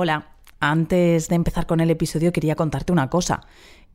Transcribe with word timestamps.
Hola, 0.00 0.28
antes 0.60 1.28
de 1.28 1.34
empezar 1.34 1.66
con 1.66 1.80
el 1.80 1.90
episodio 1.90 2.32
quería 2.32 2.54
contarte 2.54 2.92
una 2.92 3.10
cosa. 3.10 3.48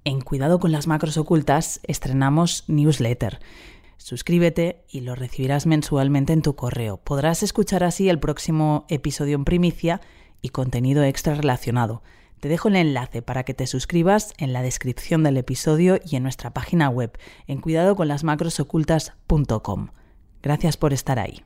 En 0.04 0.20
Cuidado 0.20 0.60
con 0.60 0.74
las 0.74 0.86
Macros 0.86 1.16
Ocultas 1.16 1.80
estrenamos 1.84 2.66
newsletter. 2.68 3.40
Suscríbete 3.96 4.84
y 4.90 5.00
lo 5.00 5.16
recibirás 5.16 5.66
mensualmente 5.66 6.34
en 6.34 6.42
tu 6.42 6.58
correo. 6.58 6.98
Podrás 6.98 7.42
escuchar 7.42 7.86
así 7.86 8.10
el 8.10 8.20
próximo 8.20 8.86
episodio 8.90 9.36
en 9.36 9.46
primicia 9.46 10.02
y 10.42 10.50
contenido 10.50 11.06
extra 11.06 11.36
relacionado. 11.36 12.04
Te 12.42 12.50
dejo 12.50 12.68
el 12.68 12.76
enlace 12.76 13.22
para 13.22 13.44
que 13.44 13.54
te 13.54 13.66
suscribas 13.66 14.34
en 14.38 14.52
la 14.52 14.62
descripción 14.62 15.24
del 15.24 15.38
episodio 15.38 16.02
y 16.06 16.18
en 16.18 16.24
nuestra 16.24 16.54
página 16.54 16.90
web 16.90 17.18
en 17.48 17.62
cuidadoconlasmacrosocultas.com. 17.62 19.88
Gracias 20.42 20.76
por 20.76 20.92
estar 20.92 21.18
ahí. 21.18 21.46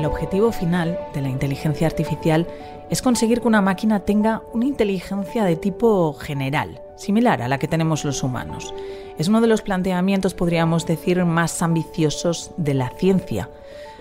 El 0.00 0.06
objetivo 0.06 0.50
final 0.50 0.98
de 1.12 1.20
la 1.20 1.28
inteligencia 1.28 1.86
artificial 1.86 2.46
es 2.88 3.02
conseguir 3.02 3.42
que 3.42 3.48
una 3.48 3.60
máquina 3.60 4.00
tenga 4.00 4.40
una 4.54 4.64
inteligencia 4.64 5.44
de 5.44 5.56
tipo 5.56 6.14
general, 6.14 6.80
similar 6.96 7.42
a 7.42 7.48
la 7.48 7.58
que 7.58 7.68
tenemos 7.68 8.06
los 8.06 8.22
humanos. 8.22 8.72
Es 9.18 9.28
uno 9.28 9.42
de 9.42 9.46
los 9.46 9.60
planteamientos, 9.60 10.32
podríamos 10.32 10.86
decir, 10.86 11.22
más 11.26 11.60
ambiciosos 11.60 12.52
de 12.56 12.72
la 12.72 12.88
ciencia. 12.88 13.50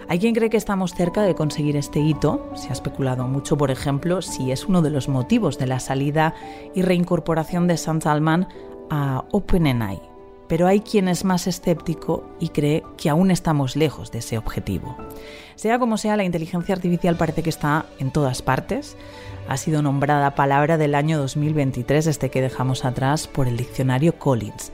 Hay 0.08 0.20
quien 0.20 0.33
cree 0.33 0.50
que 0.50 0.55
estamos 0.55 0.94
cerca 0.94 1.22
de 1.23 1.36
conseguir 1.36 1.75
este 1.75 2.00
hito. 2.00 2.50
Se 2.55 2.70
ha 2.70 2.73
especulado 2.73 3.27
mucho, 3.27 3.58
por 3.58 3.70
ejemplo, 3.70 4.22
si 4.22 4.53
es 4.53 4.70
uno 4.70 4.81
de 4.81 4.92
los 4.92 5.09
motivos 5.09 5.58
de 5.58 5.67
la 5.67 5.81
salida 5.81 6.33
y 6.73 6.81
reincorporación 6.81 7.67
de 7.67 7.75
Sam 7.75 8.00
Salman 8.00 8.47
a 8.89 9.25
OpenAI. 9.31 10.08
Pero 10.50 10.67
hay 10.67 10.81
quien 10.81 11.08
es 11.08 11.23
más 11.23 11.47
escéptico 11.47 12.28
y 12.39 12.50
cree 12.50 12.83
que 12.97 13.09
aún 13.09 13.31
estamos 13.31 13.78
lejos 13.78 14.11
de 14.11 14.19
ese 14.19 14.38
objetivo. 14.38 14.97
Sea 15.55 15.80
como 15.80 15.97
sea, 15.97 16.17
la 16.17 16.25
inteligencia 16.25 16.75
artificial 16.75 17.16
parece 17.16 17.44
que 17.44 17.52
está 17.52 17.86
en 18.00 18.11
todas 18.11 18.42
partes. 18.42 18.97
Ha 19.47 19.55
sido 19.55 19.81
nombrada 19.81 20.36
palabra 20.36 20.77
del 20.77 20.95
año 20.95 21.17
2023, 21.20 22.08
este 22.08 22.30
que 22.30 22.42
dejamos 22.42 22.83
atrás, 22.83 23.27
por 23.27 23.47
el 23.47 23.55
diccionario 23.55 24.17
Collins. 24.17 24.72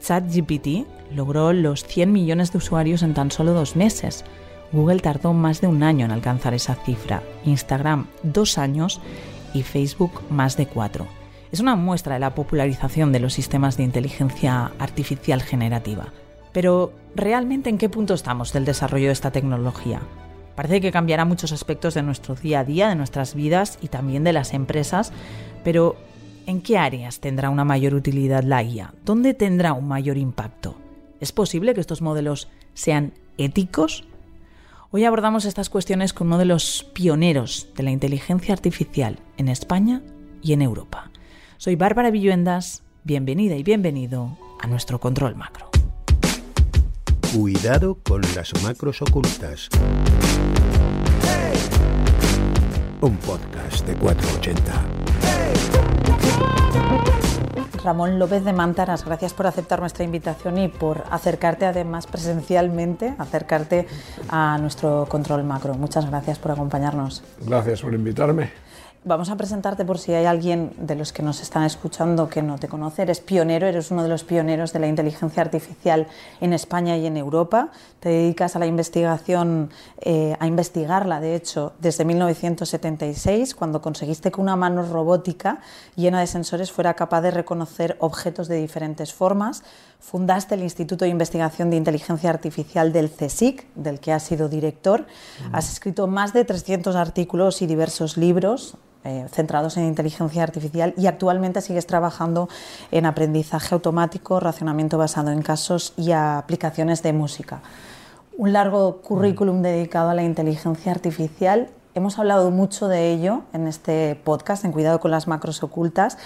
ChatGPT 0.00 0.86
logró 1.14 1.52
los 1.52 1.84
100 1.84 2.10
millones 2.12 2.52
de 2.52 2.58
usuarios 2.58 3.02
en 3.02 3.14
tan 3.14 3.30
solo 3.30 3.52
dos 3.52 3.76
meses. 3.76 4.24
Google 4.72 5.00
tardó 5.00 5.32
más 5.32 5.60
de 5.60 5.66
un 5.66 5.82
año 5.82 6.04
en 6.04 6.12
alcanzar 6.12 6.54
esa 6.54 6.74
cifra, 6.74 7.22
Instagram 7.44 8.06
dos 8.22 8.58
años 8.58 9.00
y 9.54 9.62
Facebook 9.62 10.22
más 10.30 10.56
de 10.56 10.66
cuatro. 10.66 11.06
Es 11.50 11.60
una 11.60 11.76
muestra 11.76 12.14
de 12.14 12.20
la 12.20 12.34
popularización 12.34 13.10
de 13.10 13.20
los 13.20 13.32
sistemas 13.32 13.76
de 13.76 13.82
inteligencia 13.82 14.72
artificial 14.78 15.42
generativa. 15.42 16.08
Pero, 16.52 16.92
¿realmente 17.14 17.70
en 17.70 17.78
qué 17.78 17.88
punto 17.88 18.14
estamos 18.14 18.52
del 18.52 18.64
desarrollo 18.64 19.06
de 19.06 19.12
esta 19.12 19.30
tecnología? 19.30 20.00
Parece 20.54 20.80
que 20.80 20.92
cambiará 20.92 21.24
muchos 21.24 21.52
aspectos 21.52 21.94
de 21.94 22.02
nuestro 22.02 22.34
día 22.34 22.60
a 22.60 22.64
día, 22.64 22.88
de 22.88 22.96
nuestras 22.96 23.34
vidas 23.34 23.78
y 23.80 23.88
también 23.88 24.24
de 24.24 24.32
las 24.32 24.52
empresas, 24.52 25.12
pero 25.64 25.96
¿en 26.46 26.60
qué 26.60 26.76
áreas 26.76 27.20
tendrá 27.20 27.48
una 27.48 27.64
mayor 27.64 27.94
utilidad 27.94 28.42
la 28.42 28.62
IA? 28.62 28.92
¿Dónde 29.04 29.34
tendrá 29.34 29.72
un 29.72 29.88
mayor 29.88 30.18
impacto? 30.18 30.74
¿Es 31.20 31.32
posible 31.32 31.74
que 31.74 31.80
estos 31.80 32.02
modelos 32.02 32.48
sean 32.74 33.12
éticos? 33.38 34.04
Hoy 34.90 35.04
abordamos 35.04 35.44
estas 35.44 35.70
cuestiones 35.70 36.12
con 36.12 36.26
uno 36.26 36.38
de 36.38 36.46
los 36.46 36.84
pioneros 36.92 37.68
de 37.76 37.84
la 37.84 37.90
inteligencia 37.90 38.52
artificial 38.52 39.18
en 39.36 39.48
España 39.48 40.02
y 40.42 40.54
en 40.54 40.62
Europa. 40.62 41.07
Soy 41.60 41.74
Bárbara 41.74 42.12
Villuendas, 42.12 42.84
bienvenida 43.02 43.56
y 43.56 43.64
bienvenido 43.64 44.38
a 44.60 44.68
nuestro 44.68 45.00
control 45.00 45.34
macro. 45.34 45.68
Cuidado 47.34 47.98
con 48.04 48.20
las 48.36 48.52
macros 48.62 49.02
ocultas. 49.02 49.68
Un 53.00 53.16
podcast 53.16 53.84
de 53.88 53.96
480. 53.96 54.72
Ramón 57.82 58.20
López 58.20 58.44
de 58.44 58.52
Mantaras, 58.52 59.04
gracias 59.04 59.34
por 59.34 59.48
aceptar 59.48 59.80
nuestra 59.80 60.04
invitación 60.04 60.58
y 60.58 60.68
por 60.68 61.02
acercarte 61.10 61.66
además 61.66 62.06
presencialmente, 62.06 63.16
acercarte 63.18 63.88
a 64.28 64.58
nuestro 64.58 65.06
control 65.08 65.42
macro. 65.42 65.74
Muchas 65.74 66.08
gracias 66.08 66.38
por 66.38 66.52
acompañarnos. 66.52 67.24
Gracias 67.44 67.82
por 67.82 67.92
invitarme. 67.94 68.67
Vamos 69.04 69.30
a 69.30 69.36
presentarte 69.36 69.84
por 69.84 69.98
si 69.98 70.12
hay 70.12 70.26
alguien 70.26 70.72
de 70.76 70.96
los 70.96 71.12
que 71.12 71.22
nos 71.22 71.40
están 71.40 71.62
escuchando 71.62 72.28
que 72.28 72.42
no 72.42 72.58
te 72.58 72.66
conoce. 72.66 73.02
Eres 73.02 73.20
pionero, 73.20 73.68
eres 73.68 73.92
uno 73.92 74.02
de 74.02 74.08
los 74.08 74.24
pioneros 74.24 74.72
de 74.72 74.80
la 74.80 74.88
inteligencia 74.88 75.40
artificial 75.40 76.08
en 76.40 76.52
España 76.52 76.96
y 76.96 77.06
en 77.06 77.16
Europa. 77.16 77.70
Te 78.00 78.08
dedicas 78.08 78.56
a 78.56 78.58
la 78.58 78.66
investigación, 78.66 79.70
eh, 80.00 80.36
a 80.40 80.48
investigarla, 80.48 81.20
de 81.20 81.36
hecho, 81.36 81.74
desde 81.78 82.04
1976, 82.04 83.54
cuando 83.54 83.80
conseguiste 83.80 84.32
que 84.32 84.40
una 84.40 84.56
mano 84.56 84.82
robótica 84.82 85.60
llena 85.94 86.18
de 86.18 86.26
sensores 86.26 86.72
fuera 86.72 86.94
capaz 86.94 87.20
de 87.20 87.30
reconocer 87.30 87.96
objetos 88.00 88.48
de 88.48 88.56
diferentes 88.56 89.14
formas. 89.14 89.62
Fundaste 90.00 90.54
el 90.54 90.62
Instituto 90.62 91.04
de 91.04 91.10
Investigación 91.10 91.70
de 91.70 91.76
Inteligencia 91.76 92.30
Artificial 92.30 92.92
del 92.92 93.10
CSIC, 93.10 93.66
del 93.74 94.00
que 94.00 94.12
has 94.12 94.22
sido 94.22 94.48
director. 94.48 95.06
Has 95.52 95.70
escrito 95.70 96.06
más 96.06 96.32
de 96.32 96.44
300 96.44 96.96
artículos 96.96 97.62
y 97.62 97.66
diversos 97.66 98.16
libros 98.16 98.76
eh, 99.04 99.26
centrados 99.30 99.76
en 99.76 99.84
inteligencia 99.84 100.42
artificial 100.42 100.92
y 100.96 101.06
actualmente 101.06 101.60
sigues 101.60 101.86
trabajando 101.86 102.48
en 102.90 103.06
aprendizaje 103.06 103.74
automático, 103.74 104.40
racionamiento 104.40 104.98
basado 104.98 105.30
en 105.30 105.40
casos 105.40 105.94
y 105.96 106.12
aplicaciones 106.12 107.02
de 107.02 107.12
música. 107.12 107.62
Un 108.36 108.52
largo 108.52 109.00
currículum 109.00 109.62
dedicado 109.62 110.10
a 110.10 110.14
la 110.14 110.24
inteligencia 110.24 110.92
artificial 110.92 111.70
Hemos 111.98 112.16
hablado 112.20 112.52
mucho 112.52 112.86
de 112.86 113.10
ello 113.10 113.42
en 113.52 113.66
este 113.66 114.14
podcast, 114.14 114.64
en 114.64 114.70
Cuidado 114.70 115.00
con 115.00 115.10
las 115.10 115.26
Macros 115.26 115.64
Ocultas, 115.64 116.16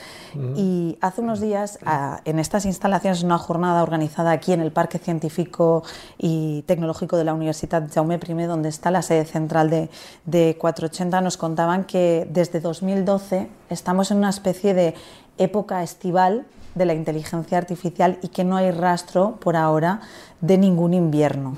y 0.55 0.99
hace 1.01 1.23
unos 1.23 1.41
días 1.41 1.79
en 2.27 2.39
estas 2.39 2.67
instalaciones, 2.67 3.23
una 3.23 3.39
jornada 3.39 3.83
organizada 3.83 4.33
aquí 4.33 4.53
en 4.53 4.61
el 4.61 4.71
Parque 4.71 4.99
Científico 4.99 5.83
y 6.19 6.61
Tecnológico 6.67 7.17
de 7.17 7.25
la 7.25 7.33
Universidad 7.33 7.89
Jaume 7.91 8.21
I, 8.23 8.43
donde 8.43 8.69
está 8.69 8.91
la 8.91 9.01
sede 9.01 9.25
central 9.25 9.71
de, 9.71 9.89
de 10.27 10.59
480, 10.61 11.23
nos 11.23 11.39
contaban 11.39 11.85
que 11.85 12.29
desde 12.31 12.61
2012 12.61 13.49
estamos 13.71 14.11
en 14.11 14.19
una 14.19 14.29
especie 14.29 14.75
de 14.75 14.95
época 15.39 15.83
estival 15.83 16.45
de 16.75 16.85
la 16.85 16.93
inteligencia 16.93 17.57
artificial 17.57 18.19
y 18.21 18.29
que 18.29 18.45
no 18.45 18.59
hay 18.59 18.73
rastro 18.73 19.39
por 19.41 19.57
ahora 19.57 20.03
de 20.43 20.59
ningún 20.59 20.93
invierno. 20.93 21.55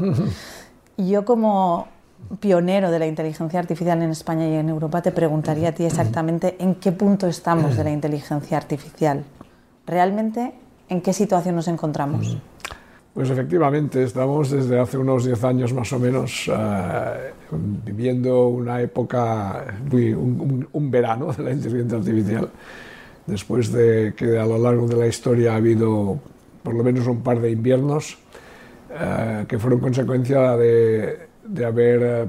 Yo 0.97 1.25
como 1.25 1.89
pionero 2.41 2.91
de 2.91 2.99
la 2.99 3.07
inteligencia 3.07 3.61
artificial 3.61 4.03
en 4.03 4.11
España 4.11 4.49
y 4.49 4.55
en 4.55 4.69
Europa, 4.69 5.03
te 5.03 5.13
preguntaría 5.13 5.71
a 5.71 5.73
ti 5.73 5.85
exactamente 5.85 6.57
en 6.59 6.77
qué 6.77 6.93
punto 6.93 7.27
estamos 7.27 7.77
de 7.77 7.85
la 7.85 7.91
inteligencia 7.91 8.57
artificial. 8.57 9.25
¿Realmente 9.87 10.55
en 10.89 11.01
qué 11.01 11.13
situación 11.13 11.57
nos 11.57 11.69
encontramos? 11.69 12.37
Pues 13.15 13.31
efectivamente, 13.31 14.03
estamos 14.03 14.51
desde 14.51 14.81
hace 14.81 14.99
unos 14.99 15.25
10 15.25 15.45
años 15.45 15.73
más 15.73 15.93
o 15.93 16.01
menos 16.01 16.51
eh, 16.53 17.33
viviendo 17.85 18.49
una 18.49 18.81
época, 18.81 19.65
un, 19.93 20.91
verano 20.91 21.33
de 21.33 21.45
la 21.45 21.53
inteligencia 21.53 21.99
artificial, 21.99 22.51
después 23.25 23.71
de 23.71 24.15
que 24.17 24.37
a 24.37 24.45
lo 24.45 24.59
largo 24.59 24.89
de 24.89 24.97
la 24.97 25.07
historia 25.07 25.53
ha 25.53 25.57
habido 25.57 26.19
por 26.65 26.75
lo 26.75 26.83
menos 26.83 27.07
un 27.07 27.23
par 27.23 27.41
de 27.41 27.53
inviernos 27.53 28.19
eh, 28.91 29.45
que 29.47 29.61
fueron 29.61 29.79
consecuencia 29.79 30.57
de 30.57 31.34
de 31.45 31.65
haber 31.65 32.03
eh, 32.03 32.27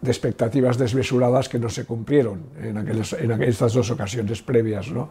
de 0.00 0.10
expectativas 0.10 0.78
desmesuradas 0.78 1.48
que 1.48 1.58
no 1.58 1.68
se 1.68 1.84
cumplieron 1.84 2.42
en, 2.60 2.78
aquellas, 2.78 3.12
en 3.12 3.42
estas 3.42 3.74
dos 3.74 3.90
ocasiones 3.90 4.40
previas. 4.42 4.90
¿no? 4.90 5.10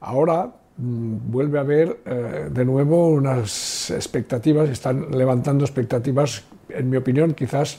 Ahora 0.00 0.50
mm, 0.76 1.30
vuelve 1.30 1.58
a 1.58 1.60
haber 1.62 2.00
eh, 2.04 2.48
de 2.50 2.64
nuevo 2.64 3.08
unas 3.08 3.90
expectativas, 3.90 4.68
están 4.68 5.10
levantando 5.12 5.64
expectativas, 5.64 6.44
en 6.68 6.90
mi 6.90 6.96
opinión, 6.96 7.34
quizás 7.34 7.78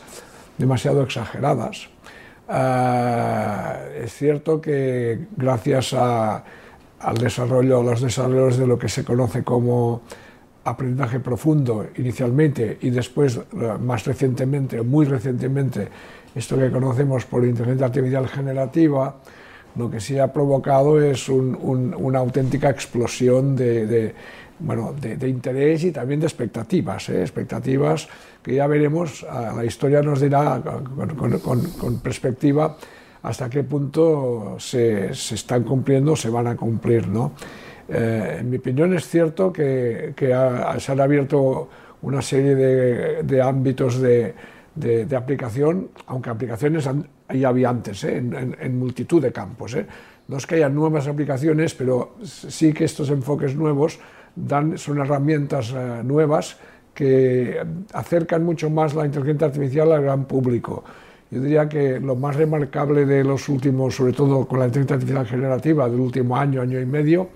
demasiado 0.57 1.03
exageradas. 1.03 1.89
Eh, 2.47 4.03
es 4.05 4.13
cierto 4.13 4.61
que 4.61 5.27
gracias 5.35 5.93
a, 5.93 6.43
al 6.99 7.17
desarrollo, 7.17 7.81
a 7.81 7.83
los 7.83 8.01
desarrollos 8.01 8.57
de 8.57 8.67
lo 8.67 8.79
que 8.79 8.87
se 8.87 9.03
conoce 9.03 9.43
como 9.43 10.01
aprendizaje 10.63 11.19
profundo 11.19 11.87
inicialmente 11.97 12.77
y 12.81 12.89
después, 12.91 13.37
eh, 13.37 13.41
más 13.79 14.05
recientemente, 14.05 14.81
muy 14.81 15.05
recientemente, 15.05 15.87
esto 16.35 16.57
que 16.57 16.71
conocemos 16.71 17.25
por 17.25 17.43
inteligencia 17.43 17.87
artificial 17.87 18.27
generativa, 18.27 19.15
lo 19.75 19.89
que 19.89 19.99
sí 19.99 20.19
ha 20.19 20.31
provocado 20.31 21.01
es 21.01 21.29
una 21.29 22.19
auténtica 22.19 22.69
explosión 22.69 23.55
de, 23.55 24.13
bueno, 24.59 24.93
de, 24.93 25.29
interés 25.29 25.83
y 25.85 25.91
también 25.91 26.19
de 26.19 26.25
expectativas, 26.25 27.09
¿eh? 27.09 27.21
expectativas 27.21 28.07
que 28.43 28.55
ya 28.55 28.67
veremos, 28.67 29.25
la 29.55 29.63
historia 29.63 30.01
nos 30.01 30.19
dirá 30.19 30.61
con, 31.79 31.99
perspectiva 31.99 32.75
hasta 33.23 33.49
qué 33.49 33.63
punto 33.63 34.55
se, 34.59 35.13
se, 35.13 35.35
están 35.35 35.63
cumpliendo 35.63 36.15
se 36.15 36.29
van 36.29 36.47
a 36.47 36.55
cumplir. 36.55 37.07
¿no? 37.07 37.31
Eh, 37.93 38.37
en 38.39 38.49
mi 38.49 38.57
opinión 38.57 38.93
es 38.93 39.07
cierto 39.07 39.51
que, 39.51 40.13
que 40.15 40.27
se 40.79 40.91
han 40.91 41.01
abierto 41.01 41.69
una 42.01 42.21
serie 42.21 42.55
de, 42.55 43.23
de 43.23 43.41
ámbitos 43.41 43.99
de, 43.99 44.33
de, 44.75 45.15
aplicación, 45.15 45.89
aunque 46.07 46.29
aplicaciones 46.29 46.87
ya 47.33 47.49
había 47.49 47.69
antes, 47.69 48.03
¿eh? 48.03 48.17
en, 48.17 48.55
en, 48.59 48.79
multitud 48.79 49.21
de 49.21 49.31
campos. 49.31 49.75
¿eh? 49.75 49.85
No 50.27 50.37
es 50.37 50.47
que 50.47 50.55
haya 50.55 50.69
nuevas 50.69 51.07
aplicaciones, 51.07 51.73
pero 51.73 52.15
sí 52.23 52.73
que 52.73 52.85
estos 52.85 53.09
enfoques 53.09 53.55
nuevos 53.55 53.99
dan, 54.35 54.77
son 54.77 54.99
herramientas 54.99 55.73
eh, 55.75 56.01
nuevas 56.03 56.57
que 56.93 57.61
acercan 57.93 58.43
mucho 58.43 58.69
más 58.69 58.93
la 58.95 59.05
inteligencia 59.05 59.47
artificial 59.47 59.91
al 59.91 60.03
gran 60.03 60.25
público. 60.25 60.83
Yo 61.29 61.41
diría 61.41 61.69
que 61.69 61.99
lo 61.99 62.15
más 62.15 62.35
remarcable 62.35 63.05
de 63.05 63.23
los 63.23 63.47
últimos, 63.47 63.95
sobre 63.95 64.11
todo 64.11 64.45
con 64.45 64.59
la 64.59 64.65
inteligencia 64.65 64.95
artificial 64.95 65.25
generativa 65.25 65.89
del 65.89 65.99
último 65.99 66.35
año, 66.35 66.61
año 66.61 66.79
y 66.79 66.85
medio, 66.85 67.29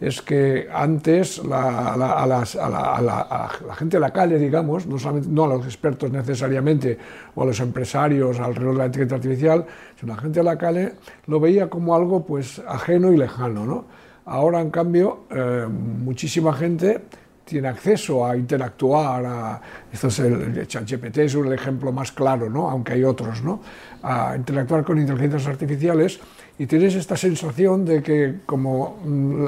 es 0.00 0.20
que 0.20 0.68
antes 0.72 1.42
la, 1.44 1.94
a, 1.94 2.26
la, 2.26 3.74
gente 3.74 3.96
de 3.96 4.00
la 4.00 4.12
calle, 4.12 4.38
digamos, 4.38 4.86
no, 4.86 5.44
a 5.44 5.48
los 5.48 5.64
expertos 5.64 6.10
necesariamente 6.10 6.98
o 7.34 7.42
a 7.42 7.46
los 7.46 7.60
empresarios 7.60 8.38
alrededor 8.38 8.74
de 8.74 8.78
la 8.78 8.86
inteligencia 8.86 9.16
artificial, 9.16 9.66
sino 9.98 10.14
la 10.14 10.20
gente 10.20 10.40
de 10.40 10.44
la 10.44 10.58
calle 10.58 10.92
lo 11.26 11.40
veía 11.40 11.70
como 11.70 11.94
algo 11.94 12.26
pues 12.26 12.60
ajeno 12.66 13.12
y 13.12 13.16
lejano. 13.16 13.64
¿no? 13.64 13.84
Ahora, 14.26 14.60
en 14.60 14.70
cambio, 14.70 15.24
eh, 15.30 15.66
muchísima 15.68 16.52
gente 16.52 17.02
tiene 17.44 17.68
acceso 17.68 18.26
a 18.26 18.36
interactuar, 18.36 19.24
a, 19.24 19.60
esto 19.92 20.08
es 20.08 20.18
el, 20.18 20.66
ChatGPT 20.66 21.18
es 21.18 21.34
el 21.36 21.52
ejemplo 21.52 21.92
más 21.92 22.10
claro, 22.10 22.48
aunque 22.68 22.94
hay 22.94 23.04
otros, 23.04 23.42
¿no? 23.42 23.60
a 24.02 24.34
interactuar 24.36 24.84
con 24.84 24.98
inteligencias 24.98 25.46
artificiales 25.46 26.20
y 26.58 26.66
tienes 26.66 26.94
esta 26.94 27.16
sensación 27.16 27.84
de 27.84 28.02
que 28.02 28.40
como 28.46 28.98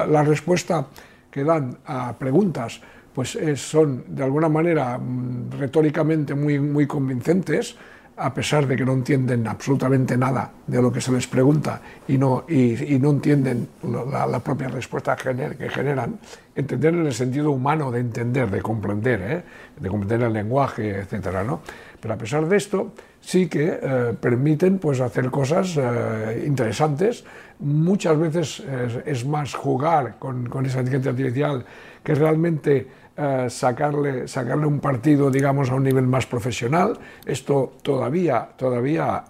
la, 0.09 0.23
respuesta 0.23 0.87
que 1.31 1.45
dan 1.45 1.79
a 1.87 2.13
preguntas 2.19 2.81
pues 3.15 3.39
son 3.57 4.05
de 4.09 4.23
alguna 4.23 4.49
manera 4.49 4.97
mm, 4.97 5.51
retóricamente 5.59 6.35
muy, 6.35 6.61
muy 6.61 6.87
convincentes, 6.87 7.77
a 8.19 8.35
pesar 8.35 8.67
de 8.67 8.77
que 8.77 8.85
no 8.85 8.93
entienden 8.93 9.47
absolutamente 9.47 10.17
nada 10.17 10.51
de 10.67 10.83
lo 10.83 10.93
que 10.93 11.01
se 11.01 11.13
les 11.13 11.27
pregunta 11.27 11.81
y 12.09 12.19
no, 12.19 12.45
y, 12.49 12.99
no 13.01 13.11
entienden 13.11 13.69
la, 13.83 14.41
propia 14.41 14.69
respuesta 14.69 15.17
que 15.17 15.69
generan, 15.69 16.19
entender 16.55 16.95
en 16.95 17.07
el 17.07 17.15
sentido 17.15 17.53
humano 17.53 17.91
de 17.91 18.01
entender, 18.01 18.51
de 18.51 18.61
comprender, 18.61 19.21
¿eh? 19.23 19.43
de 19.81 19.89
comprender 19.89 20.23
el 20.23 20.33
lenguaje, 20.33 21.01
etc. 21.01 21.29
¿no? 21.47 21.61
Pero 22.01 22.15
a 22.15 22.17
pesar 22.17 22.49
de 22.49 22.57
esto, 22.57 22.93
sí 23.29 23.47
que 23.47 23.79
eh, 23.83 24.15
permiten 24.19 24.79
pues, 24.79 25.01
hacer 25.01 25.31
cosas 25.31 25.77
eh, 25.77 26.45
interesantes. 26.47 27.25
Muchas 27.59 28.19
veces 28.19 28.63
es, 29.05 29.27
más 29.27 29.55
jugar 29.55 30.17
con, 30.19 30.49
con, 30.49 30.65
esa 30.65 30.79
inteligencia 30.79 31.11
artificial 31.11 31.65
que 32.03 32.15
realmente 32.15 32.87
eh, 33.19 33.47
sacarle, 33.51 34.29
sacarle 34.29 34.65
un 34.65 34.81
partido, 34.81 35.31
digamos, 35.31 35.69
a 35.69 35.75
un 35.75 35.83
nivel 35.83 36.07
más 36.07 36.25
profesional. 36.25 36.99
Esto 37.27 37.75
todavía, 37.83 38.49
todavía 38.57 39.25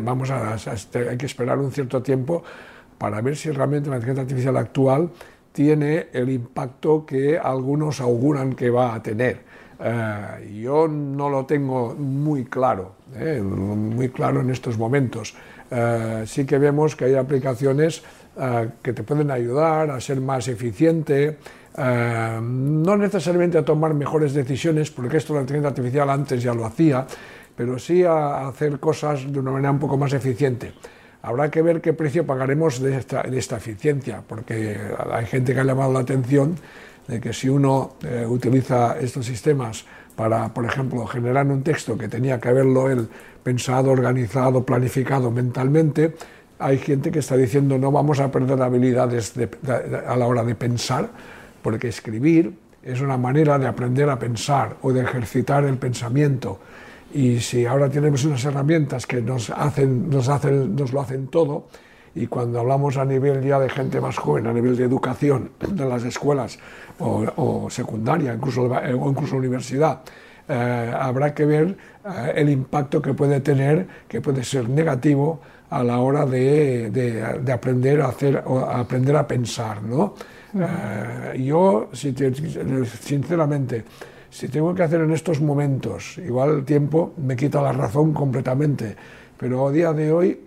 vamos 0.00 0.30
a, 0.30 0.54
hay 0.54 1.18
que 1.18 1.26
esperar 1.26 1.58
un 1.58 1.70
cierto 1.70 2.02
tiempo 2.02 2.42
para 2.96 3.20
ver 3.20 3.36
si 3.36 3.50
realmente 3.50 3.90
la 3.90 3.96
inteligencia 3.96 4.22
artificial 4.22 4.56
actual 4.56 5.10
tiene 5.52 6.06
el 6.14 6.30
impacto 6.30 7.04
que 7.04 7.36
algunos 7.36 8.00
auguran 8.00 8.54
que 8.54 8.70
va 8.70 8.94
a 8.94 9.02
tener. 9.02 9.47
Eh, 9.80 10.60
yo 10.62 10.88
no 10.88 11.30
lo 11.30 11.46
tengo 11.46 11.94
muy 11.94 12.44
claro, 12.44 12.96
eh, 13.14 13.40
muy 13.40 14.08
claro 14.08 14.40
en 14.40 14.50
estos 14.50 14.76
momentos. 14.76 15.34
Eh, 15.70 16.24
sí 16.26 16.44
que 16.44 16.58
vemos 16.58 16.96
que 16.96 17.04
hay 17.06 17.14
aplicaciones 17.14 18.02
que 18.84 18.92
te 18.92 19.02
pueden 19.02 19.32
ayudar 19.32 19.90
a 19.90 20.00
ser 20.00 20.20
más 20.20 20.46
eficiente, 20.46 21.38
no 21.76 22.96
necesariamente 22.96 23.58
a 23.58 23.64
tomar 23.64 23.94
mejores 23.94 24.32
decisiones, 24.32 24.92
porque 24.92 25.16
esto 25.16 25.34
la 25.34 25.40
inteligencia 25.40 25.70
artificial 25.70 26.08
antes 26.08 26.40
ya 26.44 26.54
lo 26.54 26.64
hacía, 26.64 27.04
pero 27.56 27.80
sí 27.80 28.04
a 28.04 28.46
hacer 28.46 28.78
cosas 28.78 29.32
de 29.32 29.40
una 29.40 29.50
manera 29.50 29.72
un 29.72 29.80
poco 29.80 29.96
más 29.96 30.12
eficiente. 30.12 30.72
Habrá 31.20 31.50
que 31.50 31.62
ver 31.62 31.80
qué 31.80 31.94
precio 31.94 32.24
pagaremos 32.24 32.80
de 32.80 32.96
esta, 32.96 33.22
de 33.22 33.36
esta 33.36 33.56
eficiencia, 33.56 34.22
porque 34.24 34.78
hay 35.10 35.26
gente 35.26 35.52
que 35.52 35.58
ha 35.58 35.64
llamado 35.64 35.92
la 35.92 35.98
atención 35.98 36.54
de 37.08 37.20
que 37.20 37.32
si 37.32 37.48
uno 37.48 37.94
eh, 38.04 38.24
utiliza 38.28 38.98
estos 39.00 39.26
sistemas 39.26 39.84
para, 40.14 40.52
por 40.52 40.64
ejemplo, 40.64 41.06
generar 41.06 41.46
un 41.46 41.62
texto 41.62 41.96
que 41.96 42.08
tenía 42.08 42.38
que 42.38 42.48
haberlo 42.48 42.90
él 42.90 43.08
pensado, 43.42 43.90
organizado, 43.90 44.64
planificado 44.64 45.30
mentalmente, 45.30 46.14
hay 46.58 46.78
gente 46.78 47.10
que 47.10 47.20
está 47.20 47.36
diciendo 47.36 47.78
no 47.78 47.90
vamos 47.90 48.20
a 48.20 48.30
perder 48.30 48.60
habilidades 48.60 49.32
a 50.06 50.16
la 50.16 50.26
hora 50.26 50.44
de 50.44 50.54
pensar, 50.54 51.08
porque 51.62 51.88
escribir 51.88 52.52
es 52.82 53.00
una 53.00 53.16
manera 53.16 53.58
de 53.58 53.66
aprender 53.66 54.08
a 54.10 54.18
pensar 54.18 54.76
o 54.82 54.92
de 54.92 55.02
ejercitar 55.02 55.64
el 55.64 55.78
pensamiento. 55.78 56.58
Y 57.14 57.40
si 57.40 57.64
ahora 57.64 57.88
tenemos 57.88 58.24
unas 58.24 58.44
herramientas 58.44 59.06
que 59.06 59.22
nos, 59.22 59.50
hacen, 59.50 60.10
nos, 60.10 60.28
hacen, 60.28 60.76
nos 60.76 60.92
lo 60.92 61.00
hacen 61.00 61.28
todo, 61.28 61.68
y 62.18 62.26
cuando 62.26 62.58
hablamos 62.58 62.96
a 62.96 63.04
nivel 63.04 63.42
ya 63.42 63.60
de 63.60 63.68
gente 63.68 64.00
más 64.00 64.18
joven, 64.18 64.48
a 64.48 64.52
nivel 64.52 64.76
de 64.76 64.84
educación 64.84 65.50
de 65.70 65.84
las 65.84 66.04
escuelas 66.04 66.58
o, 66.98 67.68
secundaria, 67.70 68.34
incluso, 68.34 68.62
o 68.62 69.10
incluso 69.10 69.36
universidad, 69.36 70.00
eh, 70.48 70.92
habrá 70.98 71.32
que 71.32 71.44
ver 71.44 71.76
eh, 72.04 72.32
el 72.34 72.50
impacto 72.50 73.00
que 73.00 73.14
puede 73.14 73.40
tener, 73.40 73.86
que 74.08 74.20
puede 74.20 74.42
ser 74.42 74.68
negativo 74.68 75.40
a 75.70 75.84
la 75.84 75.98
hora 75.98 76.26
de, 76.26 76.90
de, 76.90 77.52
aprender 77.52 78.00
a 78.00 78.08
hacer, 78.08 78.42
o 78.46 78.60
aprender 78.60 79.14
a 79.16 79.28
pensar, 79.28 79.82
¿no? 79.82 80.14
Eh, 80.58 81.42
yo, 81.44 81.90
si 81.92 82.14
sinceramente, 83.00 83.84
si 84.30 84.48
tengo 84.48 84.74
que 84.74 84.82
hacer 84.82 85.02
en 85.02 85.12
estos 85.12 85.40
momentos, 85.40 86.18
igual 86.18 86.50
el 86.50 86.64
tiempo 86.64 87.12
me 87.18 87.36
quita 87.36 87.60
la 87.60 87.72
razón 87.72 88.12
completamente, 88.14 88.96
pero 89.36 89.68
a 89.68 89.70
día 89.70 89.92
de 89.92 90.10
hoy 90.10 90.40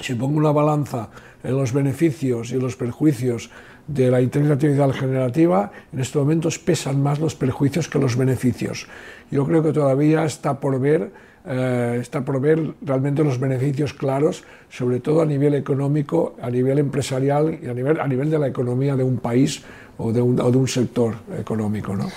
si 0.00 0.14
pongo 0.14 0.38
una 0.38 0.52
balanza 0.52 1.08
en 1.42 1.56
los 1.56 1.72
beneficios 1.72 2.52
y 2.52 2.58
los 2.58 2.76
perjuicios 2.76 3.50
de 3.86 4.10
la 4.10 4.18
artificial 4.18 4.92
generativa, 4.92 5.72
en 5.92 6.00
estos 6.00 6.22
momentos 6.22 6.58
pesan 6.58 7.02
más 7.02 7.18
los 7.18 7.34
perjuicios 7.34 7.88
que 7.88 7.98
los 7.98 8.16
beneficios. 8.16 8.86
Yo 9.30 9.46
creo 9.46 9.62
que 9.62 9.72
todavía 9.72 10.24
está 10.24 10.60
por 10.60 10.78
ver, 10.78 11.10
eh, 11.46 11.98
está 12.00 12.22
por 12.22 12.40
ver 12.40 12.74
realmente 12.82 13.24
los 13.24 13.40
beneficios 13.40 13.94
claros, 13.94 14.44
sobre 14.68 15.00
todo 15.00 15.22
a 15.22 15.26
nivel 15.26 15.54
económico, 15.54 16.36
a 16.42 16.50
nivel 16.50 16.78
empresarial 16.78 17.58
y 17.62 17.66
a 17.66 17.74
nivel, 17.74 17.98
a 17.98 18.06
nivel 18.06 18.30
de 18.30 18.38
la 18.38 18.48
economía 18.48 18.94
de 18.94 19.04
un 19.04 19.18
país 19.18 19.62
o 19.96 20.12
de 20.12 20.20
un, 20.20 20.38
o 20.38 20.50
de 20.50 20.58
un 20.58 20.68
sector 20.68 21.14
económico. 21.38 21.96
¿no? 21.96 22.08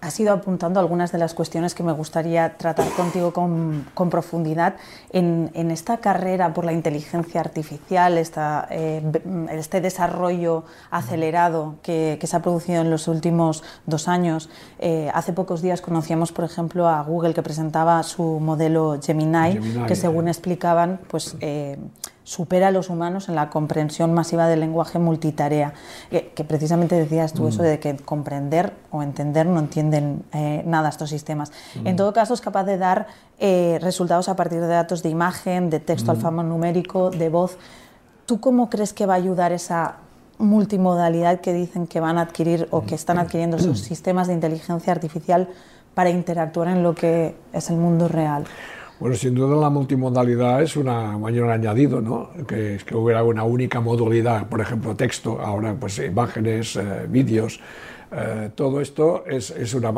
Has 0.00 0.18
ido 0.18 0.32
apuntando 0.32 0.80
algunas 0.80 1.12
de 1.12 1.18
las 1.18 1.34
cuestiones 1.34 1.74
que 1.74 1.82
me 1.82 1.92
gustaría 1.92 2.56
tratar 2.56 2.88
contigo 2.90 3.32
con, 3.32 3.84
profundidad. 4.10 4.74
En, 5.12 5.70
esta 5.70 5.98
carrera 5.98 6.52
por 6.54 6.64
la 6.64 6.72
inteligencia 6.72 7.40
artificial, 7.40 8.18
esta, 8.18 8.66
eh, 8.70 9.02
este 9.52 9.80
desarrollo 9.80 10.64
acelerado 10.90 11.76
que, 11.82 12.18
se 12.22 12.36
ha 12.36 12.40
producido 12.40 12.80
en 12.80 12.90
los 12.90 13.08
últimos 13.08 13.62
dos 13.86 14.08
años, 14.08 14.48
eh, 14.78 15.10
hace 15.14 15.32
pocos 15.32 15.62
días 15.62 15.80
conocíamos, 15.80 16.32
por 16.32 16.44
ejemplo, 16.44 16.88
a 16.88 17.02
Google 17.02 17.34
que 17.34 17.42
presentaba 17.42 18.02
su 18.02 18.22
modelo 18.40 18.98
Gemini, 19.02 19.60
que 19.86 19.96
según 19.96 20.28
explicaban, 20.28 21.00
pues 21.08 21.36
eh, 21.40 21.78
supera 22.30 22.68
a 22.68 22.70
los 22.70 22.90
humanos 22.90 23.28
en 23.28 23.34
la 23.34 23.50
comprensión 23.50 24.14
masiva 24.14 24.46
del 24.46 24.60
lenguaje 24.60 25.00
multitarea, 25.00 25.74
que, 26.10 26.44
precisamente 26.44 26.94
decías 26.94 27.32
tú 27.32 27.48
eso 27.48 27.62
mm. 27.62 27.64
de 27.64 27.80
que 27.80 27.96
comprender 27.96 28.72
o 28.92 29.02
entender 29.02 29.46
no 29.46 29.58
entienden 29.58 30.22
eh, 30.32 30.62
nada 30.64 30.90
estos 30.90 31.10
sistemas. 31.10 31.50
Mm. 31.74 31.88
En 31.88 31.96
todo 31.96 32.12
caso, 32.12 32.32
es 32.32 32.40
capaz 32.40 32.62
de 32.62 32.78
dar 32.78 33.08
eh, 33.40 33.80
resultados 33.82 34.28
a 34.28 34.36
partir 34.36 34.60
de 34.60 34.68
datos 34.68 35.02
de 35.02 35.08
imagen, 35.08 35.70
de 35.70 35.80
texto 35.80 36.12
mm. 36.12 36.14
alfanumérico, 36.14 37.10
de 37.10 37.28
voz. 37.30 37.58
¿Tú 38.26 38.38
cómo 38.38 38.70
crees 38.70 38.92
que 38.92 39.06
va 39.06 39.14
a 39.14 39.16
ayudar 39.16 39.50
esa 39.50 39.96
multimodalidad 40.38 41.40
que 41.40 41.52
dicen 41.52 41.88
que 41.88 41.98
van 41.98 42.16
a 42.16 42.20
adquirir 42.20 42.68
o 42.70 42.82
que 42.82 42.94
están 42.94 43.18
adquiriendo 43.18 43.56
esos 43.56 43.80
sistemas 43.90 44.28
de 44.28 44.34
inteligencia 44.34 44.92
artificial 44.92 45.48
para 45.94 46.10
interactuar 46.10 46.68
en 46.68 46.84
lo 46.84 46.94
que 46.94 47.34
es 47.52 47.70
el 47.70 47.76
mundo 47.76 48.06
real? 48.06 48.44
Bueno, 49.00 49.16
sin 49.16 49.34
duda 49.34 49.56
la 49.56 49.70
multimodalidad 49.70 50.62
es 50.62 50.76
una 50.76 51.16
mayor 51.16 51.48
añadido, 51.48 52.02
¿no? 52.02 52.28
Que, 52.46 52.78
que 52.84 52.94
hubiera 52.94 53.22
una 53.22 53.44
única 53.44 53.80
modalidad, 53.80 54.46
por 54.46 54.60
ejemplo, 54.60 54.94
texto, 54.94 55.40
ahora 55.40 55.74
pues 55.74 55.98
imágenes, 56.00 56.76
eh, 56.76 57.06
vídeos, 57.08 57.60
eh, 58.12 58.50
todo 58.54 58.78
esto 58.82 59.24
es, 59.26 59.52
es 59.52 59.72
una, 59.72 59.94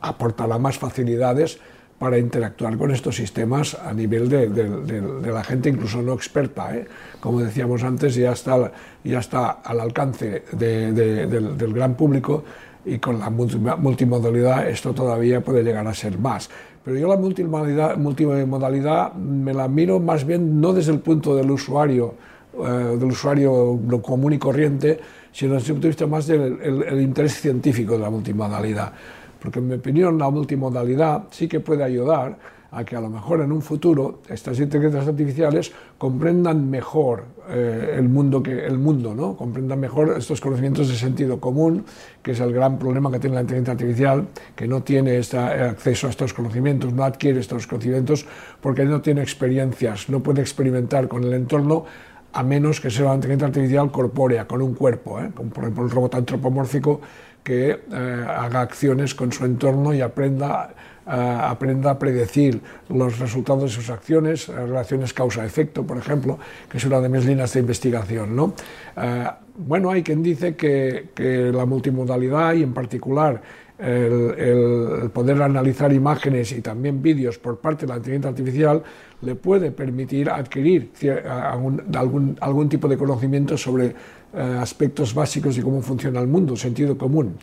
aportará 0.00 0.58
más 0.58 0.78
facilidades 0.78 1.58
para 1.98 2.18
interactuar 2.18 2.78
con 2.78 2.92
estos 2.92 3.16
sistemas 3.16 3.74
a 3.74 3.92
nivel 3.92 4.28
de, 4.28 4.48
de, 4.48 5.32
la 5.32 5.42
gente 5.42 5.68
incluso 5.68 6.00
no 6.00 6.12
experta. 6.12 6.76
¿eh? 6.76 6.86
Como 7.18 7.40
decíamos 7.40 7.82
antes, 7.82 8.14
ya 8.14 8.30
está, 8.30 8.70
ya 9.02 9.18
está 9.18 9.50
al 9.50 9.80
alcance 9.80 10.44
del, 10.52 10.94
del 10.94 11.72
gran 11.74 11.96
público 11.96 12.44
y 12.84 12.98
con 12.98 13.18
la 13.18 13.28
multimodalidad 13.28 14.68
esto 14.68 14.94
todavía 14.94 15.40
puede 15.40 15.62
llegar 15.62 15.86
a 15.86 15.94
ser 15.94 16.18
más. 16.18 16.48
Pero 16.84 16.96
yo 16.96 17.08
la 17.08 17.16
multimodalidad, 17.16 17.96
multimodalidad 17.96 19.12
me 19.14 19.52
la 19.52 19.68
miro 19.68 20.00
más 20.00 20.24
bien 20.24 20.60
no 20.60 20.72
desde 20.72 20.92
el 20.92 21.00
punto 21.00 21.36
del 21.36 21.50
usuario, 21.50 22.14
eh, 22.54 22.96
del 22.98 23.10
usuario 23.10 23.78
común 24.02 24.32
y 24.32 24.38
corriente, 24.38 24.98
sino 25.30 25.54
desde 25.54 25.68
el 25.68 25.72
punto 25.74 25.82
de 25.82 25.88
vista 25.90 26.06
más 26.06 26.26
del 26.26 26.84
el, 26.88 27.00
interés 27.00 27.34
científico 27.34 27.94
de 27.94 28.00
la 28.00 28.10
multimodalidad. 28.10 28.92
Porque 29.40 29.58
en 29.58 29.68
mi 29.68 29.74
opinión 29.74 30.18
la 30.18 30.30
multimodalidad 30.30 31.24
sí 31.30 31.48
que 31.48 31.60
puede 31.60 31.84
ayudar 31.84 32.36
a 32.72 32.84
que 32.84 32.96
a 32.96 33.00
lo 33.00 33.10
mejor 33.10 33.40
en 33.40 33.50
un 33.50 33.62
futuro 33.62 34.20
estas 34.28 34.60
inteligencias 34.60 35.08
artificiales 35.08 35.72
comprendan 35.98 36.70
mejor 36.70 37.24
eh, 37.48 37.96
el 37.98 38.08
mundo, 38.08 38.42
que, 38.42 38.64
el 38.64 38.78
mundo 38.78 39.14
¿no? 39.14 39.36
comprendan 39.36 39.80
mejor 39.80 40.14
estos 40.16 40.40
conocimientos 40.40 40.88
de 40.88 40.94
sentido 40.94 41.40
común, 41.40 41.84
que 42.22 42.32
es 42.32 42.40
el 42.40 42.52
gran 42.52 42.78
problema 42.78 43.10
que 43.10 43.18
tiene 43.18 43.34
la 43.34 43.42
inteligencia 43.42 43.72
artificial, 43.72 44.28
que 44.54 44.68
no 44.68 44.82
tiene 44.82 45.18
este 45.18 45.38
acceso 45.38 46.06
a 46.06 46.10
estos 46.10 46.32
conocimientos, 46.32 46.92
no 46.92 47.04
adquiere 47.04 47.40
estos 47.40 47.66
conocimientos 47.66 48.24
porque 48.60 48.84
no 48.84 49.00
tiene 49.00 49.22
experiencias, 49.22 50.08
no 50.08 50.20
puede 50.20 50.40
experimentar 50.40 51.08
con 51.08 51.24
el 51.24 51.32
entorno 51.32 51.84
a 52.32 52.44
menos 52.44 52.80
que 52.80 52.90
sea 52.90 53.06
una 53.06 53.16
inteligencia 53.16 53.48
artificial 53.48 53.90
corpórea, 53.90 54.46
con 54.46 54.62
un 54.62 54.74
cuerpo, 54.74 55.20
¿eh? 55.20 55.30
como 55.34 55.50
por 55.50 55.64
ejemplo 55.64 55.84
el 55.84 55.90
robot 55.90 56.14
antropomórfico 56.14 57.00
que 57.42 57.70
eh, 57.70 58.26
haga 58.28 58.60
acciones 58.60 59.14
con 59.14 59.32
su 59.32 59.44
entorno 59.44 59.92
y 59.94 60.00
aprenda 60.00 60.74
aprenda 61.10 61.90
a 61.90 61.98
predecir 61.98 62.60
los 62.88 63.18
resultados 63.18 63.64
de 63.64 63.68
sus 63.68 63.90
acciones, 63.90 64.48
eh, 64.48 64.54
relaciones 64.54 65.12
causa-efecto, 65.12 65.84
por 65.84 65.98
ejemplo, 65.98 66.38
que 66.68 66.78
es 66.78 66.84
una 66.84 67.00
de 67.00 67.08
mis 67.08 67.24
líneas 67.24 67.52
de 67.52 67.60
investigación. 67.60 68.36
¿no? 68.36 68.54
Eh, 68.96 69.26
bueno, 69.56 69.90
hay 69.90 70.02
quien 70.02 70.22
dice 70.22 70.54
que, 70.54 71.10
la 71.52 71.66
multimodalidad 71.66 72.54
y 72.54 72.62
en 72.62 72.72
particular 72.72 73.42
el, 73.78 75.10
poder 75.12 75.40
analizar 75.42 75.92
imágenes 75.92 76.52
y 76.52 76.60
también 76.60 77.02
vídeos 77.02 77.38
por 77.38 77.58
parte 77.58 77.86
de 77.86 77.92
la 77.92 77.96
inteligencia 77.96 78.30
artificial 78.30 78.82
le 79.22 79.34
puede 79.34 79.70
permitir 79.70 80.30
adquirir 80.30 80.90
algún, 81.26 82.36
algún, 82.40 82.68
tipo 82.68 82.88
de 82.88 82.96
conocimiento 82.96 83.56
sobre 83.56 83.86
eh, 83.86 84.58
aspectos 84.60 85.14
básicos 85.14 85.56
de 85.56 85.62
cómo 85.62 85.82
funciona 85.82 86.20
el 86.20 86.26
mundo, 86.26 86.56
sentido 86.56 86.96
común. 86.96 87.36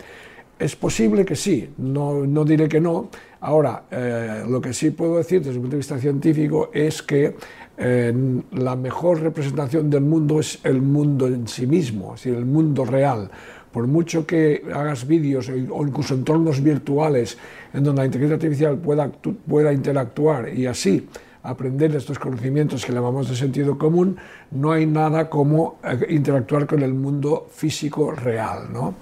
Es 0.59 0.75
posible 0.75 1.23
que 1.23 1.35
sí, 1.35 1.69
no, 1.77 2.25
no 2.25 2.43
diré 2.43 2.67
que 2.67 2.81
no. 2.81 3.09
Ahora, 3.41 3.83
eh, 3.91 4.43
lo 4.49 4.59
que 4.59 4.73
sí 4.73 4.89
puedo 4.89 5.17
decir 5.17 5.39
desde 5.39 5.53
el 5.53 5.59
punto 5.59 5.75
de 5.75 5.77
vista 5.77 5.99
científico 5.99 6.71
es 6.73 7.03
que 7.03 7.35
eh, 7.77 8.41
la 8.53 8.75
mejor 8.75 9.21
representación 9.21 9.89
del 9.89 10.01
mundo 10.01 10.39
es 10.39 10.59
el 10.63 10.81
mundo 10.81 11.27
en 11.27 11.47
sí 11.47 11.67
mismo, 11.67 12.15
es 12.15 12.23
decir, 12.23 12.35
el 12.35 12.45
mundo 12.45 12.85
real. 12.85 13.29
Por 13.71 13.85
mucho 13.85 14.25
que 14.25 14.63
hagas 14.73 15.05
vídeos 15.05 15.49
o 15.49 15.85
incluso 15.85 16.15
entornos 16.15 16.63
virtuales 16.63 17.37
en 17.73 17.83
donde 17.83 18.01
la 18.01 18.05
inteligencia 18.07 18.35
artificial 18.35 18.77
pueda, 18.77 19.11
pueda 19.11 19.71
interactuar 19.71 20.49
y 20.49 20.65
así 20.65 21.07
aprender 21.43 21.95
estos 21.95 22.19
conocimientos 22.19 22.85
que 22.85 22.91
llamamos 22.91 23.29
de 23.29 23.35
sentido 23.35 23.77
común, 23.77 24.17
no 24.51 24.71
hay 24.73 24.85
nada 24.85 25.29
como 25.29 25.79
eh, 25.83 26.07
interactuar 26.09 26.67
con 26.67 26.81
el 26.81 26.93
mundo 26.93 27.47
físico 27.49 28.11
real. 28.11 28.67
¿no? 28.73 28.95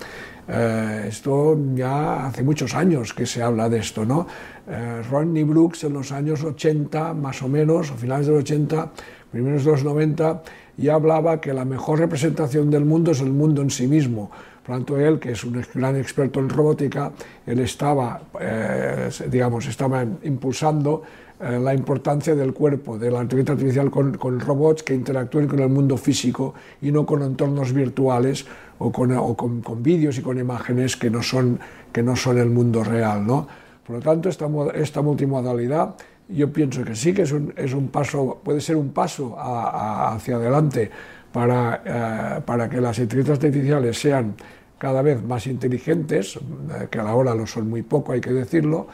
Eh, 0.47 1.05
esto 1.07 1.57
ya 1.73 2.27
hace 2.27 2.43
muchos 2.43 2.75
años 2.75 3.13
que 3.13 3.25
se 3.25 3.41
habla 3.41 3.67
de 3.67 3.79
esto, 3.79 4.05
¿no? 4.05 4.27
Eh, 4.67 5.01
Rodney 5.09 5.43
Brooks 5.43 5.85
en 5.85 5.93
los 5.93 6.11
años 6.11 6.43
80, 6.43 7.13
más 7.13 7.41
o 7.41 7.47
menos, 7.47 7.91
o 7.91 7.95
finales 7.95 8.27
de 8.27 8.33
los 8.33 8.41
80, 8.41 8.91
primeros 9.31 9.65
de 9.65 9.71
los 9.71 9.83
90, 9.83 10.43
ya 10.77 10.95
hablaba 10.95 11.41
que 11.41 11.53
la 11.53 11.65
mejor 11.65 11.99
representación 11.99 12.69
del 12.69 12.85
mundo 12.85 13.11
es 13.11 13.21
el 13.21 13.31
mundo 13.31 13.61
en 13.61 13.69
sí 13.69 13.87
mismo. 13.87 14.29
Por 14.65 14.69
lo 14.69 14.75
tanto, 14.77 14.99
él, 14.99 15.19
que 15.19 15.31
es 15.31 15.43
un 15.43 15.63
gran 15.73 15.95
experto 15.95 16.39
en 16.39 16.49
robótica, 16.49 17.11
él 17.45 17.59
estaba, 17.59 18.21
eh, 18.39 19.09
digamos, 19.29 19.67
estaba 19.67 20.03
impulsando 20.23 21.03
eh, 21.39 21.59
la 21.59 21.73
importancia 21.73 22.33
del 22.33 22.53
cuerpo, 22.53 22.97
de 22.97 23.11
la 23.11 23.21
inteligencia 23.21 23.53
artificial 23.53 23.91
con, 23.91 24.17
con, 24.17 24.39
robots 24.39 24.83
que 24.83 24.95
interactúen 24.95 25.47
con 25.47 25.59
el 25.59 25.67
mundo 25.67 25.97
físico 25.97 26.53
y 26.81 26.91
no 26.91 27.05
con 27.05 27.21
entornos 27.23 27.73
virtuales 27.73 28.45
o 28.79 28.91
con, 28.91 29.11
o 29.11 29.35
con, 29.35 29.61
con 29.61 29.83
vídeos 29.83 30.17
y 30.17 30.21
con 30.21 30.37
imágenes 30.37 30.95
que 30.95 31.09
no 31.09 31.23
son, 31.23 31.59
que 31.91 32.03
no 32.03 32.15
son 32.15 32.37
el 32.37 32.49
mundo 32.49 32.83
real. 32.83 33.25
¿no? 33.25 33.47
Por 33.85 33.97
lo 33.97 34.01
tanto, 34.01 34.29
esta, 34.29 34.47
esta 34.73 35.01
multimodalidad 35.01 35.95
yo 36.27 36.51
pienso 36.51 36.83
que 36.83 36.95
sí 36.95 37.13
que 37.13 37.21
es 37.21 37.31
un, 37.31 37.53
es 37.55 37.73
un 37.73 37.89
paso, 37.89 38.41
puede 38.43 38.59
ser 38.59 38.75
un 38.75 38.89
paso 38.89 39.35
hacia 39.37 40.37
adelante 40.37 40.89
para, 41.31 41.81
eh, 41.85 42.41
para 42.43 42.67
que 42.67 42.81
las 42.81 42.97
inteligencias 42.97 43.43
artificiales 43.43 43.99
sean 43.99 44.33
cada 44.77 45.01
vez 45.01 45.23
más 45.23 45.45
inteligentes, 45.47 46.35
eh, 46.37 46.87
que 46.89 46.99
a 46.99 47.03
la 47.03 47.15
hora 47.15 47.35
lo 47.35 47.45
son 47.45 47.69
muy 47.69 47.83
poco, 47.83 48.11
hay 48.11 48.21
que 48.21 48.31
decirlo, 48.33 48.87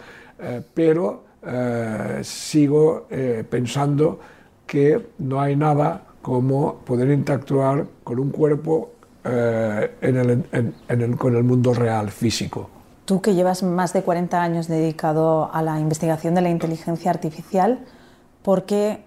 pero 0.73 1.31
eh, 1.43 2.19
sigo 2.23 3.07
eh, 3.09 3.43
pensando 3.49 4.19
que 4.67 5.07
no 5.17 5.41
hay 5.41 5.55
nada 5.55 6.03
como 6.21 6.77
poder 6.85 7.09
interactuar 7.09 7.87
con 8.03 8.19
un 8.19 8.29
cuerpo 8.29 8.91
eh, 9.23 9.97
en 10.01 10.17
el, 10.17 10.45
en, 10.51 11.01
el, 11.01 11.15
con 11.15 11.35
el 11.35 11.43
mundo 11.43 11.73
real, 11.73 12.09
físico. 12.09 12.69
Tú 13.05 13.21
que 13.21 13.35
llevas 13.35 13.61
más 13.61 13.93
de 13.93 14.01
40 14.01 14.41
años 14.41 14.67
dedicado 14.67 15.53
a 15.53 15.61
la 15.61 15.79
investigación 15.79 16.33
de 16.33 16.41
la 16.41 16.49
inteligencia 16.49 17.11
artificial, 17.11 17.79
¿por 18.41 18.65
qué 18.65 19.03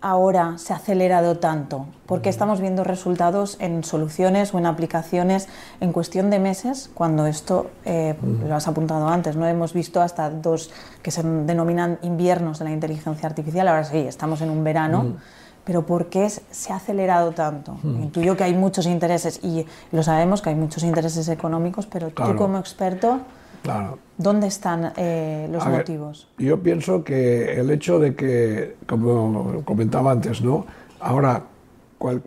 ahora 0.00 0.56
se 0.58 0.72
ha 0.72 0.76
acelerado 0.76 1.38
tanto? 1.38 1.86
Porque 2.06 2.28
estamos 2.28 2.60
viendo 2.60 2.84
resultados 2.84 3.56
en 3.58 3.82
soluciones 3.82 4.54
o 4.54 4.58
en 4.58 4.66
aplicaciones 4.66 5.48
en 5.80 5.92
cuestión 5.92 6.30
de 6.30 6.38
meses, 6.38 6.90
cuando 6.94 7.26
esto, 7.26 7.70
eh, 7.84 8.14
lo 8.46 8.54
has 8.54 8.68
apuntado 8.68 9.08
antes, 9.08 9.34
no 9.34 9.48
hemos 9.48 9.72
visto 9.72 10.00
hasta 10.00 10.30
dos 10.30 10.70
que 11.02 11.10
se 11.10 11.24
denominan 11.24 11.98
inviernos 12.02 12.60
de 12.60 12.66
la 12.66 12.70
inteligencia 12.70 13.28
artificial, 13.28 13.66
ahora 13.66 13.84
sí, 13.84 13.98
estamos 13.98 14.40
en 14.42 14.50
un 14.50 14.62
verano. 14.62 15.16
Pero 15.66 15.84
¿por 15.84 16.06
qué 16.06 16.30
se 16.30 16.72
ha 16.72 16.76
acelerado 16.76 17.32
tanto? 17.32 17.76
Intuyo 17.82 18.36
que 18.36 18.44
hay 18.44 18.54
muchos 18.54 18.86
intereses 18.86 19.40
y 19.42 19.66
lo 19.92 20.02
sabemos 20.02 20.40
que 20.40 20.50
hay 20.50 20.54
muchos 20.54 20.82
intereses 20.84 21.28
económicos, 21.28 21.86
pero 21.86 22.10
tú 22.10 22.36
como 22.36 22.58
experto, 22.58 23.20
Claro. 23.62 23.98
¿Dónde 24.16 24.46
están 24.46 24.92
eh, 24.96 25.48
los 25.50 25.66
motivos? 25.66 26.28
yo 26.38 26.62
pienso 26.62 27.02
que 27.02 27.58
el 27.58 27.68
hecho 27.70 27.98
de 27.98 28.14
que, 28.14 28.76
como 28.86 29.64
comentaba 29.64 30.12
antes, 30.12 30.40
¿no? 30.40 30.64
ahora 31.00 31.42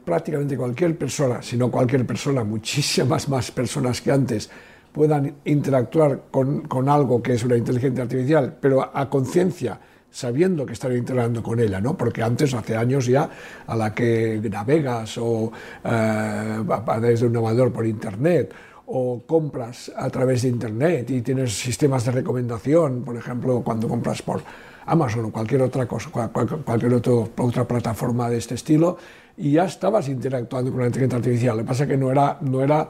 prácticamente 0.03 0.57
cualquier 0.57 0.97
persona, 0.97 1.41
si 1.41 1.57
no 1.57 1.69
cualquier 1.69 2.05
persona, 2.05 2.43
muchísimas 2.55 3.29
más 3.29 3.51
personas 3.51 4.01
que 4.01 4.11
antes, 4.11 4.49
puedan 4.91 5.35
interactuar 5.45 6.23
con, 6.31 6.61
con 6.61 6.89
algo 6.89 7.21
que 7.21 7.33
es 7.33 7.43
una 7.43 7.55
inteligencia 7.55 8.03
artificial, 8.03 8.57
pero 8.59 8.89
a, 8.93 9.09
conciencia, 9.09 9.79
sabiendo 10.11 10.65
que 10.65 10.73
están 10.73 10.95
interactuando 10.95 11.43
con 11.43 11.59
ella, 11.59 11.79
¿no? 11.79 11.95
Porque 11.95 12.23
antes, 12.23 12.53
hace 12.53 12.75
años 12.75 13.05
ya, 13.05 13.29
a 13.67 13.75
la 13.75 13.93
que 13.93 14.41
navegas 14.51 15.17
o 15.17 15.51
eh, 15.83 16.63
desde 17.01 17.27
un 17.27 17.33
navegador 17.33 17.71
por 17.71 17.85
internet 17.85 18.53
o 18.91 19.21
compras 19.25 19.91
a 19.95 20.09
través 20.09 20.41
de 20.41 20.49
Internet 20.49 21.11
y 21.11 21.21
tienes 21.21 21.53
sistemas 21.53 22.05
de 22.05 22.11
recomendación, 22.11 23.03
por 23.03 23.15
ejemplo, 23.15 23.61
cuando 23.61 23.87
compras 23.87 24.23
por 24.23 24.41
Amazon 24.87 25.25
o 25.25 25.31
cualquier 25.31 25.61
otra 25.61 25.87
cosa, 25.87 26.09
cualquier 26.09 26.93
otra 26.93 27.67
plataforma 27.67 28.29
de 28.29 28.37
este 28.37 28.55
estilo, 28.55 28.97
y 29.37 29.51
ya 29.51 29.65
estabas 29.65 30.09
interactuando 30.09 30.71
con 30.71 30.81
la 30.81 30.87
inteligencia 30.87 31.17
artificial. 31.17 31.57
Lo 31.57 31.63
que 31.63 31.67
pasa 31.67 31.83
es 31.83 31.89
que 31.89 31.97
no 31.97 32.11
era, 32.11 32.39
no 32.41 32.61
era, 32.61 32.89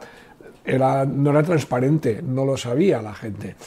era, 0.64 1.06
no 1.06 1.32
era 1.32 1.44
transparente, 1.44 2.22
no 2.24 2.46
lo 2.46 2.56
sabía 2.56 3.02
la 3.02 3.14
gente. 3.14 3.58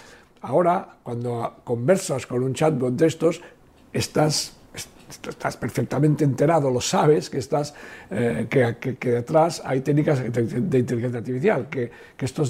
Ahora, 0.42 0.96
cuando 1.02 1.56
conversas 1.64 2.26
con 2.26 2.42
un 2.42 2.52
chatbot 2.52 2.94
de 2.94 3.06
estos, 3.06 3.40
estás 3.92 4.56
perfectamente 5.56 6.24
enterado, 6.24 6.70
lo 6.70 6.80
sabes, 6.80 7.30
que, 7.30 7.38
eh, 8.10 8.96
detrás 9.00 9.62
hay 9.64 9.80
técnicas 9.80 10.20
de, 10.20 10.78
inteligencia 10.78 11.18
artificial, 11.18 11.68
que, 11.68 11.90
esto 12.18 12.42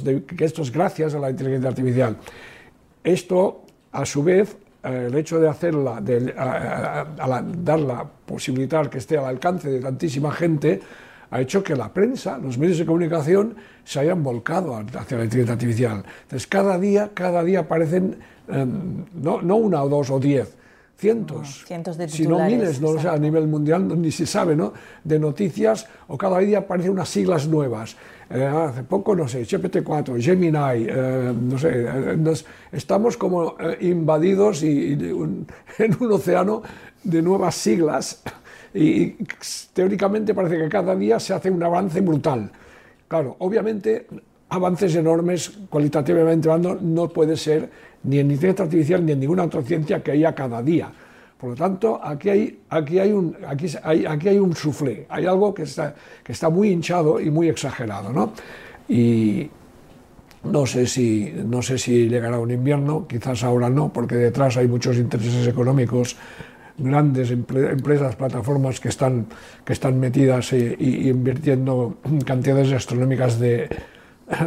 es 0.62 0.72
gracias 0.72 1.14
a 1.14 1.18
la 1.18 1.30
inteligencia 1.30 1.68
artificial. 1.68 2.16
Esto, 3.04 3.64
a 3.92 4.06
su 4.06 4.22
vez, 4.22 4.56
eh, 4.84 5.08
el 5.08 5.14
hecho 5.16 5.38
de 5.38 5.48
hacerla, 5.48 6.00
de 6.00 6.34
a, 6.36 7.06
darla, 7.42 8.08
posibilitar 8.24 8.88
que 8.88 8.98
esté 8.98 9.18
al 9.18 9.26
alcance 9.26 9.68
de 9.68 9.80
tantísima 9.80 10.32
gente, 10.32 10.80
ha 11.32 11.40
hecho 11.40 11.64
que 11.64 11.74
la 11.74 11.92
prensa, 11.92 12.36
los 12.36 12.58
medios 12.58 12.78
de 12.78 12.84
comunicación, 12.84 13.56
se 13.84 14.00
hayan 14.00 14.22
volcado 14.22 14.76
hacia 14.76 15.16
la 15.16 15.24
inteligencia 15.24 15.54
artificial. 15.54 16.04
Entonces, 16.24 16.46
cada 16.46 16.78
día, 16.78 17.10
cada 17.14 17.42
día 17.42 17.60
aparecen, 17.60 18.18
eh, 18.48 18.66
no, 19.14 19.40
no 19.40 19.56
una 19.56 19.82
o 19.82 19.88
dos 19.88 20.10
o 20.10 20.20
diez, 20.20 20.54
cientos, 20.98 21.64
cientos 21.66 21.96
de 21.96 22.06
si 22.08 22.26
no 22.26 22.38
miles, 22.44 22.82
no, 22.82 22.90
a 23.10 23.16
nivel 23.16 23.48
mundial 23.48 24.00
ni 24.00 24.12
se 24.12 24.26
sabe, 24.26 24.54
¿no? 24.54 24.74
De 25.02 25.18
noticias 25.18 25.88
o 26.06 26.18
cada 26.18 26.38
día 26.38 26.58
aparecen 26.58 26.92
unas 26.92 27.08
siglas 27.08 27.48
nuevas. 27.48 27.96
Eh, 28.30 28.44
hace 28.44 28.82
poco, 28.84 29.16
no 29.16 29.26
sé, 29.26 29.42
GPT-4, 29.42 30.20
Gemini, 30.20 30.86
eh, 30.88 31.34
no 31.34 31.58
sé, 31.58 31.70
eh, 31.72 32.34
estamos 32.72 33.16
como 33.16 33.56
invadidos 33.80 34.62
y, 34.62 34.92
en 35.78 35.96
un 35.98 36.12
océano 36.12 36.62
de 37.02 37.22
nuevas 37.22 37.54
siglas 37.54 38.22
y, 38.74 39.16
teóricamente 39.72 40.34
parece 40.34 40.58
que 40.58 40.68
cada 40.68 40.94
día 40.96 41.20
se 41.20 41.34
hace 41.34 41.50
un 41.50 41.62
avance 41.62 42.00
brutal. 42.00 42.50
Claro, 43.08 43.36
obviamente 43.40 44.06
avances 44.48 44.94
enormes 44.96 45.50
cualitativamente 45.68 46.50
hablando, 46.50 46.78
no 46.80 47.08
puede 47.08 47.36
ser 47.36 47.68
ni 48.04 48.18
en 48.18 48.30
inteligencia 48.30 48.64
artificial 48.64 49.04
ni 49.04 49.12
en 49.12 49.20
ninguna 49.20 49.44
otra 49.44 49.62
ciencia 49.62 50.02
que 50.02 50.12
haya 50.12 50.34
cada 50.34 50.62
día. 50.62 50.90
Por 51.38 51.50
lo 51.50 51.56
tanto, 51.56 52.00
aquí 52.02 52.28
hay, 52.28 52.60
aquí 52.68 52.98
hay, 52.98 53.12
un, 53.12 53.36
aquí 53.46 53.66
hay, 53.82 54.06
aquí 54.06 54.28
hay 54.28 54.38
un 54.38 54.54
suflé, 54.54 55.06
hay 55.08 55.26
algo 55.26 55.52
que 55.52 55.62
está, 55.62 55.94
que 56.22 56.32
está 56.32 56.48
muy 56.48 56.70
hinchado 56.70 57.20
y 57.20 57.30
muy 57.30 57.48
exagerado. 57.48 58.12
¿no? 58.12 58.32
Y 58.88 59.50
no 60.44 60.66
sé, 60.66 60.86
si, 60.86 61.32
no 61.44 61.62
sé 61.62 61.78
si 61.78 62.08
llegará 62.08 62.38
un 62.38 62.50
invierno, 62.50 63.06
quizás 63.08 63.42
ahora 63.44 63.70
no, 63.70 63.92
porque 63.92 64.16
detrás 64.16 64.56
hay 64.56 64.68
muchos 64.68 64.96
intereses 64.98 65.46
económicos 65.46 66.16
grandes 66.78 67.30
empresas, 67.30 68.16
plataformas 68.16 68.80
que 68.80 68.88
están, 68.88 69.26
que 69.64 69.72
están 69.72 69.98
metidas 69.98 70.52
y, 70.52 71.08
invirtiendo 71.08 71.98
cantidades 72.24 72.72
astronómicas 72.72 73.38
de, 73.38 73.68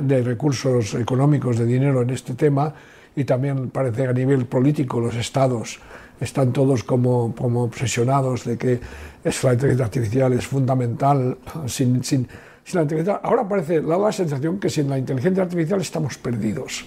de, 0.01 0.24
recursos 0.24 0.96
económicos, 0.96 1.58
de 1.58 1.65
dinero 1.65 2.01
en 2.01 2.10
este 2.10 2.34
tema, 2.34 2.74
y 3.15 3.24
también 3.24 3.70
parece 3.70 4.08
a 4.08 4.13
nivel 4.13 4.46
político 4.46 5.00
los 5.00 5.15
estados 5.15 5.79
están 6.20 6.53
todos 6.53 6.84
como, 6.84 7.36
como 7.36 7.63
obsesionados 7.63 8.46
de 8.46 8.58
que 8.58 8.79
es, 9.24 9.44
la 9.44 9.53
inteligencia 9.53 9.86
artificial 9.86 10.34
es 10.34 10.48
fundamental. 10.48 11.38
Sin, 11.67 12.03
sin, 12.03 12.27
sin 12.63 12.75
la 12.75 12.84
inteligencia, 12.84 13.20
ahora 13.22 13.48
parece, 13.48 13.82
da 13.82 13.98
la 13.98 14.12
sensación 14.12 14.60
que 14.60 14.70
sin 14.70 14.89
la 14.89 14.98
inteligencia 14.98 15.44
artificial 15.44 15.82
estamos 15.82 16.17
perdidos. 16.17 16.86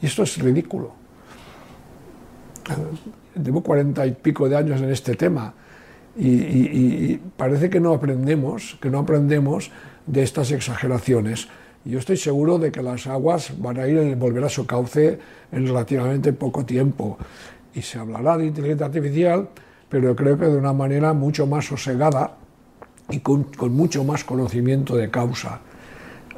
Y 0.00 0.06
esto 0.06 0.24
es 0.24 0.36
ridículo 0.38 1.02
llevo 3.34 3.62
cuarenta 3.62 4.06
y 4.06 4.12
pico 4.12 4.48
de 4.48 4.56
años 4.56 4.80
en 4.80 4.90
este 4.90 5.14
tema 5.14 5.54
y, 6.16 7.16
parece 7.36 7.70
que 7.70 7.80
no 7.80 7.94
aprendemos, 7.94 8.76
que 8.80 8.90
no 8.90 8.98
aprendemos 8.98 9.70
de 10.06 10.22
estas 10.22 10.50
exageraciones. 10.52 11.48
Yo 11.84 11.98
estoy 11.98 12.16
seguro 12.16 12.58
de 12.58 12.70
que 12.70 12.82
las 12.82 13.06
aguas 13.06 13.52
van 13.58 13.78
a 13.78 13.88
ir 13.88 14.14
volver 14.16 14.44
a 14.44 14.48
su 14.48 14.66
cauce 14.66 15.18
en 15.50 15.66
relativamente 15.66 16.32
poco 16.32 16.64
tiempo 16.64 17.18
y 17.74 17.82
se 17.82 17.98
hablará 17.98 18.36
de 18.36 18.46
inteligencia 18.46 18.86
artificial, 18.86 19.48
pero 19.88 20.14
creo 20.14 20.38
que 20.38 20.46
de 20.46 20.56
una 20.56 20.72
manera 20.72 21.12
mucho 21.12 21.46
más 21.46 21.66
sosegada 21.66 22.36
y 23.10 23.20
con, 23.20 23.46
mucho 23.70 24.04
más 24.04 24.24
conocimiento 24.24 24.96
de 24.96 25.10
causa, 25.10 25.60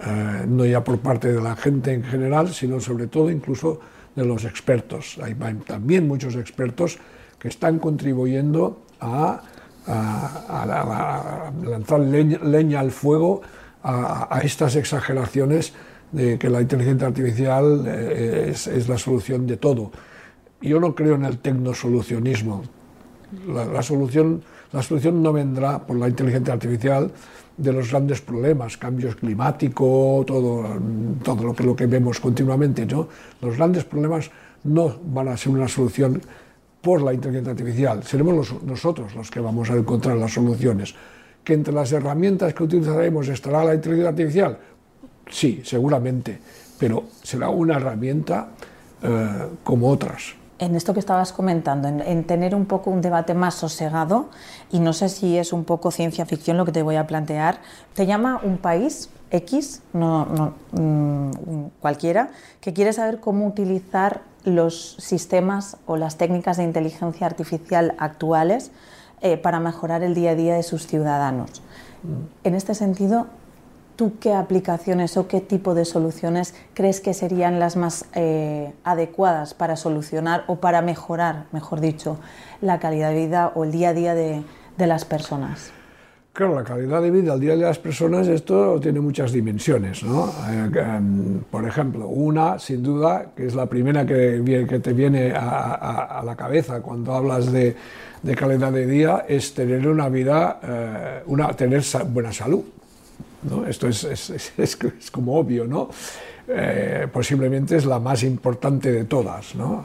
eh, 0.07 0.45
no 0.49 0.65
ya 0.65 0.83
por 0.83 0.99
parte 0.99 1.33
de 1.33 1.41
la 1.41 1.57
gente 1.57 1.93
en 1.93 2.05
general, 2.05 2.53
sino 2.55 2.81
sobre 2.81 3.07
todo 3.07 3.31
incluso 3.31 3.81
de 4.14 4.25
los 4.25 4.44
expertos. 4.44 5.18
Hay 5.23 5.35
también 5.66 6.06
muchos 6.06 6.37
expertos 6.37 6.99
que 7.38 7.49
están 7.49 7.78
contribuyendo 7.78 8.83
a, 9.00 9.42
lanzar 11.62 12.00
leña, 12.00 12.80
al 12.80 12.90
fuego 12.90 13.42
a, 13.83 14.40
estas 14.42 14.76
exageraciones 14.76 15.75
de 16.11 16.38
que 16.38 16.49
la 16.49 16.61
inteligencia 16.61 17.06
artificial 17.06 17.85
eh, 17.87 18.50
es, 18.50 18.88
la 18.88 18.97
solución 18.97 19.47
de 19.47 19.56
todo. 19.56 19.90
Yo 20.62 20.80
no 20.80 20.94
creo 20.94 21.16
en 21.16 21.25
el 21.25 21.38
tecnosolucionismo. 21.38 22.62
La, 23.49 23.83
solución, 23.83 24.42
la 24.75 24.83
solución 24.83 25.23
no 25.23 25.33
vendrá 25.33 25.78
por 25.78 25.97
la 25.97 26.09
inteligencia 26.09 26.52
artificial, 26.52 27.11
de 27.57 27.73
los 27.73 27.90
grandes 27.90 28.21
problemas, 28.21 28.76
cambios 28.76 29.14
climáticos, 29.14 30.26
todo, 30.26 30.64
todo 31.23 31.45
lo, 31.45 31.54
que, 31.54 31.62
lo 31.62 31.76
que 31.76 31.87
vemos 31.87 32.19
continuamente. 32.19 32.85
¿no? 32.85 33.07
Los 33.40 33.57
grandes 33.57 33.85
problemas 33.85 34.28
no 34.64 34.97
van 35.07 35.28
a 35.28 35.37
ser 35.37 35.52
una 35.52 35.69
solución 35.69 36.21
por 36.83 37.02
la 37.02 37.14
inteligencia 37.14 37.52
artificial, 37.52 38.02
seremos 38.02 38.52
nosotros 38.64 39.14
los 39.14 39.31
que 39.31 39.38
vamos 39.38 39.71
a 39.71 39.75
encontrar 39.75 40.16
las 40.16 40.35
soluciones. 40.35 40.93
¿Que 41.45 41.54
entre 41.54 41.73
las 41.73 41.93
herramientas 41.93 42.52
que 42.52 42.64
utilizaremos 42.64 43.28
estará 43.28 43.64
la 43.64 43.75
inteligencia 43.75 44.11
artificial? 44.11 44.59
Sí, 45.31 45.61
seguramente, 45.62 46.38
pero 46.78 47.04
será 47.23 47.49
una 47.49 47.76
herramienta 47.76 48.49
eh, 49.02 49.28
como 49.62 49.88
otras 49.88 50.35
en 50.58 50.76
esto 50.76 50.94
que 50.94 51.00
estabas 51.00 51.32
comentando, 51.32 51.88
en, 51.88 52.25
tener 52.25 52.54
un 52.54 52.66
poco 52.66 52.90
un 52.90 53.00
debate 53.00 53.34
más 53.34 53.54
sosegado, 53.54 54.30
y 54.71 54.78
no 54.78 54.93
sé 54.93 55.08
si 55.08 55.36
es 55.38 55.52
un 55.52 55.64
poco 55.64 55.90
ciencia 55.90 56.26
ficción 56.26 56.56
lo 56.56 56.64
que 56.64 56.73
te 56.73 56.82
voy 56.82 56.97
a 56.97 57.06
plantear, 57.06 57.58
te 57.95 58.06
llama 58.06 58.40
un 58.43 58.58
país 58.58 59.10
X, 59.30 59.82
no, 59.93 60.54
mm, 60.73 61.30
cualquiera, 61.80 62.30
que 62.60 62.73
quiere 62.73 62.93
saber 62.93 63.21
cómo 63.21 63.47
utilizar 63.47 64.23
los 64.45 64.97
sistemas 64.99 65.76
o 65.86 65.97
las 65.97 66.17
técnicas 66.17 66.58
de 66.58 66.64
inteligencia 66.64 67.26
artificial 67.26 67.95
actuales 67.99 68.71
eh, 69.23 69.36
para 69.36 69.58
mejorar 69.58 70.02
el 70.02 70.14
día 70.14 70.32
a 70.32 70.34
día 70.34 70.54
de 70.54 70.62
sus 70.62 70.86
ciudadanos. 70.86 71.62
Mm. 72.02 72.47
En 72.47 72.54
este 72.54 72.75
sentido, 72.75 73.26
¿Tú 73.97 74.15
qué 74.19 74.33
aplicaciones 74.35 75.17
o 75.17 75.28
qué 75.28 75.41
tipo 75.41 75.75
de 75.75 75.85
soluciones 75.85 76.52
crees 76.75 77.00
que 77.00 77.15
serían 77.15 77.61
las 77.61 77.76
más 77.76 78.07
eh, 78.15 78.73
adecuadas 78.83 79.54
para 79.54 79.76
solucionar 79.76 80.43
o 80.49 80.57
para 80.57 80.83
mejorar, 80.83 81.47
mejor 81.52 81.80
dicho, 81.80 82.19
la 82.61 82.80
calidad 82.80 83.11
de 83.11 83.26
vida 83.26 83.52
o 83.54 83.63
el 83.63 83.71
día 83.71 83.91
a 83.91 83.95
día 83.95 84.15
de, 84.17 84.43
las 84.78 85.04
personas? 85.04 85.71
Claro, 86.33 86.57
la 86.57 86.65
calidad 86.65 87.00
de 87.02 87.13
vida 87.13 87.35
al 87.35 87.39
día 87.39 87.52
de 87.52 87.63
las 87.63 87.78
personas, 87.78 88.26
esto 88.26 88.80
tiene 88.80 88.99
muchas 88.99 89.30
dimensiones. 89.30 90.02
¿no? 90.02 90.26
Eh, 90.26 90.71
em, 90.75 91.39
por 91.49 91.65
ejemplo, 91.65 92.09
una, 92.09 92.59
sin 92.59 92.83
duda, 92.83 93.26
que 93.37 93.47
es 93.47 93.54
la 93.54 93.67
primera 93.67 94.04
que, 94.04 94.80
te 94.83 94.93
viene 94.93 95.33
a, 95.37 96.21
la 96.26 96.35
cabeza 96.35 96.80
cuando 96.80 97.15
hablas 97.15 97.52
de, 97.52 97.76
calidad 98.37 98.73
de 98.73 98.87
vida, 98.87 99.25
es 99.28 99.54
tener 99.54 99.87
una 99.87 100.09
vida, 100.09 100.59
eh, 100.65 101.23
una, 101.26 101.52
tener 101.52 101.85
buena 102.09 102.33
salud. 102.33 102.65
Esto 103.67 103.89
es, 103.89 104.04
es, 104.04 104.52
es, 104.57 105.11
como 105.11 105.37
obvio, 105.39 105.67
¿no? 105.67 105.89
Eh, 106.47 107.09
posiblemente 107.13 107.76
es 107.76 107.87
la 107.87 107.99
más 107.99 108.23
importante 108.23 108.93
de 108.93 109.04
todas, 109.04 109.54
¿no? 109.54 109.85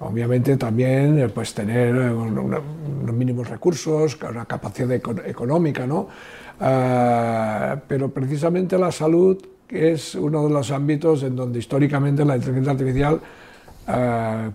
Obviamente 0.00 0.56
también 0.56 1.18
eh, 1.18 1.28
pues 1.28 1.54
tener 1.54 1.94
eh, 1.94 2.12
unos 2.12 3.14
mínimos 3.14 3.48
recursos, 3.48 4.18
una 4.28 4.44
capacidad 4.44 4.92
económica, 4.92 5.86
¿no? 5.86 6.08
pero 7.88 8.10
precisamente 8.10 8.76
la 8.76 8.92
salud 8.92 9.42
es 9.66 10.14
uno 10.14 10.46
de 10.46 10.50
los 10.52 10.70
ámbitos 10.70 11.22
en 11.22 11.34
donde 11.34 11.58
históricamente 11.58 12.22
la 12.22 12.36
inteligencia 12.36 12.72
artificial 12.72 13.20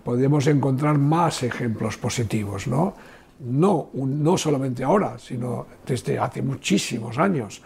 podemos 0.04 0.46
encontrar 0.46 0.98
más 0.98 1.42
ejemplos 1.42 1.96
positivos, 1.96 2.68
¿no? 2.68 2.94
No, 3.40 3.90
no 3.94 4.38
solamente 4.38 4.84
ahora, 4.84 5.18
sino 5.18 5.66
desde 5.84 6.16
hace 6.16 6.42
muchísimos 6.42 7.18
años. 7.18 7.60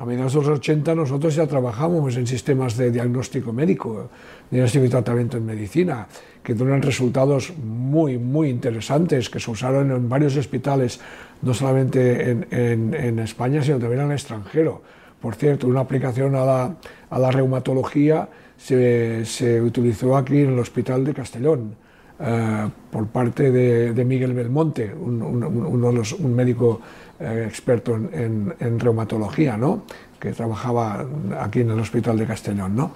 A 0.00 0.06
mediados 0.06 0.32
de 0.32 0.40
los 0.40 0.48
80 0.48 0.94
nosotros 0.94 1.34
ya 1.34 1.46
trabajamos 1.46 2.16
en 2.16 2.26
sistemas 2.26 2.74
de 2.74 2.90
diagnóstico 2.90 3.52
médico, 3.52 4.08
diagnóstico 4.50 4.86
y 4.86 4.88
tratamiento 4.88 5.36
en 5.36 5.44
medicina, 5.44 6.08
que 6.42 6.54
dieron 6.54 6.80
resultados 6.80 7.52
muy, 7.58 8.16
muy 8.16 8.48
interesantes, 8.48 9.28
que 9.28 9.38
se 9.38 9.50
usaron 9.50 9.90
en 9.90 10.08
varios 10.08 10.38
hospitales, 10.38 11.00
no 11.42 11.52
solamente 11.52 12.30
en, 12.30 13.18
España, 13.18 13.62
sino 13.62 13.78
también 13.78 14.00
en 14.00 14.06
el 14.06 14.12
extranjero. 14.12 14.80
Por 15.20 15.34
cierto, 15.34 15.66
una 15.66 15.80
aplicación 15.80 16.34
a 16.34 16.46
la, 16.46 17.30
reumatología 17.30 18.26
se, 18.56 19.60
utilizó 19.60 20.16
aquí 20.16 20.40
en 20.40 20.54
el 20.54 20.58
Hospital 20.60 21.04
de 21.04 21.12
Castellón. 21.12 21.74
Eh, 22.18 22.68
por 22.90 23.06
parte 23.08 23.50
de, 23.50 24.04
Miguel 24.06 24.32
Belmonte, 24.32 24.94
un 24.94 26.34
médico 26.34 26.80
eh, 27.20 27.44
experto 27.46 27.94
en, 27.96 28.80
reumatología, 28.80 29.56
¿no? 29.56 29.82
que 30.18 30.32
trabajaba 30.32 31.04
aquí 31.38 31.60
en 31.60 31.70
el 31.70 31.80
Hospital 31.80 32.18
de 32.18 32.26
Castellón. 32.26 32.74
¿no? 32.74 32.92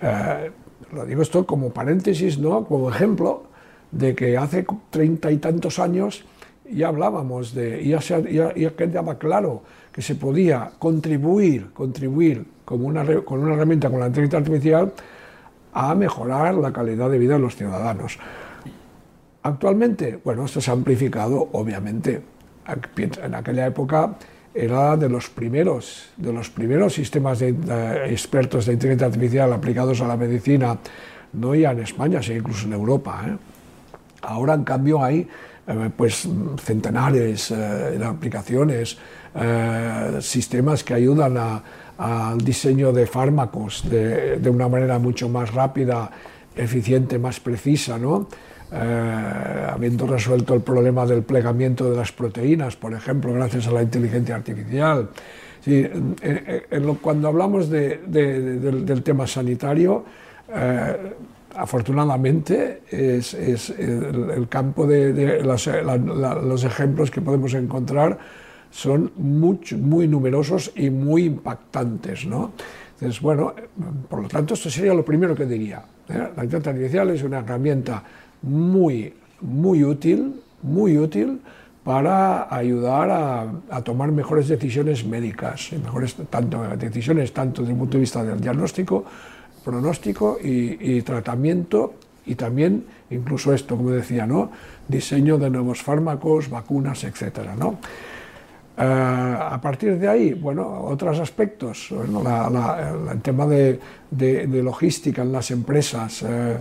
Eh, 0.00 0.50
lo 0.92 1.04
digo 1.04 1.20
esto 1.20 1.46
como 1.46 1.70
paréntesis, 1.70 2.38
¿no? 2.38 2.64
como 2.64 2.90
ejemplo 2.90 3.44
de 3.90 4.14
que 4.14 4.38
hace 4.38 4.64
treinta 4.90 5.30
y 5.30 5.36
tantos 5.36 5.78
años 5.78 6.24
ya 6.70 6.88
hablábamos 6.88 7.54
de, 7.54 7.86
ya, 7.86 8.72
quedaba 8.74 9.18
claro 9.18 9.62
que 9.92 10.02
se 10.02 10.14
podía 10.14 10.72
contribuir, 10.78 11.72
contribuir 11.72 12.44
como 12.64 12.86
una, 12.86 13.04
con 13.24 13.40
una 13.40 13.54
herramienta, 13.54 13.90
con 13.90 14.00
la 14.00 14.06
inteligencia 14.06 14.38
artificial, 14.38 14.92
a 15.72 15.94
mejorar 15.94 16.54
la 16.54 16.72
calidad 16.72 17.10
de 17.10 17.18
vida 17.18 17.34
de 17.34 17.40
los 17.40 17.56
ciudadanos. 17.56 18.18
Actualmente, 19.42 20.18
bueno, 20.24 20.46
esto 20.46 20.60
se 20.60 20.70
ha 20.70 20.74
amplificado, 20.74 21.50
obviamente, 21.52 22.22
en 23.22 23.34
aquella 23.34 23.66
época 23.66 24.16
era 24.56 24.96
de 24.96 25.08
los 25.08 25.28
primeros, 25.28 26.08
de 26.16 26.32
los 26.32 26.48
primeros 26.48 26.94
sistemas 26.94 27.40
de, 27.40 27.50
expertos 28.08 28.64
de 28.66 28.72
inteligencia 28.72 29.06
artificial 29.06 29.52
aplicados 29.52 30.00
a 30.00 30.08
la 30.08 30.16
medicina, 30.16 30.78
no 31.34 31.54
ya 31.54 31.72
en 31.72 31.80
España, 31.80 32.22
sino 32.22 32.38
incluso 32.38 32.66
en 32.66 32.72
Europa. 32.72 33.22
¿eh? 33.26 33.36
Ahora, 34.22 34.54
en 34.54 34.64
cambio, 34.64 35.04
hay 35.04 35.28
eh, 35.66 35.90
pues, 35.94 36.26
centenares 36.62 37.50
eh, 37.50 37.54
de 37.98 38.04
aplicaciones, 38.04 38.96
sistemas 40.20 40.82
que 40.82 40.94
ayudan 40.94 41.36
al 41.98 42.38
diseño 42.38 42.90
de 42.90 43.06
fármacos 43.06 43.84
de, 43.86 44.38
de, 44.38 44.48
una 44.48 44.66
manera 44.66 44.98
mucho 44.98 45.28
más 45.28 45.52
rápida, 45.52 46.10
eficiente, 46.56 47.18
más 47.18 47.38
precisa, 47.38 47.98
¿no? 47.98 48.28
Eh, 48.72 49.66
habiendo 49.72 50.06
resuelto 50.06 50.54
el 50.54 50.60
problema 50.60 51.06
del 51.06 51.22
plegamiento 51.22 51.88
de 51.88 51.96
las 51.96 52.10
proteínas, 52.10 52.74
por 52.76 52.94
ejemplo, 52.94 53.32
gracias 53.32 53.68
a 53.68 53.72
la 53.72 53.82
inteligencia 53.82 54.34
artificial. 54.34 55.08
cuando 57.00 57.28
hablamos 57.28 57.70
del, 57.70 59.02
tema 59.04 59.26
sanitario, 59.26 60.04
afortunadamente 61.54 62.82
es, 62.90 63.34
el, 63.34 64.46
campo 64.48 64.86
de, 64.86 65.42
los 65.44 66.64
ejemplos 66.64 67.10
que 67.10 67.20
podemos 67.20 67.54
encontrar 67.54 68.18
son 68.70 69.12
muy, 69.16 69.60
muy 69.80 70.08
numerosos 70.08 70.72
y 70.76 70.90
muy 70.90 71.24
impactantes. 71.24 72.26
¿no? 72.26 72.52
Entonces, 72.94 73.20
bueno, 73.20 73.54
por 74.08 74.22
lo 74.22 74.28
tanto, 74.28 74.54
esto 74.54 74.70
sería 74.70 74.94
lo 74.94 75.04
primero 75.04 75.34
que 75.34 75.46
diría. 75.46 75.82
¿eh? 76.08 76.28
La 76.36 76.44
inteligencia 76.44 76.70
artificial 76.70 77.10
es 77.10 77.22
una 77.22 77.38
herramienta 77.38 78.02
muy, 78.46 79.12
muy 79.40 79.84
útil, 79.84 80.40
muy 80.62 80.96
útil 80.96 81.40
para 81.84 82.52
ayudar 82.52 83.10
a, 83.70 83.82
tomar 83.82 84.10
mejores 84.10 84.48
decisiones 84.48 85.04
médicas, 85.04 85.70
mejores 85.72 86.16
tanto, 86.28 86.62
decisiones 86.76 87.32
tanto 87.32 87.62
desde 87.62 87.74
el 87.74 87.78
punto 87.78 87.96
de 87.96 88.00
vista 88.00 88.24
del 88.24 88.40
diagnóstico, 88.40 89.04
pronóstico 89.64 90.38
y, 90.42 91.02
tratamiento, 91.02 91.94
y 92.24 92.34
también 92.34 92.84
incluso 93.10 93.52
esto, 93.52 93.76
como 93.76 93.90
decía, 93.90 94.26
¿no? 94.26 94.50
diseño 94.88 95.38
de 95.38 95.50
nuevos 95.50 95.80
fármacos, 95.82 96.50
vacunas, 96.50 97.04
etc. 97.04 97.54
¿no? 97.56 97.78
Eh, 98.78 98.82
a 98.82 99.58
partir 99.60 99.96
de 99.98 100.08
ahí, 100.08 100.34
bueno, 100.34 100.68
otros 100.84 101.18
aspectos, 101.20 101.92
el 101.92 103.22
tema 103.22 103.46
de, 103.46 103.80
logística 104.62 105.22
en 105.22 105.30
las 105.30 105.52
empresas. 105.52 106.22
Eh, 106.22 106.56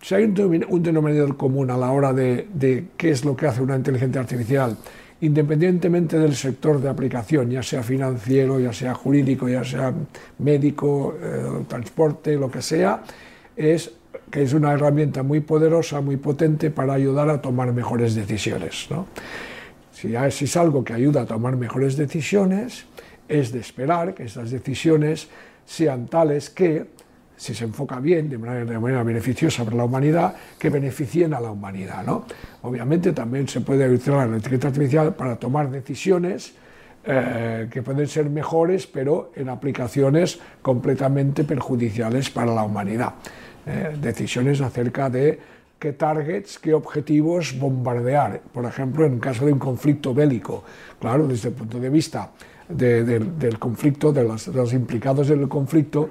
si 0.00 0.14
hay 0.14 0.24
un, 0.24 0.82
denominador 0.82 1.36
común 1.36 1.70
a 1.70 1.76
la 1.76 1.90
hora 1.90 2.12
de, 2.12 2.86
qué 2.96 3.10
es 3.10 3.24
lo 3.24 3.36
que 3.36 3.46
hace 3.46 3.62
una 3.62 3.76
inteligencia 3.76 4.20
artificial, 4.20 4.76
independientemente 5.20 6.18
del 6.18 6.34
sector 6.34 6.80
de 6.80 6.88
aplicación, 6.88 7.50
ya 7.50 7.62
sea 7.62 7.82
financiero, 7.82 8.60
ya 8.60 8.72
sea 8.72 8.94
jurídico, 8.94 9.48
ya 9.48 9.64
sea 9.64 9.92
médico, 10.38 11.14
transporte, 11.68 12.36
lo 12.36 12.50
que 12.50 12.60
sea, 12.60 13.02
es 13.56 13.92
que 14.30 14.42
es 14.42 14.52
una 14.52 14.72
herramienta 14.72 15.22
muy 15.22 15.40
poderosa, 15.40 16.00
muy 16.00 16.16
potente 16.16 16.70
para 16.70 16.94
ayudar 16.94 17.30
a 17.30 17.40
tomar 17.40 17.72
mejores 17.72 18.14
decisiones. 18.14 18.88
Si 19.92 20.14
es 20.44 20.56
algo 20.56 20.84
que 20.84 20.92
ayuda 20.92 21.22
a 21.22 21.26
tomar 21.26 21.56
mejores 21.56 21.96
decisiones, 21.96 22.84
es 23.28 23.52
de 23.52 23.60
esperar 23.60 24.14
que 24.14 24.24
esas 24.24 24.50
decisiones 24.50 25.28
sean 25.64 26.08
tales 26.08 26.50
que, 26.50 26.86
si 27.36 27.54
se 27.54 27.64
enfoca 27.64 28.00
bien, 28.00 28.28
de 28.28 28.38
manera, 28.38 29.02
beneficiosa 29.02 29.64
para 29.64 29.76
la 29.76 29.84
humanidad, 29.84 30.34
que 30.58 30.70
beneficien 30.70 31.34
a 31.34 31.40
la 31.40 31.50
humanidad. 31.50 32.04
¿no? 32.04 32.24
Obviamente 32.62 33.12
también 33.12 33.48
se 33.48 33.60
puede 33.60 33.86
utilizar 33.86 34.28
la 34.28 34.36
inteligencia 34.36 34.68
artificial 34.68 35.14
para 35.14 35.36
tomar 35.36 35.70
decisiones 35.70 36.54
eh, 37.06 37.68
que 37.70 37.82
pueden 37.82 38.06
ser 38.06 38.30
mejores, 38.30 38.86
pero 38.86 39.32
en 39.36 39.48
aplicaciones 39.50 40.38
completamente 40.62 41.44
perjudiciales 41.44 42.30
para 42.30 42.54
la 42.54 42.62
humanidad. 42.62 43.14
Eh, 43.66 43.96
decisiones 44.00 44.60
acerca 44.60 45.10
de 45.10 45.38
qué 45.78 45.92
targets, 45.92 46.58
qué 46.58 46.72
objetivos 46.72 47.58
bombardear. 47.58 48.40
Por 48.52 48.64
ejemplo, 48.64 49.04
en 49.04 49.18
caso 49.18 49.44
de 49.44 49.52
un 49.52 49.58
conflicto 49.58 50.14
bélico, 50.14 50.64
claro, 50.98 51.26
desde 51.26 51.48
el 51.48 51.54
punto 51.54 51.78
de 51.78 51.90
vista 51.90 52.30
del 52.68 53.58
conflicto, 53.58 54.10
de 54.10 54.24
los, 54.24 54.72
implicados 54.72 55.28
en 55.28 55.40
el 55.40 55.48
conflicto, 55.48 56.08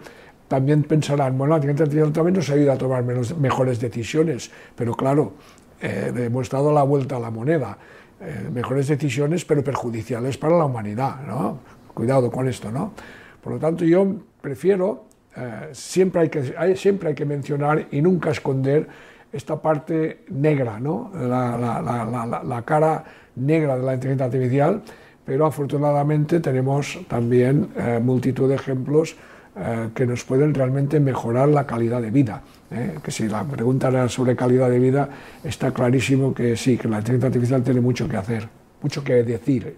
también 0.54 0.84
pensarán, 0.84 1.36
bueno, 1.36 1.54
la 1.54 1.58
inteligencia 1.58 1.86
artificial 1.86 2.14
también 2.14 2.36
nos 2.36 2.48
ayuda 2.52 2.74
a 2.74 2.78
tomar 2.78 3.04
mejores 3.04 3.80
decisiones, 3.80 4.52
pero 4.76 4.94
claro, 4.94 5.34
eh, 5.82 6.14
hemos 6.16 6.48
dado 6.48 6.72
la 6.72 6.84
vuelta 6.84 7.18
a 7.18 7.20
la 7.20 7.32
moneda. 7.32 7.76
Eh, 8.22 8.50
mejores 8.54 8.88
decisiones, 8.88 9.46
pero 9.46 9.64
perjudiciales 9.64 10.38
para 10.38 10.56
la 10.56 10.66
humanidad, 10.66 11.22
¿no? 11.26 11.58
Cuidado 11.92 12.30
con 12.30 12.48
esto, 12.48 12.72
¿no? 12.72 12.94
Por 13.42 13.54
lo 13.54 13.60
tanto, 13.60 13.84
yo 13.84 14.06
prefiero, 14.42 15.06
eh, 15.36 15.70
siempre, 15.72 16.22
hay 16.22 16.30
que, 16.30 16.76
siempre 16.76 17.10
hay 17.10 17.16
que 17.16 17.26
mencionar 17.26 17.88
y 17.90 18.00
nunca 18.00 18.30
esconder 18.30 18.88
esta 19.32 19.60
parte 19.60 20.24
negra, 20.30 20.80
¿no? 20.80 21.12
la, 21.16 22.62
cara 22.64 23.04
negra 23.38 23.76
de 23.76 23.84
la 23.84 23.96
inteligencia 23.96 24.26
artificial, 24.28 24.84
pero 25.26 25.48
afortunadamente 25.48 26.40
tenemos 26.42 27.00
también 27.08 27.70
eh, 27.76 28.00
multitud 28.00 28.48
de 28.48 28.54
ejemplos 28.54 29.16
eh, 29.56 29.90
que 29.94 30.08
nos 30.08 30.24
pueden 30.24 30.54
realmente 30.54 31.00
mejorar 31.00 31.48
la 31.50 31.68
calidad 31.68 32.02
de 32.02 32.10
vida. 32.10 32.42
¿eh? 32.72 32.98
Que 33.04 33.12
si 33.12 33.28
la 33.28 33.44
pregunta 33.44 33.90
era 33.90 34.10
sobre 34.10 34.36
calidad 34.36 34.70
de 34.70 34.80
vida, 34.80 35.10
está 35.44 35.72
clarísimo 35.72 36.34
que 36.34 36.58
sí, 36.58 36.78
que 36.78 36.88
la 36.88 36.98
inteligencia 36.98 37.28
artificial 37.28 37.64
tiene 37.64 37.80
mucho 37.80 38.10
que 38.10 38.18
hacer, 38.18 38.50
mucho 38.82 39.04
que 39.04 39.24
decir. 39.24 39.78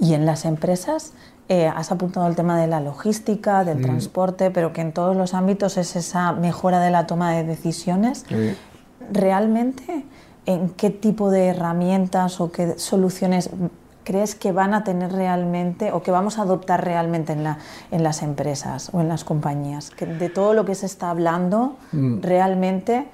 ¿Y 0.00 0.14
en 0.14 0.24
las 0.24 0.46
empresas? 0.46 1.12
Eh, 1.50 1.66
has 1.66 1.92
apuntado 1.92 2.26
el 2.26 2.34
tema 2.34 2.58
de 2.58 2.66
la 2.66 2.80
logística, 2.80 3.62
del 3.64 3.82
transporte, 3.82 4.50
pero 4.50 4.72
que 4.72 4.80
en 4.80 4.92
todos 4.92 5.14
los 5.14 5.34
ámbitos 5.34 5.76
es 5.76 5.94
esa 5.94 6.32
mejora 6.32 6.80
de 6.80 6.90
la 6.90 7.06
toma 7.06 7.32
de 7.32 7.44
decisiones. 7.44 8.24
¿Realmente 9.12 10.06
en 10.46 10.70
qué 10.70 10.88
tipo 10.88 11.30
de 11.30 11.48
herramientas 11.48 12.40
o 12.40 12.50
qué 12.50 12.78
soluciones 12.78 13.50
crees 14.04 14.34
que 14.34 14.52
van 14.52 14.74
a 14.74 14.84
tener 14.84 15.12
realmente 15.12 15.92
o 15.92 16.02
que 16.02 16.10
vamos 16.10 16.38
a 16.38 16.42
adoptar 16.42 16.84
realmente 16.84 17.32
en, 17.32 17.44
la, 17.44 17.58
en 17.90 18.02
las 18.02 18.22
empresas 18.22 18.90
o 18.92 19.00
en 19.00 19.08
las 19.08 19.24
compañías? 19.24 19.90
Que 19.90 20.06
de 20.06 20.28
todo 20.28 20.54
lo 20.54 20.64
que 20.64 20.74
se 20.74 20.86
está 20.86 21.10
hablando, 21.10 21.76
mm. 21.92 22.20
realmente 22.20 23.06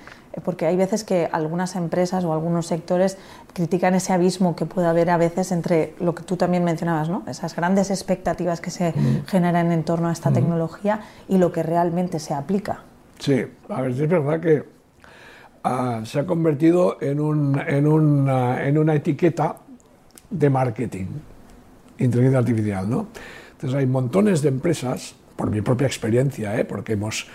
porque 0.44 0.66
hay 0.66 0.76
veces 0.76 1.02
que 1.02 1.28
algunas 1.32 1.74
empresas 1.74 2.24
o 2.24 2.32
algunos 2.32 2.66
sectores 2.66 3.18
critican 3.52 3.94
ese 3.94 4.12
abismo 4.12 4.54
que 4.54 4.64
puede 4.64 4.86
haber 4.86 5.10
a 5.10 5.16
veces 5.16 5.50
entre 5.50 5.94
lo 5.98 6.14
que 6.14 6.22
tú 6.22 6.36
también 6.36 6.62
mencionabas, 6.62 7.08
¿no? 7.08 7.24
esas 7.26 7.56
grandes 7.56 7.90
expectativas 7.90 8.60
que 8.60 8.70
se 8.70 8.90
mm. 8.90 9.26
generan 9.26 9.72
en 9.72 9.82
torno 9.82 10.08
a 10.08 10.12
esta 10.12 10.30
mm. 10.30 10.34
tecnología 10.34 11.00
y 11.28 11.38
lo 11.38 11.50
que 11.50 11.62
realmente 11.62 12.18
se 12.20 12.32
aplica. 12.34 12.84
Sí, 13.18 13.44
a 13.68 13.82
ver, 13.82 13.90
es 13.90 14.08
verdad 14.08 14.40
que 14.40 14.64
ah, 15.64 16.00
se 16.04 16.20
ha 16.20 16.26
convertido 16.26 16.98
en, 17.00 17.20
un, 17.20 17.60
en, 17.66 17.86
una, 17.86 18.64
en 18.64 18.78
una 18.78 18.94
etiqueta 18.94 19.56
de 20.30 20.50
marketing, 20.50 21.06
inteligencia 21.98 22.38
artificial. 22.38 22.88
¿no? 22.88 23.08
Entonces 23.52 23.78
hay 23.78 23.86
montones 23.86 24.42
de 24.42 24.48
empresas, 24.48 25.14
por 25.36 25.50
mi 25.50 25.60
propia 25.60 25.86
experiencia, 25.86 26.58
¿eh? 26.58 26.64
porque 26.64 26.92
hemos 26.92 27.26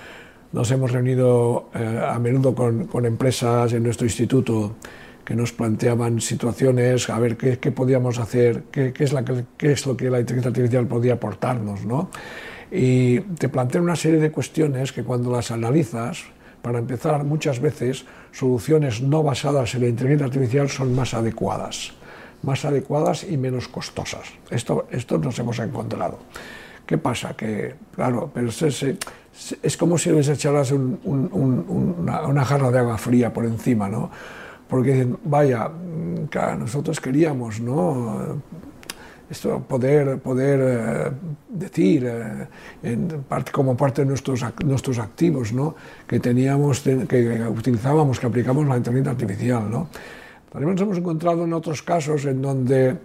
nos 0.56 0.72
hemos 0.72 0.92
reunido 0.92 1.70
eh, 1.76 2.02
a 2.08 2.18
menudo 2.18 2.56
con, 2.56 3.06
empresas 3.06 3.74
en 3.74 3.84
nuestro 3.84 4.06
instituto 4.06 4.78
que 5.26 5.36
nos 5.36 5.52
planteaban 5.52 6.22
situaciones, 6.22 7.10
a 7.10 7.20
ver 7.20 7.36
qué, 7.36 7.72
podíamos 7.72 8.20
hacer, 8.20 8.64
qué, 8.72 8.94
es 8.98 9.12
la, 9.12 9.26
qué, 9.26 9.72
es 9.72 9.86
lo 9.86 9.98
que 9.98 10.10
la 10.10 10.22
inteligencia 10.22 10.50
artificial 10.50 10.88
podía 10.88 11.16
aportarnos. 11.16 11.84
¿no? 11.84 12.10
Y 12.72 13.20
te 13.20 13.50
plantean 13.50 13.84
una 13.84 13.98
serie 13.98 14.20
de 14.20 14.32
cuestiones 14.32 14.94
que 14.94 15.04
cuando 15.04 15.30
las 15.30 15.52
analizas, 15.52 16.24
para 16.62 16.80
empezar, 16.80 17.26
muchas 17.26 17.60
veces 17.60 18.06
soluciones 18.32 19.02
no 19.02 19.24
basadas 19.24 19.76
en 19.76 19.82
la 19.82 19.88
inteligencia 19.88 20.28
artificial 20.28 20.70
son 20.70 20.96
más 20.96 21.14
adecuadas, 21.14 21.92
más 22.44 22.66
adecuadas 22.66 23.24
y 23.24 23.38
menos 23.38 23.68
costosas. 23.68 24.34
Esto, 24.50 24.88
esto 24.92 25.18
nos 25.18 25.38
hemos 25.40 25.60
encontrado. 25.60 26.20
¿Qué 26.86 26.98
pasa? 26.98 27.36
Que, 27.36 27.76
claro, 27.96 28.30
pero 28.34 28.52
se, 28.52 28.98
es 29.62 29.78
como 29.78 29.98
si 29.98 30.12
les 30.12 30.30
echaras 30.30 30.72
una, 30.72 32.46
jarra 32.46 32.72
de 32.72 32.80
agua 32.80 32.98
fría 32.98 33.34
por 33.34 33.46
encima, 33.46 33.90
¿no? 33.90 34.10
Porque 34.68 34.94
dicen, 34.94 35.18
vaya, 35.24 35.68
mm, 35.68 36.60
nosotros 36.60 37.00
queríamos, 37.00 37.60
¿no? 37.60 38.42
Esto, 39.30 39.60
poder, 39.68 40.20
poder 40.20 40.60
eh, 40.62 41.12
decir, 41.50 42.06
eh, 42.08 42.98
parte, 43.28 43.52
como 43.52 43.76
parte 43.76 44.04
de 44.04 44.08
nuestros, 44.08 44.46
nuestros 44.64 45.00
activos, 45.00 45.52
¿no? 45.52 45.76
Que 46.08 46.20
teníamos, 46.20 46.82
que 46.82 47.48
utilizábamos, 47.50 48.20
que 48.20 48.28
aplicamos 48.28 48.68
la 48.68 48.78
inteligencia 48.78 49.12
artificial, 49.12 49.70
¿no? 49.70 49.88
También 50.52 50.74
nos 50.74 50.82
hemos 50.82 50.98
encontrado 50.98 51.44
en 51.44 51.54
otros 51.54 51.82
casos 51.82 52.26
en 52.26 52.42
donde, 52.42 52.98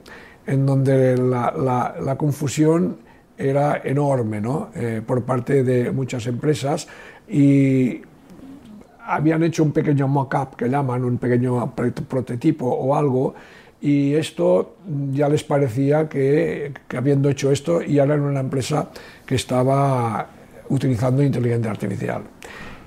en 0.46 0.66
donde 0.66 1.16
la, 1.16 2.16
confusión 2.18 2.98
era 3.36 3.80
enorme 3.84 4.40
¿no? 4.40 4.70
Eh, 4.74 5.02
por 5.04 5.24
parte 5.24 5.64
de 5.64 5.90
muchas 5.90 6.26
empresas 6.26 6.86
y 7.28 8.02
habían 9.06 9.42
hecho 9.42 9.64
un 9.64 9.72
pequeño 9.72 10.06
mock-up 10.06 10.56
que 10.56 10.68
llaman, 10.68 11.04
un 11.04 11.18
pequeño 11.18 11.74
prototipo 11.74 12.66
o 12.66 12.94
algo, 12.94 13.34
y 13.80 14.14
esto 14.14 14.76
ya 15.12 15.28
les 15.28 15.42
parecía 15.42 16.08
que, 16.08 16.72
que 16.86 16.96
habiendo 16.96 17.30
hecho 17.30 17.50
esto 17.50 17.80
ya 17.82 18.04
eran 18.04 18.20
una 18.20 18.40
empresa 18.40 18.90
que 19.26 19.34
estaba 19.34 20.28
utilizando 20.68 21.22
inteligencia 21.22 21.70
artificial. 21.70 22.22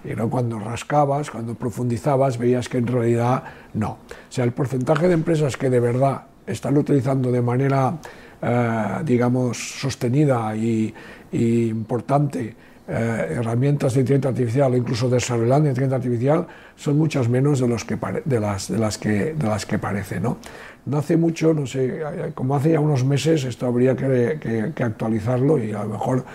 Y 0.04 0.16
no 0.16 0.30
cuando 0.30 0.60
rascabas, 0.60 1.32
cuando 1.32 1.56
profundizabas, 1.56 2.38
veías 2.38 2.68
que 2.68 2.78
en 2.78 2.88
realidad 2.88 3.44
no. 3.74 3.92
O 3.92 4.32
sea, 4.32 4.44
el 4.44 4.52
porcentaje 4.52 5.08
de 5.08 5.14
empresas 5.14 5.56
que 5.58 5.70
de 5.70 5.80
verdad 5.80 6.24
están 6.46 6.78
utilizando 6.78 7.32
de 7.32 7.42
manera 7.42 8.00
eh, 8.46 9.02
digamos, 9.06 9.58
sostenida 9.80 10.54
y, 10.54 10.94
importante 11.32 12.56
eh, 12.86 13.28
herramientas 13.38 13.94
de 13.94 14.02
inteligencia 14.02 14.30
artificial 14.30 14.74
o 14.74 14.78
incluso 14.78 15.10
desarrollando 15.10 15.70
inteligencia 15.70 15.96
artificial 15.96 16.48
son 16.76 16.98
muchas 16.98 17.30
menos 17.30 17.60
de, 17.62 17.70
los 17.70 17.86
que 17.86 17.98
de, 18.26 18.40
las, 18.42 18.68
de, 18.68 18.78
las 18.78 18.98
que, 18.98 19.34
de 19.34 19.48
las 19.48 19.66
que 19.66 19.80
parece. 19.80 20.20
¿no? 20.20 20.38
no 20.86 20.98
hace 20.98 21.16
mucho, 21.16 21.54
no 21.54 21.66
sé, 21.66 22.04
como 22.36 22.56
hace 22.58 22.72
ya 22.72 22.82
unos 22.82 23.06
meses, 23.06 23.46
esto 23.46 23.66
habría 23.66 23.96
que, 23.96 24.72
que, 24.76 24.84
actualizarlo 24.84 25.64
y 25.64 25.72
a 25.72 25.84
lo 25.84 25.90
mejor 25.90 26.26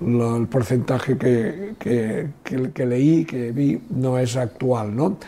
el 0.00 0.46
porcentaje 0.48 1.16
que, 1.16 1.74
que, 1.78 2.86
leí, 2.86 3.24
que 3.24 3.52
vi, 3.52 3.80
no 3.90 4.18
es 4.18 4.36
actual, 4.36 4.94
¿no? 4.94 5.18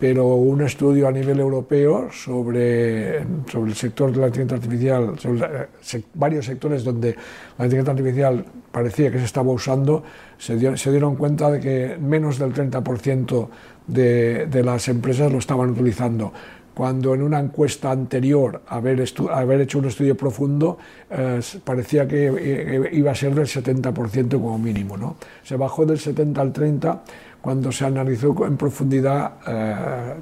pero 0.00 0.28
un 0.28 0.62
estudio 0.62 1.06
a 1.08 1.12
nivel 1.12 1.40
europeo 1.40 2.08
sobre, 2.10 3.22
sobre 3.46 3.70
el 3.70 3.76
sector 3.76 4.10
de 4.10 4.18
la 4.18 4.28
inteligencia 4.28 4.56
artificial, 4.56 5.18
sobre 5.18 5.40
eh, 5.44 6.02
varios 6.14 6.46
sectores 6.46 6.82
donde 6.82 7.14
la 7.58 7.66
inteligencia 7.66 7.92
artificial 7.92 8.44
parecía 8.72 9.12
que 9.12 9.18
se 9.18 9.26
estaba 9.26 9.52
usando, 9.52 10.02
se, 10.38 10.76
se 10.78 10.90
dieron 10.90 11.16
cuenta 11.16 11.50
de 11.50 11.60
que 11.60 11.98
menos 12.00 12.38
del 12.38 12.54
30% 12.54 13.48
de, 13.88 14.46
de 14.46 14.64
las 14.64 14.88
empresas 14.88 15.30
lo 15.30 15.36
estaban 15.36 15.68
utilizando 15.68 16.32
cuando 16.80 17.12
en 17.12 17.20
una 17.20 17.38
encuesta 17.38 17.90
anterior 17.90 18.62
haber, 18.68 19.00
hecho 19.00 19.78
un 19.78 19.84
estudio 19.84 20.16
profundo 20.16 20.78
eh, 21.10 21.38
parecía 21.62 22.08
que 22.08 22.32
eh, 22.34 22.88
iba 22.92 23.10
a 23.10 23.14
ser 23.14 23.34
del 23.34 23.44
70% 23.44 24.30
como 24.30 24.58
mínimo. 24.58 24.96
¿no? 24.96 25.16
Se 25.42 25.56
bajó 25.56 25.84
del 25.84 25.98
70 25.98 26.40
al 26.40 26.54
30 26.54 27.02
cuando 27.38 27.70
se 27.70 27.84
analizó 27.84 28.46
en 28.46 28.56
profundidad 28.56 29.32
eh, 29.46 30.14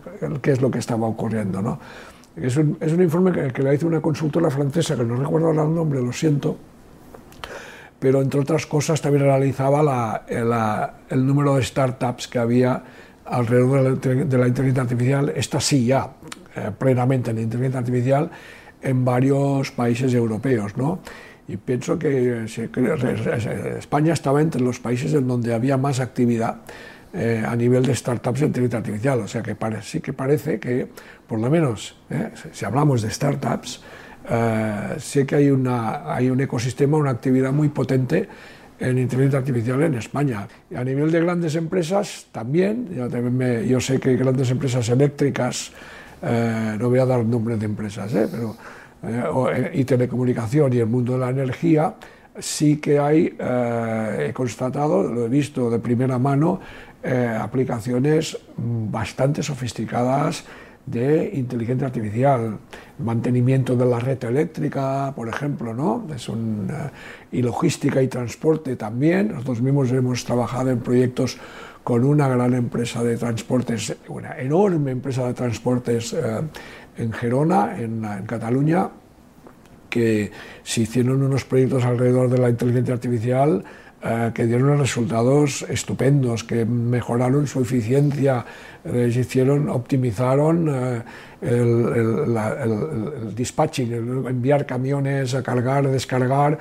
qué 0.42 0.50
es 0.50 0.60
lo 0.60 0.68
que 0.68 0.80
estaba 0.80 1.06
ocurriendo. 1.06 1.62
¿no? 1.62 1.78
Es, 2.34 2.56
un, 2.56 2.76
informe 3.00 3.52
que, 3.52 3.62
le 3.62 3.74
hizo 3.76 3.86
una 3.86 4.00
consultora 4.00 4.50
francesa, 4.50 4.96
que 4.96 5.04
no 5.04 5.14
recuerdo 5.14 5.52
el 5.52 5.72
nombre, 5.72 6.02
lo 6.02 6.12
siento, 6.12 6.56
pero 8.00 8.20
entre 8.20 8.40
otras 8.40 8.66
cosas 8.66 9.00
también 9.00 9.22
analizaba 9.22 9.80
la, 9.80 10.24
la, 10.28 10.94
el 11.08 11.24
número 11.24 11.54
de 11.54 11.62
startups 11.62 12.26
que 12.26 12.40
había 12.40 12.82
alrededor 13.26 14.00
de 14.00 14.38
la, 14.38 14.48
inteligencia 14.48 14.82
artificial, 14.82 15.32
esta 15.36 15.60
sí 15.60 15.86
ya 15.86 16.10
eh, 16.58 16.70
plenamente 16.76 17.30
en 17.30 17.36
la 17.36 17.42
inteligencia 17.42 17.80
artificial 17.80 18.30
en 18.82 19.04
varios 19.04 19.70
países 19.70 20.12
europeos. 20.14 20.76
¿no? 20.76 21.00
Y 21.46 21.56
pienso 21.56 21.98
que 21.98 22.44
España 23.78 24.12
estaba 24.12 24.40
entre 24.40 24.60
los 24.60 24.80
países 24.80 25.14
en 25.14 25.26
donde 25.26 25.54
había 25.54 25.76
más 25.76 26.00
actividad 26.00 26.58
eh, 27.12 27.42
a 27.46 27.56
nivel 27.56 27.86
de 27.86 27.94
startups 27.94 28.40
de 28.40 28.46
inteligencia 28.46 28.78
artificial. 28.78 29.20
O 29.20 29.28
sea 29.28 29.42
que 29.42 29.56
sí 29.82 30.00
que 30.00 30.12
parece 30.12 30.58
que, 30.58 30.88
por 31.26 31.40
lo 31.40 31.48
menos, 31.48 31.96
eh, 32.10 32.30
si 32.52 32.64
hablamos 32.64 33.02
de 33.02 33.10
startups, 33.10 33.82
sé 34.98 35.24
que 35.24 35.36
hay, 35.36 35.48
una, 35.48 36.14
hay 36.14 36.28
un 36.28 36.38
ecosistema, 36.38 36.98
una 36.98 37.12
actividad 37.12 37.50
muy 37.50 37.70
potente 37.70 38.28
en 38.80 38.98
inteligencia 38.98 39.38
artificial 39.40 39.82
en 39.82 39.94
España. 39.94 40.46
Y 40.70 40.76
a 40.76 40.84
nivel 40.84 41.10
de 41.10 41.20
grandes 41.20 41.54
empresas 41.56 42.26
también, 42.32 42.88
yo, 42.94 43.08
también 43.08 43.66
yo 43.66 43.80
sé 43.80 43.98
que 43.98 44.16
grandes 44.16 44.50
empresas 44.50 44.88
eléctricas, 44.88 45.72
eh, 46.22 46.76
no 46.78 46.88
voy 46.88 46.98
a 46.98 47.06
dar 47.06 47.24
nombres 47.24 47.58
de 47.58 47.66
empresas, 47.66 48.12
¿eh? 48.14 48.28
pero, 48.30 48.56
eh, 49.02 49.70
y 49.74 49.84
telecomunicación 49.84 50.72
y 50.72 50.78
el 50.78 50.86
mundo 50.86 51.14
de 51.14 51.18
la 51.18 51.30
energía, 51.30 51.94
sí 52.38 52.76
que 52.76 52.98
hay, 52.98 53.36
he 53.38 54.32
constatado, 54.32 55.02
lo 55.02 55.26
he 55.26 55.28
visto 55.28 55.70
de 55.70 55.80
primera 55.80 56.18
mano, 56.18 56.60
aplicaciones 57.40 58.38
bastante 58.56 59.42
sofisticadas 59.42 60.44
de 60.86 61.32
inteligencia 61.34 61.88
artificial, 61.88 62.58
mantenimiento 62.98 63.76
de 63.76 63.86
la 63.86 63.98
red 63.98 64.22
eléctrica, 64.24 65.12
por 65.14 65.28
ejemplo, 65.28 65.74
¿no? 65.74 66.06
Es 66.14 66.28
un, 66.28 66.68
y 67.32 67.42
logística 67.42 68.00
y 68.02 68.08
transporte 68.08 68.76
también. 68.76 69.28
Nosotros 69.32 69.60
mismos 69.60 69.92
hemos 69.92 70.24
trabajado 70.24 70.70
en 70.70 70.78
proyectos 70.78 71.38
con 71.88 72.04
una 72.04 72.28
gran 72.28 72.52
empresa 72.52 73.02
de 73.02 73.16
transportes, 73.16 73.96
una 74.08 74.38
enorme 74.38 74.90
empresa 74.90 75.26
de 75.26 75.32
transportes 75.32 76.12
eh, 76.12 76.42
en 76.98 77.10
Gerona, 77.14 77.80
en, 77.80 78.02
Cataluña, 78.26 78.90
que 79.88 80.30
se 80.62 80.82
hicieron 80.82 81.22
unos 81.22 81.46
proyectos 81.46 81.86
alrededor 81.86 82.28
de 82.28 82.36
la 82.36 82.50
inteligencia 82.50 82.92
artificial 82.92 83.64
eh, 84.04 84.32
que 84.34 84.44
dieron 84.44 84.78
resultados 84.78 85.64
estupendos, 85.66 86.44
que 86.44 86.66
mejoraron 86.66 87.46
su 87.46 87.62
eficiencia, 87.62 88.44
les 88.84 89.16
hicieron, 89.16 89.70
optimizaron 89.70 90.68
eh, 90.68 91.02
el, 91.40 93.34
dispatching, 93.34 93.92
el 93.94 94.26
enviar 94.26 94.66
camiones 94.66 95.34
a 95.34 95.42
cargar, 95.42 95.88
descargar, 95.88 96.58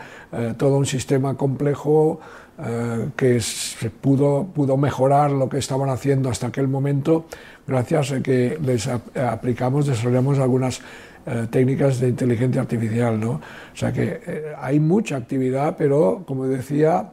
todo 0.56 0.78
un 0.78 0.86
sistema 0.86 1.36
complejo 1.36 2.22
eh, 2.60 3.10
que 3.15 3.39
se 3.39 3.91
pudo, 3.91 4.48
pudo 4.48 4.78
mejorar 4.78 5.30
lo 5.30 5.48
que 5.48 5.60
estaban 5.60 5.89
haciendo 5.89 6.30
hasta 6.30 6.48
aquel 6.48 6.67
momento 6.67 7.26
gracias 7.67 8.12
a 8.13 8.22
que 8.22 8.58
les 8.63 8.88
aplicamos, 8.88 9.86
desarrollamos 9.86 10.39
algunas 10.39 10.82
eh, 11.28 11.46
técnicas 11.52 12.00
de 12.00 12.10
inteligencia 12.10 12.62
artificial. 12.62 13.20
¿no? 13.20 13.32
O 13.32 13.76
sea 13.76 13.93
que 13.93 14.22
eh, 14.26 14.54
hay 14.60 14.80
mucha 14.80 15.17
actividad, 15.17 15.76
pero 15.78 16.24
como 16.26 16.48
decía, 16.48 17.12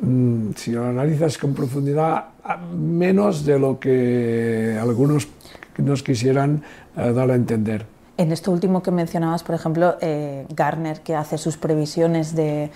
mm, 0.00 0.50
si 0.56 0.72
lo 0.72 0.84
analizas 0.84 1.38
con 1.38 1.54
profundidad, 1.54 2.24
menos 2.76 3.44
de 3.44 3.60
lo 3.60 3.78
que 3.78 4.76
algunos 4.80 5.28
nos 5.78 6.02
quisieran 6.02 6.62
dar 6.96 7.30
a 7.30 7.34
entender. 7.36 7.99
En 8.20 8.32
esto 8.32 8.52
último 8.52 8.82
que 8.82 8.90
mencionabas, 8.90 9.42
por 9.42 9.54
ejemplo, 9.54 9.96
eh, 10.02 10.44
Garner, 10.54 11.00
que 11.00 11.16
hace 11.16 11.38
sus 11.38 11.56
previsiones 11.56 12.34
de, 12.34 12.70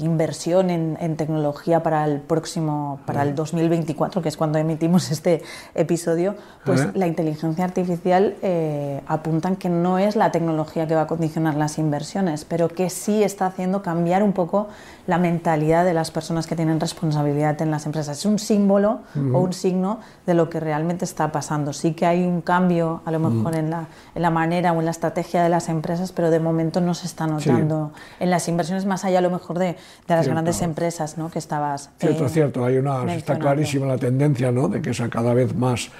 inversión 0.00 0.70
en, 0.70 1.16
tecnología 1.16 1.82
para 1.82 2.06
el 2.06 2.20
próximo, 2.20 2.98
para 3.04 3.22
el 3.22 3.34
2024, 3.34 4.22
que 4.22 4.30
es 4.30 4.38
cuando 4.38 4.58
emitimos 4.58 5.10
este 5.10 5.42
episodio, 5.74 6.36
pues 6.64 6.96
la 6.96 7.06
inteligencia 7.06 7.66
artificial 7.66 8.34
eh, 8.40 9.02
apuntan 9.08 9.56
que 9.56 9.68
no 9.68 9.98
es 9.98 10.16
la 10.16 10.32
tecnología 10.32 10.86
que 10.86 10.94
va 10.94 11.02
a 11.02 11.06
condicionar 11.06 11.54
las 11.54 11.76
inversiones, 11.76 12.46
pero 12.46 12.68
que 12.68 12.88
sí 12.88 13.22
está 13.22 13.44
haciendo 13.44 13.82
cambiar 13.82 14.22
un 14.22 14.32
poco 14.32 14.68
la 15.06 15.18
mentalidad 15.18 15.84
de 15.84 15.94
las 15.94 16.10
personas 16.10 16.46
que 16.46 16.54
tienen 16.54 16.78
responsabilidad 16.78 17.60
en 17.60 17.70
las 17.70 17.86
empresas. 17.86 18.18
Es 18.18 18.24
un 18.24 18.38
símbolo 18.38 19.00
o 19.32 19.40
un 19.40 19.52
signo 19.52 19.98
de 20.26 20.34
lo 20.34 20.48
que 20.48 20.60
realmente 20.60 21.04
está 21.04 21.32
pasando. 21.32 21.72
Sí 21.72 21.92
que 21.92 22.06
hay 22.06 22.24
un 22.24 22.40
cambio, 22.40 23.02
a 23.04 23.10
lo 23.10 23.18
mejor, 23.18 23.56
en, 23.56 23.70
la, 23.70 23.88
en, 24.14 24.22
la, 24.22 24.30
manera 24.30 24.61
o 24.70 24.78
en 24.78 24.84
la 24.84 24.92
estrategia 24.92 25.42
de 25.42 25.48
las 25.48 25.68
empresas, 25.68 26.12
pero 26.12 26.30
de 26.30 26.38
momento 26.38 26.80
no 26.80 26.94
se 26.94 27.06
está 27.06 27.26
notando 27.26 27.92
en 28.20 28.30
las 28.30 28.46
inversiones, 28.48 28.86
más 28.86 29.04
allá 29.04 29.18
a 29.18 29.22
lo 29.22 29.30
mejor 29.30 29.58
de, 29.58 29.76
de 30.06 30.14
las 30.14 30.28
grandes 30.28 30.62
empresas 30.62 31.18
¿no? 31.18 31.30
que 31.30 31.40
estabas. 31.40 31.90
Cierto, 31.98 32.26
eh, 32.26 32.28
cierto. 32.28 32.64
Hay 32.64 32.76
una, 32.76 33.12
está 33.14 33.38
clarísima 33.38 33.86
la 33.86 33.98
tendencia 33.98 34.52
¿no? 34.52 34.68
de 34.68 34.80
que 34.80 34.94
sea 34.94 35.08
cada 35.08 35.34
vez 35.34 35.54
más 35.56 35.90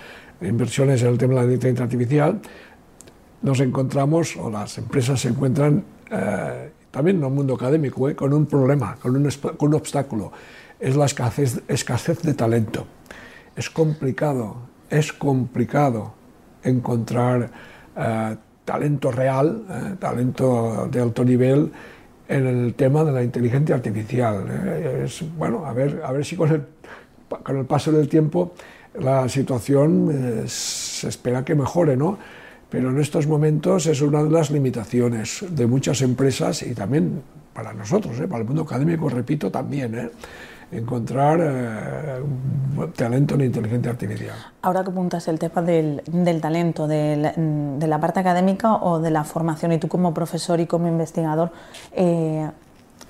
inversiones 0.41 1.03
en 1.03 1.09
el 1.09 1.19
tema 1.19 1.41
de 1.41 1.47
la 1.49 1.53
inteligencia 1.55 1.85
artificial. 1.85 2.41
Nos 3.43 3.59
encontramos, 3.59 4.37
o 4.37 4.51
las 4.51 4.79
empresas 4.79 5.21
se 5.21 5.29
encuentran. 5.29 5.85
Eh, 6.11 6.71
también 6.93 7.17
en 7.17 7.25
el 7.25 7.31
mundo 7.31 7.55
académico, 7.55 8.09
¿eh? 8.09 8.15
con 8.15 8.33
un 8.33 8.47
problema, 8.47 8.97
con 8.97 9.17
un, 9.17 9.29
con 9.57 9.69
un, 9.69 9.75
obstáculo. 9.75 10.31
Es 10.79 10.95
la 10.95 11.07
escasez, 11.07 11.63
escasez 11.67 12.23
de 12.23 12.35
talento. 12.35 12.87
Es 13.57 13.71
complicado, 13.71 14.57
es 14.91 15.13
complicado 15.13 16.13
encontrar 16.63 17.51
eh, 17.97 18.37
talento 18.65 19.11
real, 19.11 19.65
eh, 19.69 19.97
talento 19.99 20.89
de 20.91 21.01
alto 21.01 21.25
nivel 21.25 21.71
en 22.29 22.47
el 22.47 22.75
tema 22.75 23.05
de 23.05 23.13
la 23.13 23.23
inteligencia 23.23 23.75
artificial. 23.75 24.49
Es, 25.05 25.25
bueno, 25.37 25.67
a 25.67 25.73
ver, 25.73 26.03
a 26.05 26.13
ver 26.13 26.25
si 26.25 26.37
con 26.37 26.51
el, 26.51 26.63
con 27.43 27.57
el 27.59 27.67
paso 27.67 27.93
del 27.93 28.09
tiempo 28.09 28.55
la 28.99 29.29
situación 29.29 30.45
se 30.47 31.09
espera 31.09 31.45
que 31.45 31.55
mejore, 31.55 31.97
¿no? 31.97 32.19
pero 32.73 32.89
en 32.89 32.99
estos 32.99 33.27
momentos 33.27 33.85
es 33.85 34.01
una 34.01 34.25
de 34.25 34.31
las 34.31 34.51
limitaciones 34.51 35.45
de 35.51 35.67
muchas 35.67 36.01
empresas 36.01 36.63
y 36.63 36.73
también 36.75 37.23
para 37.53 37.75
nosotros, 37.75 38.19
¿eh? 38.19 38.27
para 38.27 38.41
el 38.41 38.47
mundo 38.47 38.63
académico, 38.63 39.11
repito, 39.11 39.51
también. 39.51 40.11
¿Eh? 40.73 40.79
encontrar 40.79 41.39
eh, 41.41 42.23
talento 42.97 43.35
en 43.35 43.43
inteligencia 43.43 43.91
artificial. 43.91 44.37
Ahora 44.63 44.83
que 44.83 44.91
apuntas 44.91 45.29
el 45.29 45.39
tema 45.39 45.63
del, 45.63 46.03
talento, 46.41 46.87
de 46.87 47.87
la, 47.87 48.01
parte 48.01 48.21
académica 48.21 48.77
o 48.77 48.99
de 48.99 49.11
la 49.11 49.25
formación, 49.25 49.73
y 49.73 49.79
tú 49.79 49.89
como 49.89 50.15
profesor 50.15 50.61
y 50.61 50.67
como 50.67 50.89
investigador, 50.89 51.53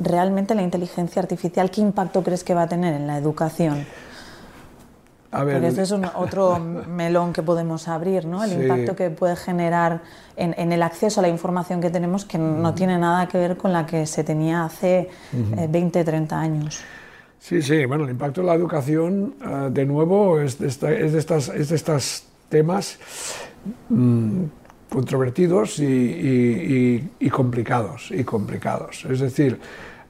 ¿realmente 0.01 0.55
la 0.55 0.63
inteligencia 0.63 1.23
artificial 1.23 1.71
qué 1.71 1.81
impacto 1.81 2.23
crees 2.23 2.45
que 2.45 2.55
va 2.55 2.63
a 2.63 2.69
tener 2.69 2.95
en 2.95 3.07
la 3.07 3.17
educación? 3.19 3.87
Porque 5.33 5.67
este 5.67 5.81
es 5.81 5.93
otro 5.93 6.59
melón 6.59 7.33
que 7.33 7.43
podemos 7.43 7.89
abrir, 7.89 8.27
¿no? 8.27 8.45
El 8.45 8.53
impacto 8.53 8.95
que 8.95 9.09
puede 9.09 9.35
generar 9.35 10.03
en, 10.37 10.73
el 10.73 10.83
acceso 10.83 11.21
a 11.21 11.23
la 11.23 11.31
información 11.31 11.81
que 11.81 11.89
tenemos 11.89 12.27
que 12.27 12.37
no 12.37 12.75
tiene 12.75 12.99
nada 12.99 13.27
que 13.29 13.39
ver 13.39 13.57
con 13.57 13.73
la 13.73 13.87
que 13.87 14.05
se 14.07 14.25
tenía 14.25 14.67
hace 14.67 15.09
20, 15.33 16.05
30 16.05 16.35
eh, 16.35 16.39
años. 16.39 16.83
Sí, 17.43 17.61
sí, 17.61 17.85
bueno, 17.87 18.05
el 18.05 18.11
impacto 18.11 18.41
en 18.41 18.47
la 18.47 18.55
educación, 18.55 19.35
eh, 19.45 19.69
de 19.73 19.85
nuevo, 19.85 20.39
es 20.41 20.61
de, 20.61 20.69
es 20.69 20.79
de, 21.13 21.19
estas, 21.19 21.49
es 21.49 21.71
de 21.71 21.75
estos 21.75 22.25
temas 22.49 23.01
mm, 23.89 24.45
controvertidos 24.89 25.81
y, 25.81 25.85
y, 25.85 27.11
y, 27.19 27.31
complicados, 27.31 28.11
y 28.13 28.23
complicados. 28.25 29.05
Es 29.11 29.21
decir, 29.21 29.59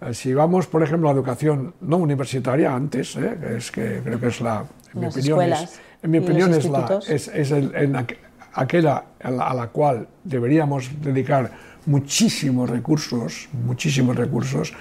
Eh, 0.05 0.15
si 0.15 0.35
vamos, 0.35 0.67
por 0.67 0.83
ejemplo, 0.83 1.09
a 1.09 1.13
educación 1.13 1.75
no 1.81 1.97
universitaria 1.99 2.75
antes, 2.75 3.15
eh, 3.15 3.39
es 3.57 3.71
que 3.71 4.01
creo 4.05 4.19
que 4.19 4.27
es 4.35 4.41
la, 4.41 4.65
en 4.93 4.99
mi 4.99 5.07
Las 5.07 5.15
opinión, 5.17 5.39
es, 5.63 5.81
en 6.03 6.11
mi 6.11 6.19
opinión 6.19 6.51
es, 6.59 6.65
la, 6.69 6.81
es, 7.09 7.29
es 7.29 7.51
el- 7.53 7.73
en 7.77 7.93
aqu- 7.95 8.17
aquella 8.53 9.05
a 9.23 9.31
la, 9.31 9.45
a 9.47 9.55
la 9.55 9.67
cual 9.69 10.09
deberíamos 10.25 10.91
dedicar 11.01 11.53
muchísimos 11.87 12.69
recursos, 12.69 13.49
muchísimos 13.65 14.17
recursos, 14.17 14.75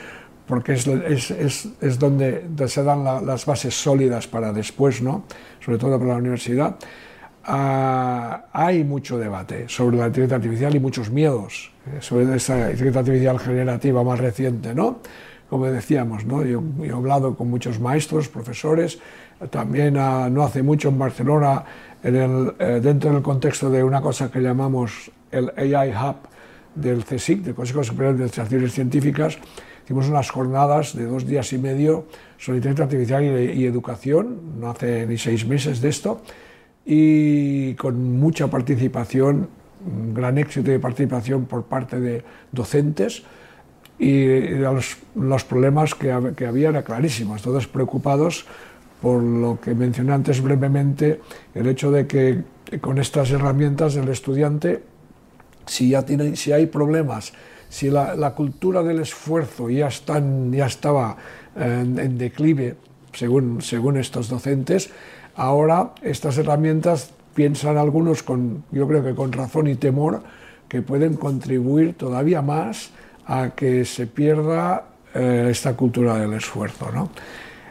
porque 0.51 0.73
es, 0.73 0.85
es, 0.85 1.31
es, 1.31 1.69
es 1.79 1.97
donde 1.97 2.43
se 2.67 2.83
dan 2.83 3.05
la- 3.05 3.21
las 3.21 3.45
bases 3.45 3.73
sólidas 3.73 4.27
para 4.27 4.51
después, 4.51 5.01
¿no? 5.01 5.23
sobre 5.63 5.77
todo 5.77 5.97
para 5.97 6.11
la 6.11 6.17
universidad. 6.17 6.75
Ah, 7.45 8.47
hay 8.51 8.83
mucho 8.83 9.17
debate 9.17 9.69
sobre 9.69 9.95
la 9.95 10.07
inteligencia 10.07 10.35
artificial 10.35 10.75
y 10.75 10.79
muchos 10.81 11.09
miedos 11.09 11.71
eh, 11.87 11.99
sobre 12.01 12.35
esa 12.35 12.57
inteligencia 12.69 12.99
artificial 12.99 13.39
generativa 13.39 14.03
más 14.03 14.19
reciente, 14.19 14.75
¿no? 14.75 14.99
Como 15.49 15.67
decíamos, 15.67 16.25
¿no? 16.25 16.43
Yo, 16.43 16.61
yo 16.79 16.83
he 16.83 16.91
hablado 16.91 17.37
con 17.37 17.49
muchos 17.49 17.79
maestros, 17.79 18.27
profesores, 18.27 18.99
también 19.51 19.95
ah, 19.97 20.27
no 20.29 20.43
hace 20.43 20.63
mucho 20.63 20.89
en 20.89 20.99
Barcelona, 20.99 21.63
en 22.03 22.15
el, 22.17 22.53
eh, 22.59 22.81
dentro 22.83 23.13
del 23.13 23.21
contexto 23.21 23.69
de 23.69 23.85
una 23.85 24.01
cosa 24.01 24.29
que 24.29 24.41
llamamos 24.41 25.09
el 25.31 25.49
AI 25.55 25.91
Hub 25.95 26.17
del 26.75 27.05
CSIC, 27.05 27.41
del 27.41 27.55
Consejo 27.55 27.85
Superior 27.85 28.15
de 28.15 28.23
Investigaciones 28.23 28.73
Científicas, 28.73 29.37
hicimos 29.91 30.07
unas 30.07 30.29
jornadas 30.29 30.95
de 30.95 31.05
dos 31.05 31.27
días 31.27 31.51
y 31.51 31.57
medio 31.57 32.05
sobre 32.37 32.59
inteligencia 32.59 32.85
artificial 32.85 33.23
y, 33.25 33.59
y 33.59 33.65
educación, 33.65 34.57
no 34.57 34.69
hace 34.69 35.05
ni 35.05 35.17
seis 35.17 35.45
meses 35.45 35.81
de 35.81 35.89
esto, 35.89 36.21
y 36.85 37.73
con 37.75 38.17
mucha 38.17 38.47
participación, 38.47 39.49
un 39.85 40.13
gran 40.13 40.37
éxito 40.37 40.71
de 40.71 40.79
participación 40.79 41.43
por 41.45 41.63
parte 41.65 41.99
de 41.99 42.23
docentes 42.53 43.23
y 43.99 44.55
los, 44.55 44.95
los 45.15 45.43
problemas 45.43 45.93
que, 45.93 46.15
que 46.37 46.45
había 46.45 46.69
eran 46.69 46.83
clarísimos, 46.83 47.41
todos 47.41 47.67
preocupados 47.67 48.45
por 49.01 49.21
lo 49.21 49.59
que 49.59 49.75
mencioné 49.75 50.13
antes 50.13 50.41
brevemente, 50.41 51.19
el 51.53 51.67
hecho 51.67 51.91
de 51.91 52.07
que 52.07 52.43
con 52.79 52.97
estas 52.97 53.29
herramientas 53.31 53.97
el 53.97 54.07
estudiante, 54.07 54.83
si, 55.65 55.89
ya 55.89 56.03
tiene, 56.05 56.37
si 56.37 56.53
hay 56.53 56.67
problemas, 56.67 57.33
si 57.71 57.89
la, 57.89 58.33
cultura 58.35 58.83
del 58.83 58.99
esfuerzo 58.99 59.69
ya, 59.69 59.87
ya 60.51 60.65
estaba 60.65 61.15
en, 61.55 61.97
en 61.97 62.17
declive, 62.17 62.75
según, 63.13 63.61
según 63.61 63.95
estos 63.95 64.27
docentes, 64.27 64.89
ahora 65.35 65.91
estas 66.01 66.37
herramientas 66.37 67.11
piensan 67.33 67.77
algunos, 67.77 68.23
con, 68.23 68.65
yo 68.71 68.87
creo 68.89 69.03
que 69.03 69.15
con 69.15 69.31
razón 69.31 69.67
y 69.67 69.75
temor, 69.75 70.21
que 70.67 70.81
pueden 70.81 71.15
contribuir 71.15 71.93
todavía 71.93 72.41
más 72.41 72.91
a 73.25 73.51
que 73.55 73.85
se 73.85 74.05
pierda 74.05 74.87
eh, 75.13 75.47
esta 75.49 75.75
cultura 75.75 76.17
del 76.17 76.33
esfuerzo. 76.33 76.91
¿no? 76.91 77.09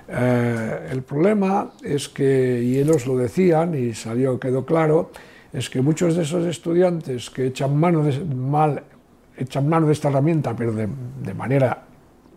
Eh, 0.08 0.88
el 0.90 1.02
problema 1.02 1.72
es 1.82 2.08
que, 2.08 2.62
y 2.62 2.78
ellos 2.78 3.06
lo 3.06 3.18
decían 3.18 3.74
y 3.74 3.92
salió, 3.92 4.40
quedó 4.40 4.64
claro, 4.64 5.10
es 5.52 5.68
que 5.68 5.82
muchos 5.82 6.16
de 6.16 6.22
esos 6.22 6.46
estudiantes 6.46 7.28
que 7.28 7.46
echan 7.46 7.76
mano 7.76 8.02
de, 8.04 8.18
mal, 8.24 8.82
echan 9.40 9.68
mano 9.68 9.86
de 9.86 9.92
esta 9.92 10.08
herramienta, 10.08 10.54
pero 10.54 10.72
de, 10.72 10.88
manera 11.34 11.82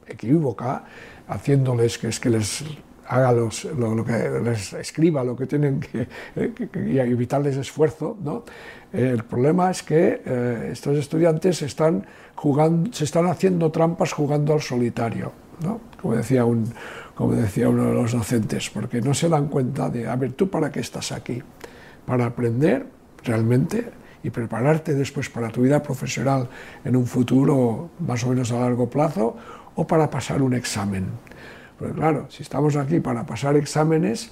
equívoca, 0.07 0.83
haciéndoles 1.27 1.97
que 1.97 2.07
es 2.07 2.19
que 2.19 2.29
les 2.29 2.63
haga 3.07 3.31
lo, 3.33 3.49
que 4.05 4.41
les 4.43 4.73
escriba 4.73 5.23
lo 5.23 5.35
que 5.35 5.45
tienen 5.45 5.79
que, 5.79 6.07
que- 6.53 6.89
y 6.89 6.99
evitarles 6.99 7.57
esfuerzo, 7.57 8.17
¿no? 8.23 8.43
Eh, 8.93 9.09
el 9.13 9.23
problema 9.23 9.69
es 9.71 9.83
que 9.83 10.21
eh, 10.25 10.69
estos 10.71 10.97
estudiantes 10.97 11.61
están 11.61 12.05
jugando, 12.35 12.93
se 12.93 13.03
están 13.03 13.27
haciendo 13.27 13.71
trampas 13.71 14.13
jugando 14.13 14.53
al 14.53 14.61
solitario, 14.61 15.31
¿no? 15.61 15.81
Como 16.01 16.15
decía 16.15 16.45
un, 16.45 16.71
como 17.15 17.33
decía 17.33 17.67
uno 17.69 17.87
de 17.87 17.93
los 17.93 18.11
docentes, 18.13 18.69
porque 18.69 19.01
no 19.01 19.13
se 19.13 19.27
dan 19.29 19.47
cuenta 19.47 19.89
de, 19.89 20.07
a 20.07 20.15
ver, 20.15 20.33
¿tú 20.33 20.49
para 20.49 20.71
qué 20.71 20.79
estás 20.79 21.11
aquí? 21.11 21.41
Para 22.05 22.25
aprender 22.25 22.85
realmente 23.23 23.89
y 24.23 24.29
prepararte 24.29 24.93
después 24.93 25.29
para 25.29 25.49
tu 25.49 25.61
vida 25.61 25.83
profesional 25.83 26.49
en 26.83 26.95
un 26.95 27.05
futuro 27.05 27.89
más 27.99 28.23
o 28.23 28.29
menos 28.29 28.51
a 28.51 28.59
largo 28.59 28.89
plazo 28.89 29.35
o 29.75 29.85
para 29.85 30.09
pasar 30.09 30.41
un 30.41 30.53
examen. 30.53 31.05
Porque 31.77 31.93
claro, 31.93 32.27
si 32.29 32.43
estamos 32.43 32.75
aquí 32.75 32.99
para 32.99 33.25
pasar 33.25 33.57
exámenes, 33.57 34.31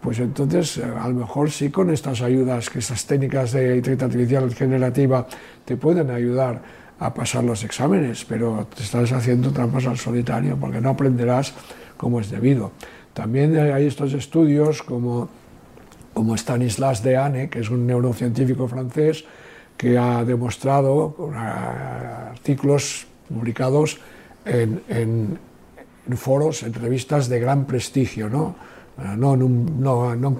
pues 0.00 0.18
entonces 0.20 0.78
eh, 0.78 0.84
a 0.84 1.08
lo 1.08 1.14
mejor 1.14 1.50
sí 1.50 1.70
con 1.70 1.90
estas 1.90 2.22
ayudas, 2.22 2.70
que 2.70 2.78
estas 2.78 3.04
técnicas 3.06 3.52
de 3.52 3.76
inteligencia 3.76 4.06
artificial 4.06 4.54
generativa 4.54 5.26
te 5.64 5.76
pueden 5.76 6.10
ayudar 6.10 6.62
a 7.00 7.14
pasar 7.14 7.44
los 7.44 7.62
exámenes, 7.64 8.24
pero 8.24 8.66
te 8.74 8.82
estás 8.82 9.12
haciendo 9.12 9.52
trampas 9.52 9.86
al 9.86 9.98
solitario 9.98 10.56
porque 10.58 10.80
no 10.80 10.90
aprenderás 10.90 11.52
como 11.96 12.20
es 12.20 12.30
debido. 12.30 12.72
También 13.12 13.56
hay 13.58 13.86
estos 13.86 14.12
estudios 14.14 14.82
como 14.82 15.28
como 16.14 16.36
Stanislas 16.36 17.02
Dehaene, 17.02 17.48
que 17.48 17.60
es 17.60 17.70
un 17.70 17.86
neurocientífico 17.86 18.68
francés 18.68 19.24
que 19.76 19.96
ha 19.96 20.24
demostrado 20.24 21.14
ah, 21.34 22.30
artículos 22.30 23.06
publicados 23.28 23.98
en, 24.44 25.38
foros, 26.16 26.62
en 26.62 26.74
revistas 26.74 27.28
de 27.28 27.38
gran 27.38 27.66
prestigio, 27.66 28.28
¿no? 28.28 28.56
Ah, 28.98 29.14
no 29.16 29.34
en, 29.34 30.34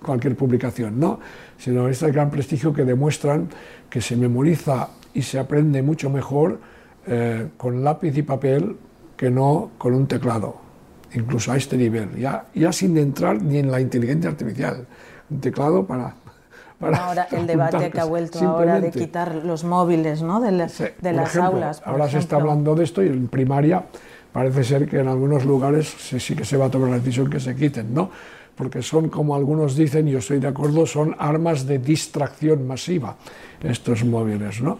cualquier 0.00 0.36
publicación, 0.36 1.00
¿no? 1.00 1.18
sino 1.58 1.82
revistas 1.82 2.08
de 2.08 2.12
gran 2.12 2.30
prestigio 2.30 2.72
que 2.72 2.84
demuestran 2.84 3.48
que 3.90 4.00
se 4.00 4.16
memoriza 4.16 4.90
y 5.14 5.22
se 5.22 5.38
aprende 5.38 5.82
mucho 5.82 6.10
mejor 6.10 6.60
eh, 7.06 7.48
con 7.56 7.82
lápiz 7.82 8.16
y 8.16 8.22
papel 8.22 8.76
que 9.16 9.30
no 9.30 9.70
con 9.78 9.94
un 9.94 10.06
teclado 10.06 10.71
incluso 11.14 11.52
a 11.52 11.56
este 11.56 11.76
nivel, 11.76 12.16
ya, 12.16 12.46
ya 12.54 12.72
sin 12.72 12.96
entrar 12.96 13.40
ni 13.42 13.58
en 13.58 13.70
la 13.70 13.80
inteligencia 13.80 14.30
artificial. 14.30 14.86
Un 15.30 15.40
teclado 15.40 15.84
para... 15.86 16.14
para 16.80 17.06
Ahora 17.06 17.28
el 17.30 17.46
debate 17.46 17.90
que 17.90 18.00
ha 18.00 18.04
vuelto 18.04 18.38
ahora 18.40 18.80
de 18.80 18.90
quitar 18.90 19.34
los 19.36 19.64
móviles 19.64 20.22
¿no? 20.22 20.40
de, 20.40 20.52
la- 20.52 20.68
Sí, 20.68 20.84
de 21.00 21.12
las 21.12 21.30
ejemplo, 21.30 21.52
aulas. 21.56 21.80
por 21.80 21.88
Ahora 21.88 22.08
se 22.10 22.18
está 22.18 22.36
hablando 22.36 22.74
de 22.74 22.84
esto 22.84 23.02
y 23.02 23.06
en 23.08 23.28
primaria 23.28 23.84
parece 24.32 24.64
ser 24.64 24.88
que 24.88 24.98
en 24.98 25.08
algunos 25.08 25.44
lugares 25.44 25.86
sí, 25.98 26.18
sí 26.18 26.34
que 26.34 26.44
se 26.44 26.56
va 26.56 26.66
a 26.66 26.70
tomar 26.70 26.88
la 26.90 26.96
decisión 26.98 27.28
que 27.30 27.38
se 27.38 27.54
quiten, 27.54 27.92
¿no? 27.94 28.10
Porque 28.56 28.82
son, 28.82 29.08
como 29.08 29.34
algunos 29.34 29.76
dicen, 29.76 30.08
y 30.08 30.12
yo 30.12 30.18
estoy 30.18 30.38
de 30.40 30.48
acuerdo, 30.48 30.84
son 30.86 31.14
armas 31.18 31.66
de 31.66 31.78
distracción 31.78 32.66
masiva, 32.66 33.16
estos 33.62 34.04
móviles, 34.04 34.60
¿no? 34.60 34.78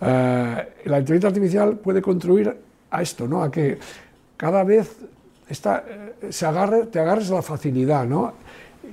Eh, 0.00 0.68
la 0.84 0.98
inteligencia 0.98 1.28
artificial 1.28 1.76
puede 1.78 2.00
contribuir 2.02 2.56
a 2.90 3.02
esto, 3.02 3.26
¿no? 3.26 3.42
A 3.42 3.50
que 3.50 3.78
cada 4.36 4.62
vez 4.64 4.96
está, 5.50 5.84
eh, 6.22 6.32
se 6.32 6.46
agarre, 6.46 6.86
te 6.86 6.98
agarres 6.98 7.30
a 7.30 7.34
la 7.34 7.42
facilidad, 7.42 8.06
¿no? 8.06 8.32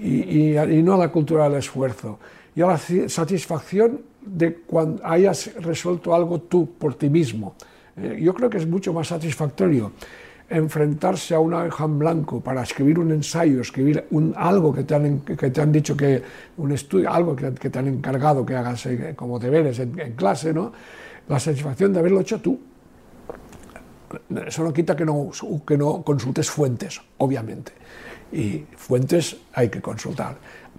Y, 0.01 0.51
y- 0.53 0.57
y 0.57 0.83
no 0.83 0.95
a 0.95 0.97
la 0.97 1.09
cultura 1.09 1.45
del 1.49 1.59
esfuerzo. 1.59 2.19
Y 2.55 2.61
a 2.61 2.67
la 2.67 2.75
ci- 2.77 3.07
satisfacción 3.07 4.01
de 4.21 4.55
cuando 4.55 5.05
hayas 5.05 5.53
resuelto 5.61 6.13
algo 6.13 6.41
tú 6.41 6.69
por 6.77 6.95
ti 6.95 7.09
mismo. 7.09 7.55
Eh, 7.95 8.19
yo 8.21 8.33
creo 8.33 8.49
que 8.49 8.57
es 8.57 8.67
mucho 8.67 8.91
más 8.93 9.07
satisfactorio 9.07 9.91
enfrentarse 10.49 11.35
a 11.35 11.39
una 11.39 11.63
hoja 11.65 11.83
en 11.85 11.99
blanco 11.99 12.39
para 12.39 12.63
escribir 12.63 12.99
un 12.99 13.11
ensayo, 13.11 13.59
escribir 13.61 14.05
un, 14.11 14.33
algo 14.37 14.73
que 14.73 14.83
te, 14.83 14.95
han, 14.95 15.19
que 15.19 15.49
te 15.49 15.61
han 15.61 15.71
dicho 15.73 15.95
que 15.97 16.21
un 16.57 16.71
estudio, 16.71 17.11
algo 17.11 17.35
que, 17.35 17.53
que 17.53 17.69
te 17.69 17.79
han 17.79 17.87
encargado 17.87 18.45
que 18.45 18.55
hagas 18.55 18.85
eh, 18.85 19.13
como 19.15 19.39
deberes 19.39 19.79
en, 19.79 19.99
en 19.99 20.13
clase, 20.13 20.53
¿no? 20.53 20.71
La 21.27 21.39
satisfacción 21.39 21.91
de 21.91 21.99
haberlo 21.99 22.21
hecho 22.21 22.39
tú. 22.39 22.57
Eso 24.45 24.63
no 24.63 24.73
quita 24.73 24.95
que 24.95 25.05
no, 25.05 25.31
que 25.65 25.77
no 25.77 26.03
consultes 26.03 26.49
fuentes, 26.49 27.01
obviamente. 27.17 27.73
Y 28.31 28.65
fuentes 28.75 29.37
hay 29.53 29.69
que 29.69 29.81
consultar. 29.81 30.37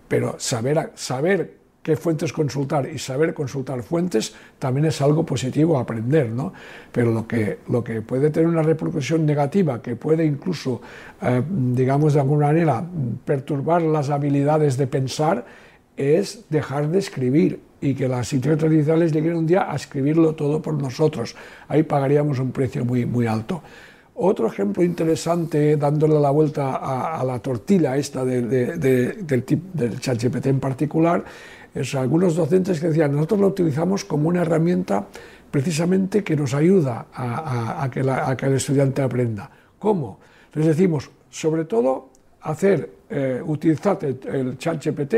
Pero 0.09 0.37
saber, 0.39 0.93
saber 0.95 1.59
qué 1.83 1.97
fuentes 1.97 2.33
consultar 2.33 2.87
y 2.87 2.99
saber 2.99 3.33
consultar 3.33 3.83
fuentes 3.83 4.35
también 4.59 4.87
es 4.87 5.01
algo 5.01 5.25
positivo 5.25 5.79
a 5.79 5.83
aprender, 5.83 6.29
¿no? 6.31 6.53
Pero 6.93 7.13
lo 7.13 7.27
que, 7.27 7.61
lo 7.69 7.83
que 7.83 8.03
puede 8.03 8.31
tener 8.31 8.49
una 8.49 8.63
repercusión 8.63 9.25
negativa, 9.25 9.81
que 9.81 9.97
puede 9.97 10.25
incluso, 10.25 10.83
eh, 11.23 11.43
digamos 11.49 12.15
de 12.15 12.21
alguna 12.21 12.49
manera, 12.49 12.85
perturbar 13.25 13.83
las 13.83 14.11
habilidades 14.11 14.77
de 14.77 14.87
pensar, 14.87 15.47
es 15.97 16.45
dejar 16.51 16.89
de 16.89 16.99
escribir 16.99 17.61
y 17.81 17.95
que 17.95 18.09
las 18.09 18.33
inteligencias 18.33 18.71
artificiales 18.71 19.13
lleguen 19.13 19.37
un 19.37 19.47
día 19.47 19.71
a 19.71 19.77
escribirlo 19.77 20.35
todo 20.35 20.61
por 20.61 20.75
nosotros. 20.75 21.35
Ahí 21.69 21.83
pagaríamos 21.83 22.39
un 22.39 22.51
precio 22.53 22.85
muy, 22.85 23.07
muy 23.07 23.27
alto. 23.27 23.63
Otro 24.21 24.49
ejemplo 24.49 24.83
interesante, 24.83 25.77
dándole 25.77 26.19
la 26.19 26.31
vuelta 26.31 26.77
a, 26.77 27.23
la 27.25 27.39
tortilla 27.39 27.97
esta 27.97 28.25
de- 28.25 28.43
de- 28.43 28.77
de- 28.77 29.13
del, 29.23 29.45
tip, 29.45 29.73
del 29.73 30.01
ChatGPT 30.01 30.47
en 30.47 30.59
particular, 30.59 31.25
es 31.73 31.95
algunos 31.95 32.35
docentes 32.35 32.81
que 32.81 32.89
decían, 32.89 33.13
nosotros 33.13 33.39
lo 33.41 33.47
utilizamos 33.47 34.05
como 34.05 34.29
una 34.29 34.43
herramienta 34.43 35.07
precisamente 35.51 36.25
que 36.25 36.35
nos 36.35 36.53
ayuda 36.55 37.07
a 37.15 37.89
que 37.93 38.47
el 38.47 38.55
estudiante 38.55 39.03
aprenda. 39.03 39.49
¿Cómo? 39.79 40.19
Les 40.55 40.67
decimos, 40.67 41.11
sobre 41.31 41.65
todo, 41.67 42.09
hacer, 42.41 42.91
eh, 43.11 43.41
utilizar 43.45 43.99
el, 44.03 44.19
el 44.35 44.59
ChatGPT 44.59 45.15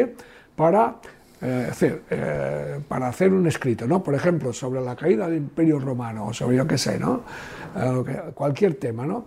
para 0.55 0.97
eh, 1.43 1.71
eh, 2.11 2.81
para 2.87 3.09
hacer 3.09 3.33
un 3.33 3.47
escrito, 3.47 3.87
¿no? 3.87 4.03
Por 4.03 4.15
ejemplo, 4.15 4.53
sobre 4.53 4.83
la 4.83 4.95
caída 4.95 5.27
del 5.27 5.39
Imperio 5.39 5.79
Romano, 5.79 6.27
o 6.27 6.35
sobre 6.35 6.59
yo 6.59 6.67
qué 6.67 6.77
sé, 6.77 6.99
¿no? 6.99 7.23
Eh, 7.77 8.33
cualquier 8.35 8.75
tema, 8.75 9.07
¿no? 9.07 9.25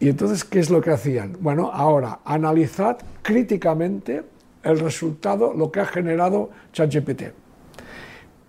Y 0.00 0.08
entonces, 0.08 0.44
¿qué 0.44 0.60
es 0.60 0.70
lo 0.70 0.80
que 0.80 0.90
hacían? 0.90 1.36
Bueno, 1.40 1.70
ahora, 1.72 2.20
analizad 2.24 2.98
críticamente 3.22 4.22
el 4.62 4.78
resultado, 4.78 5.52
lo 5.52 5.70
que 5.70 5.80
ha 5.80 5.86
generado 5.86 6.50
ChatGPT. 6.72 7.24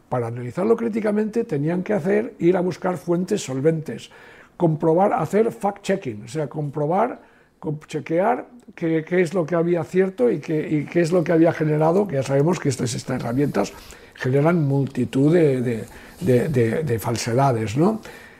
Para 0.07 0.27
analizarlo 0.27 0.75
críticamente 0.75 1.43
tenían 1.43 1.83
que 1.83 1.93
hacer, 1.93 2.33
ir 2.39 2.55
a 2.55 2.61
buscar 2.61 2.97
fuentes 2.97 3.43
solventes, 3.43 4.09
comprobar, 4.57 5.13
hacer 5.13 5.51
fact-checking, 5.51 6.25
o 6.25 6.27
sea, 6.27 6.47
comprobar, 6.47 7.21
chequear 7.87 8.47
qué, 8.75 9.03
es 9.09 9.33
lo 9.33 9.45
que 9.45 9.55
había 9.55 9.83
cierto 9.83 10.31
y 10.31 10.39
qué, 10.39 10.87
qué, 10.91 11.01
es 11.01 11.11
lo 11.11 11.23
que 11.23 11.31
había 11.31 11.51
generado, 11.51 12.07
que 12.07 12.15
ya 12.15 12.23
sabemos 12.23 12.59
que 12.59 12.69
estas, 12.69 12.93
estas 12.93 13.21
herramientas 13.21 13.73
generan 14.15 14.67
multitud 14.67 15.33
de, 15.33 15.85
de, 16.21 16.83
de, 16.83 16.99
falsedades, 16.99 17.77
¿no? 17.77 17.89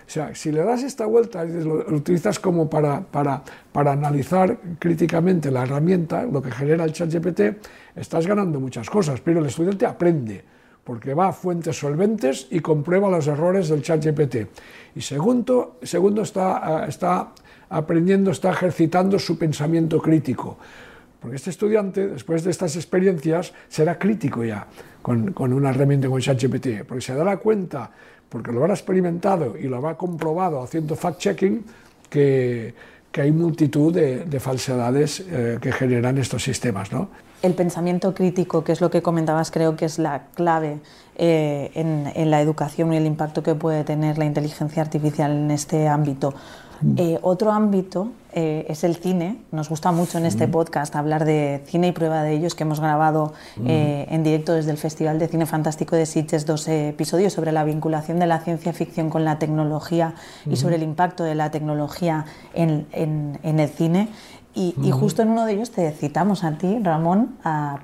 O 0.09 0.11
sea, 0.11 0.33
si 0.33 0.51
le 0.51 0.63
das 0.63 0.83
esta 0.83 1.05
vuelta 1.05 1.45
y 1.45 1.63
lo, 1.63 1.85
utilizas 1.95 2.39
como 2.39 2.69
para, 2.69 3.01
para, 3.01 3.43
para, 3.71 3.91
analizar 3.91 4.57
críticamente 4.79 5.51
la 5.51 5.63
herramienta, 5.63 6.23
lo 6.23 6.41
que 6.41 6.51
genera 6.51 6.83
el 6.83 6.93
chat 6.93 7.13
GPT, 7.13 7.61
estás 7.95 8.25
ganando 8.25 8.59
muchas 8.59 8.89
cosas, 8.89 9.21
pero 9.21 9.39
el 9.39 9.45
estudiante 9.45 9.85
aprende 9.85 10.43
porque 10.83 11.13
va 11.13 11.27
a 11.27 11.33
fuentes 11.33 11.77
solventes 11.77 12.47
y 12.49 12.61
comprueba 12.61 13.11
los 13.11 13.27
errores 13.27 13.69
del 13.69 13.83
chat 13.83 14.03
GPT. 14.03 14.47
Y 14.95 15.01
segundo, 15.01 15.77
segundo 15.83 16.23
está, 16.23 16.85
eh, 16.85 16.89
está 16.89 17.31
aprendiendo, 17.69 18.31
está 18.31 18.51
ejercitando 18.51 19.19
su 19.19 19.37
pensamiento 19.37 20.01
crítico. 20.01 20.57
Porque 21.19 21.35
este 21.35 21.49
estudiante, 21.49 22.07
después 22.07 22.43
de 22.43 22.51
estas 22.51 22.75
experiencias, 22.75 23.53
será 23.67 23.99
crítico 23.99 24.43
ya 24.43 24.67
con, 25.01 25.33
con 25.33 25.53
una 25.53 25.69
herramienta 25.69 26.07
como 26.07 26.19
ChatGPT, 26.19 26.85
porque 26.87 27.01
se 27.01 27.13
dará 27.13 27.37
cuenta, 27.37 27.91
porque 28.29 28.51
lo 28.51 28.61
habrá 28.61 28.73
experimentado 28.73 29.57
y 29.57 29.63
lo 29.63 29.77
habrá 29.77 29.95
comprobado 29.95 30.61
haciendo 30.61 30.95
fact-checking, 30.95 31.61
que, 32.09 32.73
que, 33.11 33.21
hay 33.21 33.31
multitud 33.31 33.93
de, 33.93 34.25
de 34.25 34.39
falsedades 34.39 35.19
eh, 35.29 35.57
que 35.61 35.71
generan 35.71 36.17
estos 36.17 36.41
sistemas. 36.43 36.91
¿no? 36.91 37.09
el 37.41 37.53
pensamiento 37.53 38.13
crítico, 38.13 38.63
que 38.63 38.71
es 38.71 38.81
lo 38.81 38.89
que 38.89 39.01
comentabas, 39.01 39.51
creo 39.51 39.75
que 39.75 39.85
es 39.85 39.97
la 39.97 40.23
clave 40.35 40.79
eh, 41.15 41.71
en, 41.73 42.31
la 42.31 42.41
educación 42.41 42.93
y 42.93 42.97
el 42.97 43.05
impacto 43.05 43.43
que 43.43 43.55
puede 43.55 43.83
tener 43.83 44.17
la 44.17 44.25
inteligencia 44.25 44.81
artificial 44.81 45.31
en 45.31 45.51
este 45.51 45.87
ámbito. 45.87 46.33
Mm. 46.81 46.93
Eh, 46.97 47.19
otro 47.21 47.51
ámbito 47.51 48.09
eh, 48.33 48.65
es 48.69 48.83
el 48.83 48.95
cine. 48.95 49.37
Nos 49.51 49.69
gusta 49.69 49.91
mucho 49.91 50.17
en 50.17 50.25
este 50.25 50.47
mm. 50.47 50.51
podcast 50.51 50.95
hablar 50.95 51.25
de 51.25 51.61
cine 51.65 51.87
y 51.87 51.91
prueba 51.91 52.23
de 52.23 52.33
ellos, 52.33 52.55
que 52.55 52.63
hemos 52.63 52.79
grabado 52.79 53.33
mm. 53.57 53.67
en 53.67 54.23
directo 54.23 54.53
desde 54.53 54.71
el 54.71 54.77
Festival 54.77 55.19
de 55.19 55.27
Cine 55.27 55.45
Fantástico 55.45 55.95
de 55.95 56.05
Sitges 56.05 56.45
dos 56.45 56.67
episodios 56.67 57.33
sobre 57.33 57.51
la 57.51 57.63
vinculación 57.63 58.19
de 58.19 58.27
la 58.27 58.39
ciencia 58.39 58.73
ficción 58.73 59.09
con 59.09 59.25
la 59.25 59.39
tecnología 59.39 60.13
y 60.49 60.55
sobre 60.55 60.75
el 60.75 60.83
impacto 60.83 61.23
de 61.23 61.35
la 61.35 61.51
tecnología 61.51 62.25
en, 62.53 62.87
en 62.93 63.59
el 63.59 63.69
cine. 63.69 64.09
Y, 64.59 64.91
justo 64.91 65.21
en 65.21 65.29
uno 65.29 65.45
de 65.45 65.53
ellos 65.53 65.71
te 65.71 65.89
citamos 65.91 66.43
a 66.43 66.57
ti, 66.57 66.79
Ramón, 66.83 67.37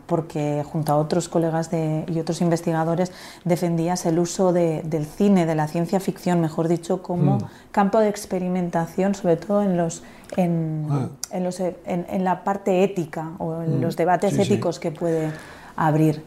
porque 0.08 0.62
junto 0.70 0.92
a 0.92 0.98
otros 0.98 1.30
colegas 1.30 1.70
y 1.72 2.20
otros 2.20 2.42
investigadores 2.42 3.14
defendías 3.46 4.06
el 4.06 4.20
uso 4.20 4.52
del 4.52 5.06
cine, 5.06 5.46
de 5.46 5.56
la 5.56 5.70
ciencia 5.70 6.02
ficción, 6.02 6.42
mejor 6.42 6.68
dicho, 6.68 7.02
como 7.02 7.38
mm. 7.38 7.44
campo 7.72 8.00
de 8.00 8.10
experimentación, 8.10 9.16
sobre 9.16 9.38
todo 9.38 9.62
en, 9.62 9.78
los, 9.78 10.04
en, 10.36 10.86
ah. 10.92 11.08
en, 11.32 12.24
la 12.26 12.44
parte 12.44 12.84
ética 12.84 13.32
o 13.38 13.62
en 13.62 13.78
mm. 13.78 13.82
los 13.82 13.96
debates 13.96 14.38
éticos 14.38 14.78
que 14.78 14.92
puede 14.92 15.32
abrir. 15.78 16.26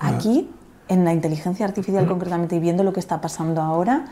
Ah. 0.00 0.08
Aquí, 0.08 0.50
en 0.88 1.04
la 1.04 1.12
inteligencia 1.12 1.64
artificial 1.64 2.06
mm. 2.06 2.08
concretamente 2.08 2.56
y 2.56 2.58
viendo 2.58 2.82
lo 2.82 2.92
que 2.92 2.98
está 2.98 3.20
pasando 3.20 3.62
ahora, 3.62 4.06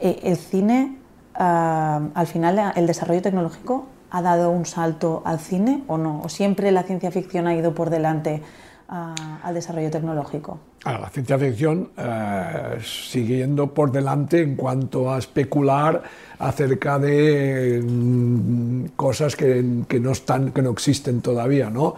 eh, 0.00 0.20
el 0.22 0.38
cine, 0.38 0.96
ah, 1.34 2.00
al 2.14 2.26
final, 2.26 2.72
el 2.76 2.86
desarrollo 2.86 3.20
tecnológico 3.20 3.88
ha 4.10 4.22
dado 4.22 4.50
un 4.50 4.66
salto 4.66 5.22
al 5.24 5.38
cine 5.38 5.84
o 5.86 5.98
no? 5.98 6.20
¿O 6.22 6.28
siempre 6.28 6.70
la 6.72 6.82
ciencia 6.82 7.10
ficción 7.10 7.46
ha 7.46 7.54
ido 7.54 7.74
por 7.74 7.90
delante 7.90 8.42
al 8.88 9.54
desarrollo 9.54 9.90
tecnológico? 9.90 10.58
la 10.84 11.10
ciencia 11.10 11.38
ficción 11.38 11.90
eh, 11.98 12.78
sigue 12.82 13.46
por 13.74 13.92
delante 13.92 14.40
en 14.40 14.56
cuanto 14.56 15.12
a 15.12 15.18
especular 15.18 16.02
acerca 16.38 16.98
de 16.98 17.82
mm, 17.84 18.84
cosas 18.96 19.36
que, 19.36 19.62
no 20.00 20.12
están, 20.12 20.52
que 20.52 20.62
no 20.62 20.70
existen 20.70 21.20
todavía, 21.20 21.68
¿no? 21.68 21.96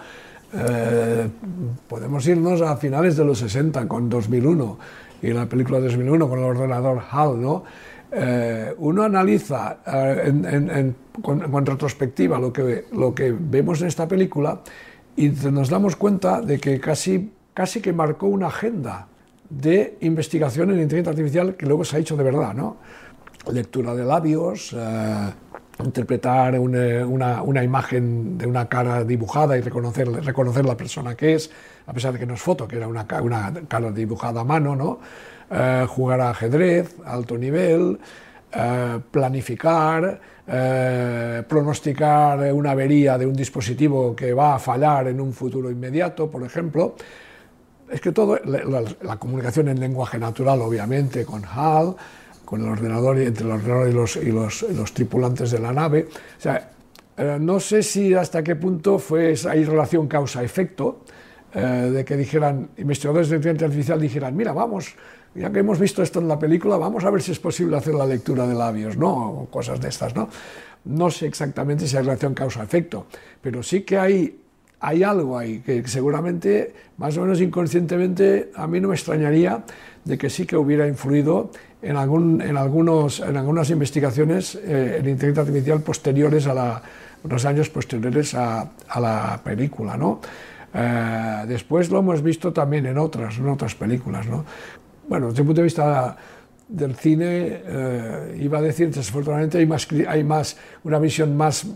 Eh, 0.53 1.29
podemos 1.87 2.27
irnos 2.27 2.61
a 2.63 2.77
finales 2.77 3.17
de 3.17 3.25
los 3.25 3.39
60 3.39 3.87
con 3.87 4.09
2001 4.09 4.79
y 5.23 5.29
la 5.29 5.47
película 5.47 5.79
de 5.79 5.85
2001 5.85 6.29
con 6.29 6.39
el 6.41 6.45
ordenador 6.45 7.03
HAL, 7.09 7.41
¿no? 7.41 7.63
Eh, 8.13 8.75
uno 8.79 9.05
analiza 9.05 9.79
eh, 9.87 10.23
en, 10.27 10.97
con, 11.23 11.65
retrospectiva 11.65 12.41
lo 12.41 12.53
que, 12.53 12.87
lo 12.93 13.15
que 13.15 13.33
vemos 13.39 13.81
en 13.83 13.87
esta 13.87 14.09
película 14.09 14.61
y 15.17 15.29
nos 15.29 15.69
damos 15.69 15.95
cuenta 15.95 16.41
de 16.41 16.59
que 16.59 16.81
casi, 16.81 17.33
casi 17.55 17.81
que 17.81 17.93
marcó 17.93 18.27
una 18.27 18.49
agenda 18.49 19.07
de 19.49 19.97
investigación 20.01 20.71
en 20.71 20.81
inteligencia 20.81 21.11
artificial 21.11 21.57
que 21.57 21.67
luego 21.67 21.85
se 21.85 21.97
ha 21.97 22.01
hecho 22.01 22.17
de 22.17 22.25
verdad, 22.25 22.53
¿no? 22.55 22.79
Lectura 23.53 23.95
de 23.95 24.05
labios, 24.05 24.75
eh, 24.77 25.31
interpretar 25.85 26.59
una, 26.59 27.43
una, 27.43 27.65
imagen 27.65 28.37
de 28.37 28.47
una 28.47 28.69
cara 28.69 29.05
dibujada 29.05 29.57
y 29.57 29.61
reconocer, 29.61 30.09
reconocer 30.25 30.65
la 30.65 30.77
persona 30.77 31.15
que 31.15 31.35
es, 31.35 31.51
a 31.87 31.93
pesar 31.93 32.13
de 32.13 32.19
que 32.19 32.27
no 32.27 32.35
es 32.35 32.41
foto, 32.41 32.67
que 32.67 32.77
era 32.77 32.89
una, 32.89 33.07
una 33.23 33.53
cara 33.69 33.91
dibujada 33.91 34.41
a 34.41 34.45
mano, 34.45 34.77
¿no? 34.77 34.99
Eh, 35.53 35.85
jugar 35.89 36.21
a 36.21 36.31
ajedrez, 36.31 36.95
alto 37.05 37.37
nivel, 37.37 37.99
eh, 38.53 39.01
planificar, 39.11 40.21
eh, 40.47 41.43
pronosticar 41.49 42.53
una 42.53 42.71
avería 42.71 43.19
de 43.19 43.27
un 43.27 43.35
dispositivo 43.35 44.15
que 44.15 44.33
va 44.33 44.55
a 44.55 44.59
fallar 44.61 45.09
en 45.09 45.21
un 45.21 45.33
futuro 45.33 45.69
inmediato, 45.69 46.31
por 46.31 46.45
ejemplo. 46.45 46.95
Es 47.91 48.01
que 48.01 48.13
todo, 48.13 48.39
la, 48.45 49.17
comunicación 49.17 49.67
en 49.67 49.81
lenguaje 49.81 50.21
natural, 50.21 50.63
obviamente, 50.63 51.25
con 51.25 51.43
HAL, 51.45 51.97
con 52.45 52.63
el 52.63 52.69
ordenador 52.69 53.19
y 53.19 53.27
entre 53.27 53.45
el 53.45 53.51
ordenador 53.51 53.89
y 53.89 53.93
los, 53.93 54.17
y 54.17 54.31
los, 54.31 54.95
tripulantes 54.95 55.51
de 55.51 55.59
la 55.59 55.73
nave. 55.73 56.07
O 56.39 56.41
sea, 56.41 56.71
no 57.41 57.59
sé 57.59 57.83
si 57.83 58.15
hasta 58.15 58.45
qué 58.45 58.55
punto 58.55 59.01
fue, 59.01 59.35
hay 59.49 59.65
relación 59.65 60.07
causa-efecto, 60.07 61.01
de 61.53 62.05
que 62.05 62.17
dijeran, 62.17 62.71
investigadores 62.77 63.29
de 63.29 63.37
inteligencia 63.37 63.67
artificial 63.67 64.01
dijeran, 64.01 64.37
mira, 64.37 64.53
vamos, 64.53 64.95
ya 65.35 65.51
que 65.51 65.61
hemos 65.61 65.79
visto 65.79 66.03
esto 66.03 66.21
en 66.21 66.29
la 66.29 66.39
película, 66.39 66.77
vamos 66.77 67.05
a 67.05 67.11
ver 67.11 67.23
si 67.23 67.33
es 67.33 67.39
posible 67.39 67.77
hacer 67.77 67.95
la 67.95 68.07
lectura 68.07 68.47
de 68.47 68.55
labios, 68.55 68.97
¿no? 68.97 69.31
O 69.31 69.47
cosas 69.47 69.81
de 69.81 69.89
estas, 69.89 70.15
¿no? 70.15 70.29
No 70.85 71.11
sé 71.11 71.27
exactamente 71.27 71.87
si 71.87 71.97
hay 71.97 72.03
relación 72.03 72.35
causa-efecto, 72.35 73.07
pero 73.41 73.63
sí 73.63 73.83
que 73.83 73.99
hay, 73.99 74.41
hay 74.81 75.03
algo 75.03 75.39
ahí 75.39 75.61
que 75.61 75.87
seguramente, 75.87 76.75
más 76.97 77.17
o 77.17 77.23
menos 77.23 77.41
inconscientemente, 77.41 78.51
a 78.55 78.67
mí 78.67 78.81
no 78.81 78.89
me 78.89 78.95
extrañaría 78.95 79.63
de 80.05 80.19
que 80.19 80.31
sí 80.31 80.47
que 80.47 80.57
hubiera 80.57 80.89
influido 80.89 81.51
en, 81.83 81.97
algún, 81.97 82.41
en, 82.41 82.57
algunos, 82.57 83.21
en 83.21 83.37
algunas 83.37 83.71
investigaciones 83.71 84.55
eh, 84.55 84.97
en 85.01 85.09
inteligencia 85.09 85.43
artificial 85.43 85.83
posteriores 85.83 86.47
a 86.47 86.55
la, 86.55 86.83
unos 87.23 87.45
años 87.45 87.69
posteriores 87.69 88.35
a, 88.35 88.71
la 88.99 89.41
película, 89.45 89.97
¿no? 89.97 90.21
Eh, 90.73 91.45
después 91.49 91.91
lo 91.91 91.99
hemos 91.99 92.23
visto 92.23 92.53
también 92.53 92.87
en 92.87 92.97
otras, 92.97 93.39
en 93.39 93.49
otras 93.49 93.75
películas, 93.75 94.27
¿no? 94.27 94.45
Bueno, 95.11 95.27
desde 95.31 95.41
el 95.41 95.47
punto 95.47 95.61
de 95.61 95.65
vista 95.65 96.17
del 96.69 96.95
cine, 96.95 97.27
eh, 97.67 98.39
iba 98.41 98.59
a 98.59 98.63
decir, 98.63 98.95
desafortunadamente 98.95 99.59
hay 99.59 99.67
más, 99.67 99.89
hay 100.07 100.23
más 100.23 100.57
una 100.85 101.01
visión 101.01 101.37
más 101.37 101.67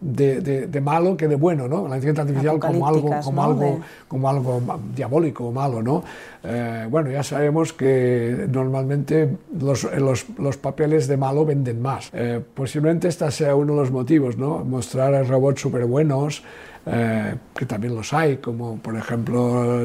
de, 0.00 0.80
malo 0.80 1.16
que 1.16 1.26
de 1.26 1.34
bueno, 1.34 1.66
¿no? 1.66 1.88
La 1.88 1.96
inteligencia 1.96 2.22
artificial 2.22 2.60
como 2.60 2.86
algo, 2.86 3.10
como, 3.24 3.42
algo, 3.42 3.80
como 4.06 4.30
algo 4.30 4.62
diabólico 4.94 5.46
o 5.46 5.50
malo, 5.50 5.82
¿no? 5.82 6.04
Eh, 6.44 6.86
bueno, 6.88 7.10
ya 7.10 7.24
sabemos 7.24 7.72
que 7.72 8.46
normalmente 8.48 9.28
los, 9.58 9.82
los, 9.98 10.26
los 10.38 10.56
papeles 10.56 11.08
de 11.08 11.16
malo 11.16 11.44
venden 11.44 11.82
más. 11.82 12.10
Eh, 12.12 12.40
posiblemente 12.54 13.08
este 13.08 13.28
sea 13.32 13.56
uno 13.56 13.72
de 13.72 13.80
los 13.80 13.90
motivos, 13.90 14.36
¿no? 14.36 14.64
Mostrar 14.64 15.26
robots 15.26 15.62
súper 15.62 15.86
buenos, 15.86 16.44
eh, 16.86 17.34
que 17.54 17.64
también 17.64 17.94
los 17.94 18.12
hay, 18.12 18.36
como 18.36 18.76
por 18.76 18.94
ejemplo 18.96 19.84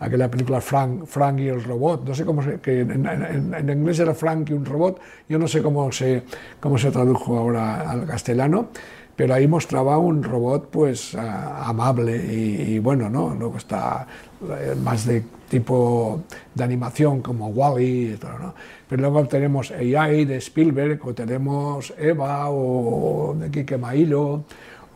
aquella 0.00 0.28
película 0.28 0.60
Frank, 0.60 1.04
Frank 1.06 1.38
y 1.38 1.48
el 1.48 1.62
robot, 1.62 2.06
no 2.06 2.14
sé 2.14 2.24
cómo 2.24 2.42
se, 2.42 2.58
que 2.60 2.80
en, 2.80 3.70
inglés 3.70 4.00
era 4.00 4.14
Frank 4.14 4.50
y 4.50 4.52
un 4.52 4.64
robot, 4.64 5.00
yo 5.28 5.38
no 5.38 5.46
sé 5.46 5.62
cómo 5.62 5.92
se, 5.92 6.24
cómo 6.58 6.76
se 6.76 6.90
tradujo 6.90 7.38
ahora 7.38 7.88
al 7.88 8.04
castellano, 8.04 8.68
pero 9.14 9.34
ahí 9.34 9.48
mostraba 9.48 9.98
un 9.98 10.22
robot 10.22 10.70
pues 10.70 11.14
amable 11.14 12.16
y, 12.16 12.78
bueno, 12.78 13.10
¿no? 13.10 13.34
Luego 13.34 13.56
está 13.56 14.06
eh, 14.42 14.76
más 14.80 15.06
de 15.06 15.24
tipo 15.48 16.22
de 16.54 16.62
animación 16.62 17.20
como 17.20 17.48
Wally 17.48 18.12
y 18.12 18.16
todo, 18.16 18.38
¿no? 18.38 18.54
Pero 18.88 19.02
luego 19.02 19.26
tenemos 19.26 19.72
AI 19.72 20.24
de 20.24 20.36
Spielberg, 20.36 21.00
o 21.04 21.14
tenemos 21.14 21.92
Eva 21.98 22.48
o 22.48 23.34
de 23.36 23.50
Kike 23.50 23.76
Mailo, 23.76 24.44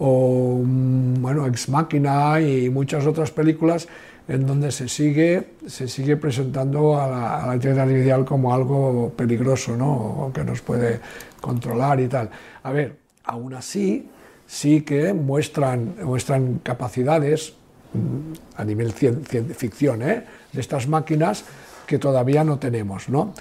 o 0.04 0.60
bueno, 0.64 1.46
Ex 1.46 1.68
Machina 1.68 2.40
y 2.40 2.68
muchas 2.68 3.06
otras 3.06 3.30
películas 3.30 3.86
en 4.26 4.44
donde 4.46 4.72
se 4.72 4.88
sigue, 4.88 5.52
se 5.66 5.86
sigue 5.86 6.16
presentando 6.16 7.00
a 7.00 7.06
la, 7.06 7.44
a 7.44 7.56
la 7.56 8.24
como 8.24 8.52
algo 8.52 9.12
peligroso, 9.16 9.76
¿no? 9.76 10.32
Que 10.34 10.42
nos 10.42 10.60
puede 10.60 10.98
controlar 11.40 12.00
y 12.00 12.08
tal. 12.08 12.30
A 12.64 12.72
ver, 12.72 12.96
aún 13.24 13.54
así, 13.54 14.08
sí 14.44 14.82
que 14.82 15.12
muestran, 15.12 15.94
muestran 16.02 16.58
capacidades 16.64 17.54
mm, 17.94 18.60
a 18.60 18.64
nivel 18.64 18.92
cien, 18.92 19.24
ficción 19.24 20.02
¿eh? 20.02 20.24
de 20.52 20.60
estas 20.60 20.88
máquinas 20.88 21.44
que 21.86 22.00
todavía 22.00 22.42
no 22.42 22.58
tenemos, 22.58 23.08
¿no? 23.08 23.34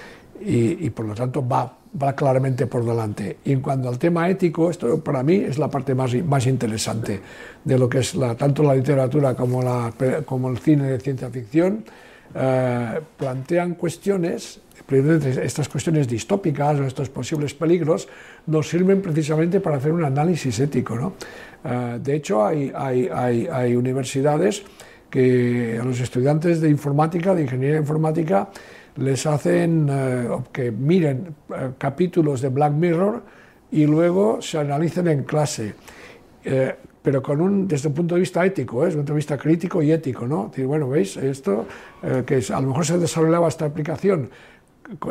Y 0.43 0.89
por 0.89 1.05
lo 1.05 1.13
tanto 1.13 1.47
va 1.47 1.80
va 2.01 2.13
claramente 2.13 2.67
por 2.67 2.85
delante. 2.85 3.37
Y 3.43 3.51
en 3.51 3.61
cuanto 3.61 3.89
al 3.89 3.99
tema 3.99 4.29
ético, 4.29 4.69
esto 4.69 5.03
para 5.03 5.23
mí 5.23 5.35
es 5.35 5.57
la 5.57 5.69
parte 5.69 5.93
más, 5.93 6.13
más 6.23 6.47
interesante 6.47 7.19
de 7.63 7.77
lo 7.77 7.89
que 7.89 7.99
es 7.99 8.15
la, 8.15 8.35
tanto 8.35 8.63
la 8.63 8.75
literatura 8.75 9.35
como, 9.35 9.61
la, 9.61 9.93
como 10.25 10.49
el 10.49 10.57
cine 10.59 10.89
de 10.89 10.99
ciencia 10.99 11.29
ficción. 11.29 11.83
Eh, 12.33 12.99
plantean 13.17 13.75
cuestiones, 13.75 14.61
estas 14.89 15.67
cuestiones 15.67 16.07
distópicas 16.07 16.79
o 16.79 16.85
estos 16.85 17.09
posibles 17.09 17.53
peligros, 17.53 18.07
nos 18.47 18.69
sirven 18.69 19.01
precisamente 19.01 19.59
para 19.59 19.77
hacer 19.77 19.91
un 19.91 20.05
análisis 20.05 20.59
ético. 20.59 20.95
¿no? 20.95 21.13
Eh, 21.63 21.99
de 22.01 22.15
hecho, 22.15 22.45
hay, 22.45 22.71
hay, 22.73 23.09
hay, 23.13 23.47
hay 23.51 23.75
universidades 23.75 24.63
que 25.09 25.77
a 25.79 25.83
los 25.83 25.99
estudiantes 25.99 26.61
de 26.61 26.69
informática, 26.69 27.35
de 27.35 27.41
ingeniería 27.41 27.77
informática, 27.77 28.49
les 28.97 29.25
hacen 29.25 29.87
eh, 29.89 30.27
que 30.51 30.71
miren 30.71 31.35
eh, 31.49 31.71
capítulos 31.77 32.41
de 32.41 32.49
Black 32.49 32.73
Mirror 32.73 33.23
y 33.71 33.85
luego 33.85 34.41
se 34.41 34.57
analicen 34.57 35.07
en 35.07 35.23
clase, 35.23 35.73
eh, 36.43 36.75
pero 37.01 37.21
con 37.21 37.39
un, 37.39 37.67
desde 37.67 37.87
un 37.87 37.93
punto 37.93 38.15
de 38.15 38.21
vista 38.21 38.45
ético, 38.45 38.83
desde 38.83 38.97
un 38.97 39.01
punto 39.01 39.13
de 39.13 39.17
vista 39.17 39.37
crítico 39.37 39.81
y 39.81 39.91
ético. 39.91 40.27
¿no? 40.27 40.47
Decir, 40.49 40.67
bueno, 40.67 40.89
veis, 40.89 41.17
esto, 41.17 41.65
que 42.25 42.37
es, 42.37 42.51
a 42.51 42.59
lo 42.59 42.67
mejor 42.67 42.85
se 42.85 42.97
desarrollaba 42.99 43.47
esta 43.47 43.65
aplicación 43.65 44.29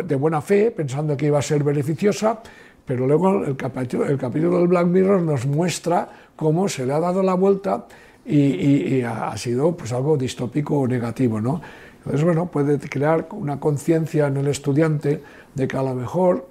de 0.04 0.14
buena 0.14 0.40
fe, 0.40 0.70
pensando 0.70 1.16
que 1.16 1.26
iba 1.26 1.38
a 1.38 1.42
ser 1.42 1.64
beneficiosa, 1.64 2.40
pero 2.84 3.06
luego 3.06 3.44
el 3.44 3.56
capítulo, 3.56 4.04
el 4.04 4.18
capítulo 4.18 4.58
del 4.58 4.68
Black 4.68 4.86
Mirror 4.86 5.22
nos 5.22 5.46
muestra 5.46 6.08
cómo 6.36 6.68
se 6.68 6.86
le 6.86 6.92
ha 6.92 7.00
dado 7.00 7.22
la 7.22 7.34
vuelta 7.34 7.86
y, 8.24 8.38
y, 8.38 8.94
y 8.96 9.02
ha 9.02 9.36
sido 9.36 9.74
pues, 9.76 9.92
algo 9.92 10.16
distópico 10.16 10.78
o 10.78 10.86
negativo. 10.86 11.40
¿no? 11.40 11.60
Entonces, 12.00 12.24
bueno, 12.24 12.50
puede 12.50 12.78
crear 12.78 13.28
una 13.32 13.60
conciencia 13.60 14.26
en 14.26 14.38
el 14.38 14.48
estudiante 14.48 15.22
de 15.54 15.68
que 15.68 15.76
a 15.76 15.82
lo 15.82 15.94
mejor 15.94 16.48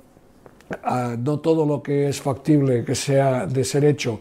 uh, 0.69 1.17
no 1.17 1.39
todo 1.39 1.65
lo 1.65 1.81
que 1.81 2.07
es 2.07 2.21
factible 2.21 2.85
que 2.85 2.93
sea 2.93 3.47
de 3.47 3.63
ser 3.63 3.83
hecho 3.85 4.19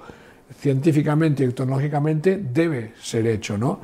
científicamente 0.59 1.45
y 1.45 1.49
tecnológicamente 1.49 2.39
debe 2.39 2.95
ser 3.01 3.27
hecho, 3.27 3.59
¿no? 3.59 3.81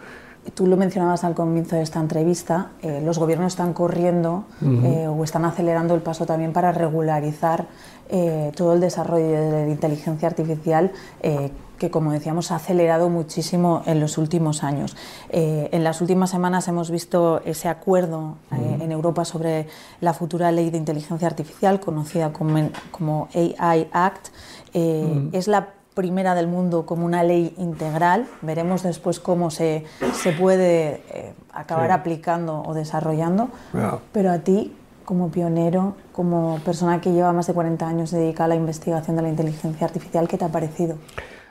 Tú 0.53 0.67
lo 0.67 0.77
mencionabas 0.77 1.25
al 1.25 1.35
comienzo 1.35 1.77
de 1.77 1.83
esta 1.83 2.01
entrevista, 2.01 2.73
eh, 2.83 3.01
los 3.03 3.19
gobiernos 3.19 3.55
están 3.55 3.73
corriendo 3.73 4.45
uh 4.61 4.65
-huh. 4.65 4.85
eh, 4.85 5.09
o 5.09 5.25
están 5.25 5.45
acelerando 5.47 5.95
el 5.95 6.03
paso 6.03 6.27
también 6.27 6.53
para 6.53 6.71
regularizar 6.71 7.67
eh, 8.11 8.53
todo 8.55 8.75
el 8.75 8.81
desarrollo 8.81 9.27
de 9.27 9.51
la 9.67 9.69
inteligencia 9.69 10.29
artificial 10.29 10.93
que, 11.79 11.91
como 11.91 12.13
decíamos, 12.13 12.53
ha 12.53 12.57
acelerado 12.57 13.09
muchísimo 13.09 13.83
en 13.87 13.99
los 13.99 14.17
últimos 14.19 14.63
años. 14.63 14.97
En 15.31 15.83
las 15.83 16.01
últimas 16.01 16.31
semanas 16.31 16.69
hemos 16.69 16.91
visto 16.91 17.41
ese 17.45 17.69
acuerdo 17.69 18.37
uh 18.53 18.55
-huh. 18.55 18.83
en 18.83 18.93
Europa 18.93 19.25
sobre 19.25 19.67
la 20.01 20.13
futura 20.13 20.53
ley 20.53 20.71
de 20.71 20.79
inteligencia 20.79 21.27
artificial, 21.27 21.81
conocida 21.81 22.33
como, 22.33 22.71
como 22.93 23.29
AI 23.35 23.89
Act. 23.93 24.29
Uh 24.75 24.79
-huh. 24.79 25.29
Es 25.33 25.49
la 25.49 25.69
primera 25.95 26.35
del 26.35 26.49
mundo 26.49 26.87
como 26.87 27.07
una 27.07 27.23
ley 27.23 27.55
integral. 27.59 28.27
Veremos 28.43 28.83
después 28.83 29.21
cómo 29.21 29.51
se, 29.51 29.85
se 30.13 30.33
puede 30.33 31.03
acabar 31.53 31.89
sí. 31.89 31.93
aplicando 31.93 32.63
o 32.63 32.75
desarrollando. 32.75 33.49
Pero 34.13 34.31
a 34.31 34.41
ti, 34.41 34.73
como 35.05 35.31
pionero, 35.31 35.97
como 36.13 36.61
persona 36.65 37.01
que 37.01 37.13
lleva 37.13 37.33
más 37.33 37.47
de 37.47 37.55
40 37.55 37.87
años 37.87 38.11
dedicada 38.11 38.47
a 38.47 38.49
la 38.49 38.57
investigación 38.57 39.17
de 39.17 39.23
la 39.23 39.29
inteligencia 39.29 39.87
artificial, 39.87 40.29
¿qué 40.29 40.37
te 40.37 40.45
ha 40.45 40.49
parecido? 40.49 40.99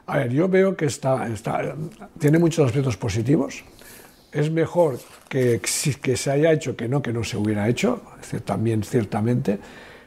A 0.06 0.18
ver, 0.18 0.32
yo 0.32 0.50
veo 0.50 0.76
que 0.76 0.86
está, 0.86 1.28
está, 1.28 1.76
tiene 2.20 2.38
muchos 2.38 2.66
aspectos 2.66 2.98
positivos. 2.98 3.64
Es 4.32 4.52
mejor 4.52 5.00
que, 5.30 5.62
que 6.02 6.18
se 6.18 6.32
haya 6.32 6.52
hecho 6.52 6.76
que 6.76 6.89
no 6.89 7.02
que 7.02 7.14
no 7.14 7.24
se 7.24 7.38
hubiera 7.38 7.70
hecho, 7.70 8.02
también 8.44 8.84
ciertamente, 8.84 9.60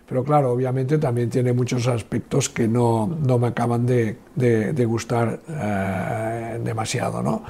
pero 0.08 0.22
claro, 0.22 0.52
obviamente 0.52 0.98
también 0.98 1.28
tiene 1.30 1.52
muchos 1.52 1.86
aspectos 1.88 2.48
que 2.48 2.68
no, 2.68 3.06
no 3.06 3.38
me 3.38 3.48
acaban 3.48 3.84
de, 3.84 4.16
de, 4.34 4.72
de 4.72 4.84
gustar 4.84 5.40
eh, 5.48 6.60
demasiado. 6.62 7.22
¿no? 7.22 7.42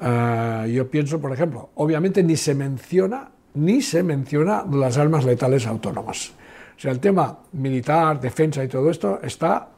Eh, 0.00 0.72
yo 0.74 0.88
pienso, 0.88 1.20
por 1.20 1.32
ejemplo, 1.32 1.70
obviamente 1.74 2.22
ni 2.22 2.36
se 2.36 2.54
menciona 2.54 3.30
ni 3.54 3.82
se 3.82 4.02
menciona 4.02 4.64
las 4.70 4.98
armas 4.98 5.24
letales 5.24 5.66
autónomas. 5.66 6.30
O 6.76 6.80
sea, 6.80 6.92
el 6.92 7.00
tema 7.00 7.38
militar, 7.52 8.20
defensa 8.20 8.62
y 8.62 8.68
todo 8.68 8.90
esto 8.90 9.20
está 9.22 9.68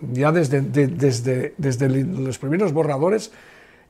ya 0.00 0.32
desde, 0.32 0.60
de, 0.60 0.88
desde, 0.88 1.54
desde 1.56 1.88
los 1.88 2.38
primeros 2.38 2.72
borradores, 2.72 3.32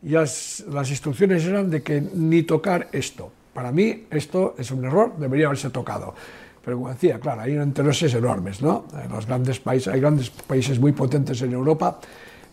ya 0.03 0.20
las 0.20 0.91
instrucciones 0.91 1.45
eran 1.45 1.70
de 1.70 1.83
que 1.83 2.01
ni 2.01 2.43
tocar 2.43 2.89
esto. 2.93 3.33
Para 3.53 3.72
mí 3.72 4.07
esto 4.11 4.55
es 4.59 4.70
un 4.70 4.85
error, 4.85 5.16
debería 5.16 5.47
haberse 5.47 5.70
tocado. 5.70 6.14
Pero 6.65 6.77
como 6.77 6.91
decía, 6.91 7.19
claro, 7.19 7.41
hay 7.41 7.57
intereses 7.57 8.15
enormes, 8.15 8.63
¿no? 8.63 8.85
Los 9.11 9.27
grandes 9.27 9.59
países, 9.59 9.93
hay 9.93 10.01
grandes 10.01 10.31
países 10.31 10.79
muy 10.79 10.93
potentes 10.93 11.43
en 11.43 11.53
Europa 11.53 11.99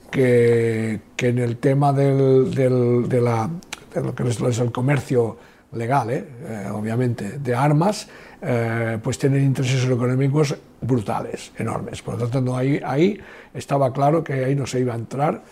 que, 0.09 0.99
que 1.15 1.29
en 1.29 1.37
el 1.39 1.57
tema 1.57 1.93
del, 1.93 2.53
del, 2.53 3.07
de, 3.07 3.21
la, 3.21 3.49
de 3.93 4.01
lo 4.01 4.15
que 4.15 4.27
es 4.27 4.59
el 4.59 4.71
comercio 4.71 5.37
legal, 5.73 6.09
¿eh? 6.09 6.25
Eh, 6.47 6.69
obviamente, 6.73 7.37
de 7.37 7.53
armas, 7.53 8.07
eh, 8.41 8.97
pues 9.03 9.19
tienen 9.19 9.43
intereses 9.43 9.85
económicos 9.85 10.55
brutales, 10.81 11.51
enormes. 11.57 12.01
Por 12.01 12.15
lo 12.15 12.21
tanto, 12.21 12.41
no, 12.41 12.57
ahí, 12.57 12.81
ahí 12.83 13.19
estaba 13.53 13.93
claro 13.93 14.23
que 14.23 14.45
ahí 14.45 14.55
no 14.55 14.65
se 14.65 14.79
iba 14.79 14.93
a 14.93 14.97
entrar, 14.97 15.43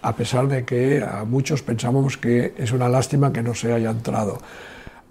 a 0.00 0.14
pesar 0.14 0.48
de 0.48 0.64
que 0.64 1.02
a 1.02 1.24
muchos 1.24 1.62
pensamos 1.62 2.16
que 2.16 2.54
es 2.56 2.72
una 2.72 2.88
lástima 2.88 3.32
que 3.32 3.42
no 3.42 3.54
se 3.54 3.72
haya 3.72 3.90
entrado. 3.90 4.38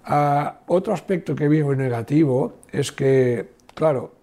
Uh, 0.08 0.48
otro 0.68 0.94
aspecto 0.94 1.34
que 1.34 1.48
veo 1.48 1.74
negativo 1.74 2.64
es 2.72 2.92
que, 2.92 3.50
claro, 3.74 4.14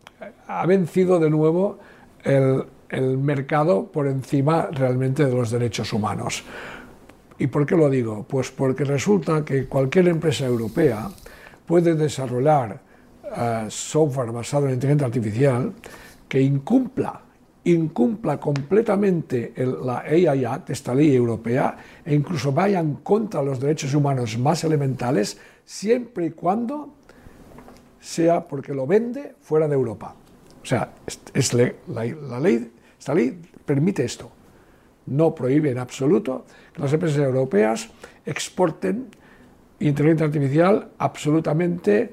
ha 0.48 0.66
vencido 0.66 1.20
de 1.20 1.30
nuevo 1.30 1.78
el, 2.24 2.64
el 2.90 3.20
mercado 3.20 3.92
por 3.92 4.08
encima 4.08 4.68
realmente 4.72 5.26
de 5.26 5.32
los 5.32 5.52
derechos 5.52 5.94
humanos. 5.94 6.44
¿Y 7.38 7.48
por 7.48 7.68
qué 7.68 7.76
lo 7.76 7.88
digo? 7.90 8.26
Pues 8.28 8.50
porque 8.50 8.84
resulta 8.84 9.46
que 9.46 9.68
cualquier 9.68 10.08
empresa 10.08 10.48
europea 10.48 11.08
puede 11.68 11.94
desarrollar 11.94 12.82
uh, 13.24 13.70
software 13.70 14.32
basado 14.32 14.68
en 14.68 14.74
inteligencia 14.74 15.06
artificial 15.06 15.74
que 16.28 16.42
incumpla 16.42 17.22
incumpla 17.66 18.40
completamente 18.40 19.54
el, 19.56 19.78
la 19.84 20.00
AI 20.00 20.46
Act, 20.46 20.70
esta 20.70 20.94
ley 20.94 21.16
europea, 21.16 21.76
e 22.06 22.14
incluso 22.14 22.52
vaya 22.52 22.84
contra 23.04 23.42
los 23.42 23.60
derechos 23.60 23.94
humanos 23.94 24.38
más 24.38 24.64
elementales, 24.64 25.38
siempre 25.66 26.28
y 26.28 26.32
cuando 26.32 26.94
sea 28.00 28.48
porque 28.48 28.74
lo 28.74 28.86
vende 28.86 29.36
fuera 29.42 29.68
de 29.68 29.74
Europa. 29.74 30.16
O 30.62 30.66
sea, 30.66 30.94
la, 31.88 32.40
ley, 32.40 32.72
esta 32.98 33.14
ley 33.14 33.40
permite 33.66 34.06
esto. 34.06 34.32
No 35.08 35.34
prohíbe 35.36 35.72
en 35.72 35.80
absoluto 35.80 36.46
que 36.74 36.82
las 36.82 36.94
empresas 36.94 37.20
europeas 37.20 37.90
exporten 38.26 39.10
inteligencia 39.80 40.26
artificial 40.28 40.90
absolutamente, 40.98 42.12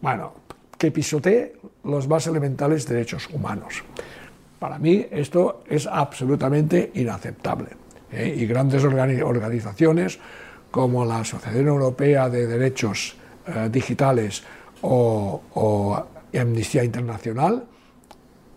bueno, 0.00 0.34
que 0.76 0.90
pisotee 0.90 1.56
los 1.84 2.08
más 2.08 2.26
elementales 2.26 2.86
derechos 2.86 3.28
humanos. 3.32 3.82
Para 4.58 4.78
mí 4.78 5.06
esto 5.10 5.64
es 5.68 5.86
absolutamente 5.86 6.90
inaceptable. 6.94 7.70
¿eh? 8.12 8.34
Y 8.36 8.46
grandes 8.46 8.84
organizaciones 8.84 10.18
como 10.70 11.04
la 11.04 11.20
Asociación 11.20 11.68
Europea 11.68 12.28
de 12.28 12.46
Derechos 12.46 13.16
eh, 13.46 13.68
Digitales 13.70 14.42
o, 14.82 16.06
Amnistía 16.32 16.84
Internacional 16.84 17.64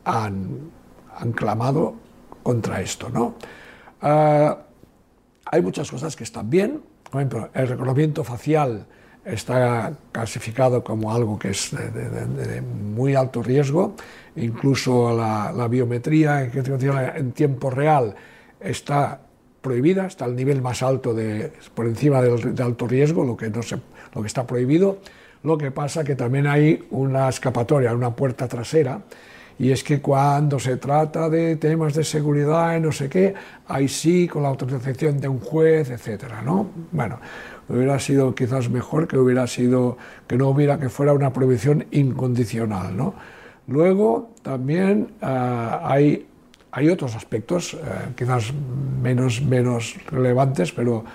han, 0.05 0.71
han, 1.17 1.31
clamado 1.31 1.95
contra 2.43 2.81
esto. 2.81 3.09
¿no? 3.09 3.35
Uh, 4.01 4.55
hay 5.45 5.61
muchas 5.61 5.89
cosas 5.89 6.15
que 6.15 6.23
están 6.23 6.51
bien, 6.51 6.81
por 7.09 7.19
ejemplo, 7.19 7.49
el 7.53 7.67
reconocimiento 7.67 8.23
facial 8.23 8.85
está 9.25 9.93
clasificado 10.11 10.83
como 10.83 11.11
algo 11.13 11.39
que 11.39 11.49
es 11.49 11.71
de 11.71 12.61
muy 12.61 13.15
alto 13.15 13.41
riesgo, 13.41 13.95
incluso 14.35 15.15
la, 15.15 15.51
la 15.51 15.67
biometría 15.67 16.43
en 16.43 17.31
tiempo 17.31 17.69
real 17.69 18.15
está 18.59 19.19
prohibida, 19.63 20.05
está 20.05 20.25
al 20.25 20.35
nivel 20.35 20.61
más 20.61 20.83
alto, 20.83 21.15
de, 21.15 21.51
por 21.73 21.87
encima 21.87 22.21
del, 22.21 22.53
de 22.53 22.61
alto 22.61 22.85
riesgo, 22.85 23.23
lo 23.23 23.35
que, 23.35 23.49
no 23.49 23.63
se, 23.63 23.77
lo 24.13 24.21
que 24.21 24.27
está 24.27 24.45
prohibido. 24.45 24.99
Lo 25.41 25.57
que 25.57 25.71
pasa 25.71 26.03
que 26.03 26.15
también 26.15 26.45
hay 26.45 26.85
una 26.91 27.27
escapatoria, 27.27 27.93
una 27.93 28.15
puerta 28.15 28.47
trasera, 28.47 29.01
y 29.59 29.71
es 29.71 29.83
que 29.83 30.01
cuando 30.01 30.59
se 30.59 30.77
trata 30.77 31.29
de 31.29 31.55
temas 31.57 31.93
de 31.93 32.03
seguridad 32.03 32.75
y 32.75 32.79
no 32.79 32.91
sé 32.91 33.09
qué, 33.09 33.33
ahí 33.67 33.87
sí, 33.87 34.27
con 34.27 34.43
la 34.43 34.49
autorización 34.49 35.19
de 35.19 35.27
un 35.27 35.39
juez, 35.39 35.89
etcétera, 35.89 36.41
¿no? 36.41 36.69
Bueno, 36.91 37.19
hubiera 37.69 37.99
sido 37.99 38.33
quizás 38.33 38.69
mejor 38.69 39.07
que 39.07 39.17
hubiera 39.17 39.45
sido, 39.47 39.97
que 40.27 40.37
no 40.37 40.49
hubiera, 40.49 40.79
que 40.79 40.89
fuera 40.89 41.13
una 41.13 41.31
prohibición 41.31 41.85
incondicional, 41.91 42.95
¿no? 42.97 43.13
Luego 43.67 44.31
también 44.41 45.11
ah, 45.21 45.81
hay, 45.83 46.25
hay 46.75 46.89
otros 46.89 47.15
aspectos, 47.15 47.75
eh, 47.75 47.77
quizás 48.17 48.51
menos, 48.51 49.41
menos 49.43 49.95
relevantes, 50.07 50.71
pero 50.71 51.05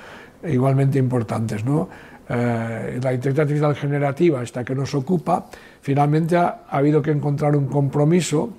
igualmente 0.46 0.98
importantes, 0.98 1.64
¿no? 1.64 1.88
Eh, 2.28 3.00
la 3.02 3.12
inteligencia 3.12 3.42
artificial 3.42 3.74
generativa, 3.74 4.42
esta 4.42 4.64
que 4.64 4.74
nos 4.74 4.94
ocupa, 4.94 5.46
finalmente 5.80 6.36
ha, 6.36 6.62
habido 6.68 7.02
que 7.02 7.11
encontrar 7.11 7.56
un 7.56 7.66
compromiso 7.66 8.50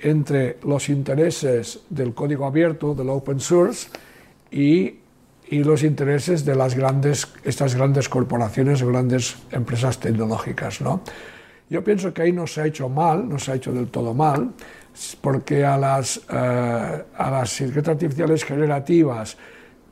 entre 0.00 0.56
los 0.64 0.88
intereses 0.88 1.80
del 1.90 2.12
código 2.12 2.44
abierto, 2.44 2.92
del 2.92 3.10
open 3.10 3.38
source, 3.38 3.88
y, 4.50 4.96
y 5.50 5.62
los 5.62 5.84
intereses 5.84 6.44
de 6.44 6.56
las 6.56 6.74
grandes, 6.74 7.28
estas 7.44 7.76
grandes 7.76 8.08
corporaciones 8.08 8.82
grandes 8.82 9.36
empresas 9.52 10.00
tecnológicas. 10.00 10.80
¿no? 10.80 11.02
Yo 11.70 11.84
pienso 11.84 12.12
que 12.12 12.22
ahí 12.22 12.32
no 12.32 12.46
se 12.46 12.62
ha 12.62 12.66
hecho 12.66 12.88
mal, 12.88 13.28
no 13.28 13.38
se 13.38 13.52
ha 13.52 13.54
hecho 13.54 13.72
del 13.72 13.88
todo 13.88 14.14
mal, 14.14 14.54
porque 15.20 15.64
a 15.64 15.76
las, 15.76 16.18
eh, 16.28 17.04
a 17.16 17.30
las 17.30 17.60
inteligencias 17.60 17.94
artificiales 17.94 18.44
generativas 18.44 19.36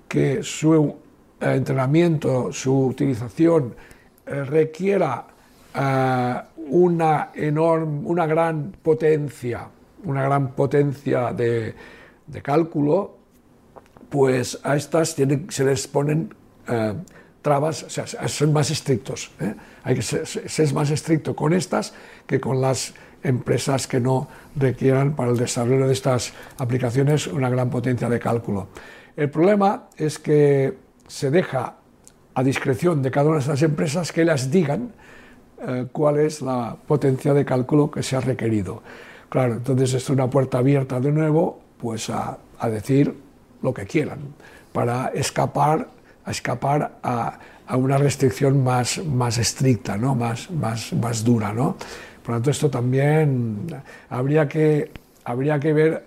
que 0.09 0.43
su 0.43 0.97
eh, 1.41 1.53
entrenamiento, 1.55 2.53
su 2.53 2.87
utilización 2.87 3.75
eh, 4.27 4.45
requiera 4.45 5.27
una 6.57 7.33
enorme, 7.35 8.01
una 8.07 8.25
gran 8.25 8.73
potencia, 8.83 9.69
una 10.05 10.23
gran 10.23 10.53
potencia 10.53 11.35
de, 11.35 11.75
de 12.27 12.43
cálculo, 12.43 13.19
pues 14.09 14.59
a 14.63 14.75
estas 14.75 15.11
se 15.11 15.65
les 15.67 15.87
ponen 15.87 16.33
trabas, 17.43 17.83
o 17.83 17.91
sea, 17.91 18.07
son 18.07 18.55
más 18.55 18.71
estrictos. 18.71 19.31
Hay 19.85 19.97
que 19.97 20.03
ser, 20.03 20.27
ser, 20.27 20.73
más 20.73 20.91
estricto 20.91 21.37
con 21.37 21.53
estas 21.53 21.93
que 22.27 22.41
con 22.41 22.63
las 22.63 22.95
empresas 23.27 23.87
que 23.87 24.01
no 24.01 24.29
requieran 24.55 25.14
para 25.14 25.31
el 25.31 25.37
desarrollo 25.37 25.87
de 25.87 25.93
estas 25.93 26.33
aplicaciones 26.59 27.27
una 27.27 27.51
gran 27.51 27.70
potencia 27.70 28.09
de 28.09 28.18
cálculo. 28.18 28.68
El 29.16 29.31
problema 29.31 29.89
es 29.97 30.18
que 30.18 30.79
se 31.09 31.31
deja 31.31 31.74
a 32.35 32.43
discreción 32.43 33.03
de 33.03 33.11
cada 33.11 33.29
una 33.29 33.37
de 33.37 33.41
estas 33.41 33.62
empresas 33.62 34.12
que 34.12 34.24
las 34.24 34.51
digan 34.51 34.93
eh, 35.66 35.87
cuál 35.91 36.18
es 36.18 36.43
la 36.43 36.77
potencia 36.87 37.33
de 37.33 37.45
cálculo 37.45 37.91
que 37.91 38.03
se 38.03 38.14
ha 38.14 38.20
requerido. 38.20 38.83
Claro, 39.29 39.55
entonces 39.55 39.95
es 39.95 40.11
una 40.11 40.29
puerta 40.29 40.59
abierta 40.59 41.01
de 41.01 41.12
nuevo 41.12 41.61
pues 41.79 42.11
a, 42.11 42.39
decir 42.70 43.14
lo 43.62 43.72
que 43.74 43.85
quieran 43.85 44.18
para 44.72 45.09
escapar 45.09 45.89
a 46.24 46.31
escapar 46.31 46.99
a, 47.03 47.39
una 47.77 47.99
restricción 47.99 48.62
más, 48.62 48.99
más 49.05 49.39
estricta, 49.39 49.97
¿no? 49.97 50.14
más, 50.14 50.51
más, 50.51 50.93
más 50.93 51.24
dura. 51.24 51.53
¿no? 51.53 51.77
Por 52.27 52.35
lo 52.35 52.39
tanto, 52.39 52.51
esto 52.51 52.68
también 52.68 53.68
habría 54.11 54.49
que, 54.49 54.91
habría 55.24 55.61
que 55.61 55.72
ver 55.72 56.05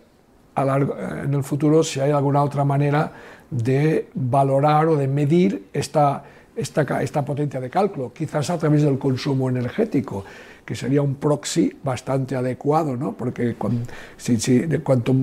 en 0.58 1.34
el 1.34 1.44
futuro 1.46 1.82
si 1.82 2.02
hay 2.02 2.12
alguna 2.12 2.44
otra 2.44 2.66
manera 2.66 3.10
de 3.50 4.10
valorar 4.16 4.90
o 4.90 4.98
de 4.98 5.08
medir 5.08 5.70
esta, 5.72 6.22
esta, 6.58 7.02
esta, 7.02 7.24
potencia 7.24 7.62
de 7.62 7.70
cálculo, 7.70 8.12
quizás 8.12 8.50
a 8.50 8.58
través 8.58 8.84
del 8.84 9.00
consumo 9.00 9.48
energético, 9.48 10.26
que 10.66 10.76
sería 10.76 11.02
un 11.02 11.16
proxy 11.16 11.72
bastante 11.82 12.36
adecuado, 12.36 12.98
¿no? 12.98 13.14
porque 13.14 13.56
si, 14.18 14.68
cuanto 14.84 15.16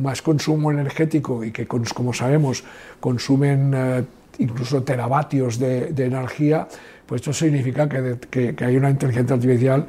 más 0.00 0.22
consumo 0.22 0.70
energético 0.70 1.42
y 1.42 1.50
que, 1.50 1.66
como 1.66 2.12
sabemos, 2.12 2.62
consumen 3.00 3.72
eh, 3.74 4.04
incluso 4.38 4.84
teravatios 4.84 5.58
de, 5.58 5.88
energía, 5.96 6.68
pues 7.04 7.20
esto 7.20 7.32
significa 7.32 7.88
que, 7.88 8.54
que, 8.54 8.64
hay 8.64 8.76
una 8.76 8.90
inteligencia 8.90 9.34
artificial 9.34 9.86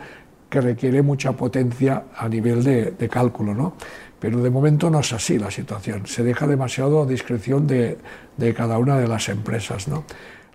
que 0.51 0.59
requiere 0.59 1.01
mucha 1.01 1.31
potencia 1.31 2.03
a 2.13 2.27
nivel 2.27 2.61
de, 2.61 3.09
cálculo. 3.09 3.55
¿no? 3.55 3.73
Pero 4.19 4.43
de 4.43 4.49
momento 4.49 4.89
no 4.89 4.99
es 4.99 5.13
así 5.13 5.39
la 5.39 5.49
situación, 5.49 6.05
se 6.05 6.23
deja 6.23 6.45
demasiado 6.45 7.03
a 7.03 7.05
discreción 7.05 7.65
de, 7.65 7.97
cada 8.53 8.77
una 8.77 8.99
de 8.99 9.07
las 9.07 9.29
empresas. 9.29 9.87
¿no? 9.87 10.03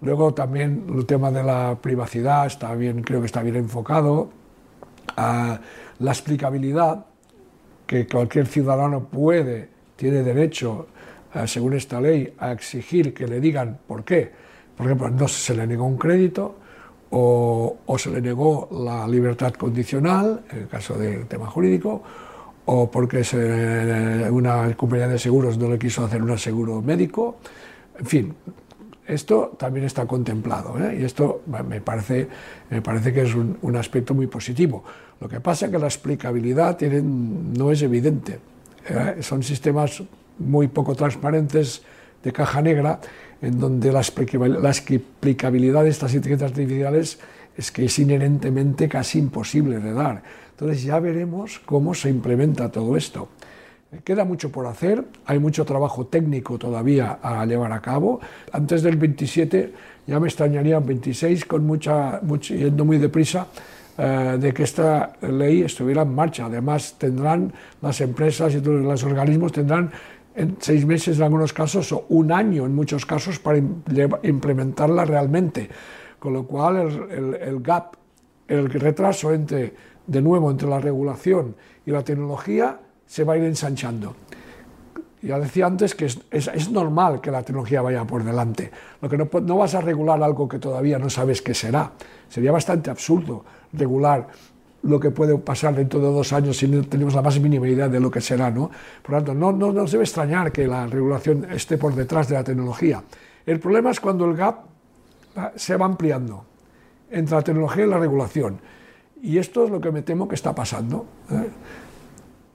Luego 0.03 0.35
también 0.35 0.85
el 0.95 1.07
tema 1.07 1.31
de 1.31 1.43
la 1.43 1.79
privacidad 1.81 2.47
está 2.47 2.75
bien, 2.75 3.03
creo 3.03 3.21
que 3.21 3.27
está 3.27 3.43
bien 3.43 3.57
enfocado. 3.57 4.31
a 5.17 5.59
la 5.99 6.11
explicabilidad, 6.11 7.07
que 7.87 8.07
cualquier 8.07 8.47
ciudadano 8.47 9.05
puede, 9.05 9.71
tiene 9.97 10.23
derecho, 10.23 10.89
eh, 11.33 11.47
según 11.47 11.73
esta 11.73 12.03
ley, 12.03 12.35
a 12.39 12.53
exigir 12.53 13.15
que 13.15 13.27
le 13.27 13.41
digan 13.41 13.79
por 13.87 14.05
qué. 14.05 14.31
Por 14.77 14.85
ejemplo, 14.85 15.09
no 15.09 15.27
se 15.27 15.55
le 15.55 15.67
negó 15.67 15.87
un 15.87 15.97
crédito 15.97 16.57
o, 17.11 17.77
se 17.99 18.11
le 18.11 18.21
negó 18.21 18.69
la 18.73 19.07
libertad 19.07 19.53
condicional, 19.55 20.45
en 20.51 20.59
el 20.59 20.69
caso 20.69 20.95
del 20.95 21.27
tema 21.27 21.47
jurídico, 21.47 22.03
o 22.67 22.91
porque 22.91 23.23
una 24.31 24.75
compañía 24.77 25.09
de 25.09 25.19
seguros 25.19 25.57
no 25.57 25.69
le 25.69 25.79
quiso 25.79 26.05
hacer 26.05 26.23
un 26.23 26.37
seguro 26.39 26.83
médico. 26.83 27.37
En 27.99 28.07
fin, 28.07 28.35
esto 29.07 29.57
también 29.57 29.87
está 29.87 30.05
contemplado 30.07 30.77
¿eh? 30.81 30.99
y 31.01 31.05
esto 31.05 31.43
me 31.47 31.81
parece, 31.81 32.29
me 32.71 32.83
parece 32.83 33.13
que 33.13 33.23
es 33.23 33.35
un, 33.35 33.57
un, 33.63 33.77
aspecto 33.77 34.15
muy 34.15 34.27
positivo. 34.27 34.83
Lo 35.21 35.29
que 35.29 35.41
pasa 35.41 35.67
es 35.67 35.73
que 35.73 35.79
la 35.79 35.87
explicabilidad 35.87 36.81
no 36.81 37.71
es 37.71 37.83
evidente. 37.83 38.41
¿eh? 38.89 39.17
Son 39.21 39.43
sistemas 39.43 40.03
muy 40.39 40.69
poco 40.69 40.95
transparentes 40.95 41.83
de 42.23 42.33
caja 42.33 42.61
negra 42.61 43.01
en 43.43 43.61
donde 43.61 43.93
la 43.93 44.01
explicabilidad 44.01 45.85
de 45.85 45.91
estas 45.91 46.15
inteligencias 46.15 46.51
artificiales 46.51 47.19
es 47.57 47.71
que 47.71 47.87
es 47.87 47.99
inherentemente 47.99 48.89
casi 48.89 49.19
imposible 49.19 49.79
de 49.79 49.93
dar. 49.93 50.23
Entonces 50.51 50.83
ya 50.83 50.99
veremos 51.01 51.61
cómo 51.65 51.95
se 51.95 52.11
implementa 52.11 52.71
todo 52.71 52.97
esto. 52.97 53.29
Queda 54.05 54.25
mucho 54.25 54.51
por 54.51 54.67
hacer, 54.67 55.05
hay 55.27 55.39
mucho 55.39 55.65
trabajo 55.65 56.07
técnico 56.07 56.59
todavía 56.59 57.19
a 57.23 57.47
llevar 57.47 57.73
a 57.73 57.81
cabo. 57.81 58.21
Antes 58.53 58.83
del 58.83 58.97
27 58.97 59.73
ya 60.07 60.21
me 60.21 60.29
extrañaría 60.29 60.81
26 60.81 61.45
con 61.45 61.67
mucha, 61.67 62.21
mucho, 62.23 62.55
yendo 62.55 62.85
muy 62.85 62.99
deprisa 62.99 63.47
eh, 63.97 64.37
de 64.41 64.53
que 64.53 64.65
esta 64.65 65.13
ley 65.23 65.63
estuviera 65.63 66.03
en 66.03 66.15
marcha. 66.15 66.47
Además 66.47 66.97
tendrán 66.99 67.53
las 67.81 68.01
empresas 68.01 68.55
y 68.55 68.61
todos 68.61 68.83
los 68.83 69.05
organismos 69.05 69.53
tendrán 69.53 69.91
en 70.37 70.57
seis 70.61 70.87
meses 70.87 71.17
en 71.17 71.25
algunos 71.25 71.53
casos 71.53 71.91
o 71.93 72.07
un 72.11 72.31
año 72.31 72.67
en 72.67 72.75
muchos 72.75 73.07
casos 73.07 73.39
para 73.39 73.59
implementarla 73.59 75.05
realmente. 75.05 75.69
Con 76.19 76.35
lo 76.35 76.47
cual 76.47 76.77
el, 76.77 77.11
el, 77.11 77.35
el 77.35 77.61
gap, 77.61 77.97
el 78.47 78.71
retraso 78.71 79.33
entre 79.33 79.75
de 80.07 80.23
nuevo 80.23 80.51
entre 80.51 80.69
la 80.69 80.79
regulación 80.79 81.57
y 81.85 81.91
la 81.91 82.03
tecnología 82.03 82.79
se 83.07 83.25
va 83.25 83.35
a 83.35 83.37
ir 83.37 83.45
ensanchando. 83.45 84.15
Ya 85.23 85.39
decía 85.39 85.67
antes 85.67 85.95
que 85.95 86.05
es, 86.05 86.21
es, 86.31 86.71
normal 86.71 87.21
que 87.21 87.31
la 87.31 87.43
tecnología 87.43 87.83
vaya 87.83 88.05
por 88.05 88.23
delante. 88.23 88.71
Lo 89.01 89.09
que 89.09 89.17
no, 89.17 89.29
no, 89.43 89.57
vas 89.57 89.75
a 89.75 89.81
regular 89.81 90.23
algo 90.23 90.49
que 90.49 90.59
todavía 90.59 90.99
no 90.99 91.11
sabes 91.11 91.43
qué 91.43 91.55
será. 91.55 91.93
Sería 92.29 92.53
bastante 92.53 92.91
absurdo 92.91 93.45
regular 93.73 94.29
lo 94.87 95.01
que 95.01 95.11
puede 95.11 95.37
pasar 95.39 95.75
dentro 95.75 96.01
de 96.01 96.07
dos 96.07 96.33
años 96.33 96.57
si 96.57 96.69
no 96.69 96.83
tenemos 96.85 97.15
la 97.15 97.23
más 97.23 97.39
mínima 97.41 97.69
idea 97.69 97.89
de 97.89 98.01
lo 98.01 98.11
que 98.11 98.21
será. 98.21 98.51
¿no? 98.51 98.71
Por 99.03 99.13
lo 99.13 99.17
tanto, 99.19 99.35
no, 99.35 99.53
no 99.53 99.73
nos 99.73 99.91
debe 99.93 100.05
extrañar 100.05 100.53
que 100.53 100.67
la 100.67 100.87
regulación 100.87 101.47
esté 101.51 101.79
por 101.79 101.95
detrás 101.95 102.29
de 102.29 102.35
la 102.35 102.45
tecnología. 102.45 103.03
El 103.45 103.61
problema 103.61 103.91
es 103.91 104.01
cuando 104.01 104.25
el 104.25 104.37
gap 104.37 104.65
se 105.57 105.77
va 105.77 105.87
ampliando 105.87 106.45
entre 107.11 107.37
la 107.37 107.43
tecnología 107.43 107.85
y 107.85 107.89
la 107.89 107.99
regulación. 107.99 108.59
Y 109.23 109.39
esto 109.39 109.65
es 109.65 109.71
lo 109.71 109.81
que 109.81 109.91
me 109.91 110.03
temo 110.03 110.29
que 110.29 110.35
está 110.35 110.55
pasando. 110.55 111.07
¿eh? 111.31 111.49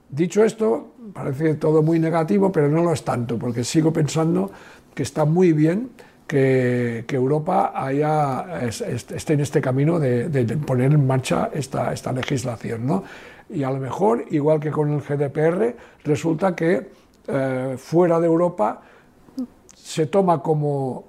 Dicho 0.10 0.44
esto, 0.44 0.94
parece 1.14 1.56
todo 1.56 1.82
muy 1.82 2.00
negativo, 2.00 2.52
pero 2.52 2.70
no 2.70 2.84
lo 2.84 2.94
es 2.94 3.04
tanto, 3.04 3.38
porque 3.38 3.64
sigo 3.64 3.94
pensando 3.94 4.52
que 4.94 5.04
está 5.04 5.26
muy 5.26 5.54
bien 5.54 5.90
que, 6.32 7.04
que 7.06 7.18
Europa 7.18 7.74
haya, 7.76 8.62
esté 8.66 9.34
en 9.34 9.42
este 9.42 9.60
camino 9.60 10.00
de, 10.00 10.30
de, 10.30 10.56
poner 10.56 10.94
en 10.94 11.06
marcha 11.06 11.50
esta, 11.54 11.92
esta 11.92 12.14
legislación. 12.14 12.88
¿no? 12.88 13.04
Y 13.50 13.64
a 13.64 13.70
lo 13.70 13.80
mejor, 13.80 14.24
igual 14.32 14.62
que 14.62 14.72
con 14.72 14.94
el 14.94 15.02
GDPR, 15.02 15.76
resulta 16.06 16.56
que 16.56 16.90
eh, 17.28 17.76
fuera 17.78 18.18
de 18.22 18.28
Europa 18.28 18.82
se 19.76 20.06
toma 20.06 20.42
como, 20.42 21.04